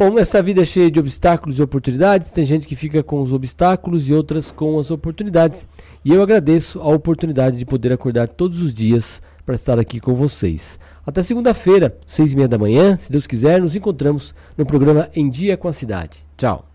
[0.00, 2.32] Bom, essa vida é cheia de obstáculos e oportunidades.
[2.32, 5.68] Tem gente que fica com os obstáculos e outras com as oportunidades.
[6.02, 10.14] E eu agradeço a oportunidade de poder acordar todos os dias para estar aqui com
[10.14, 10.80] vocês.
[11.04, 15.28] Até segunda-feira, seis e meia da manhã, se Deus quiser, nos encontramos no programa Em
[15.28, 16.24] Dia com a Cidade.
[16.38, 16.69] Tchau.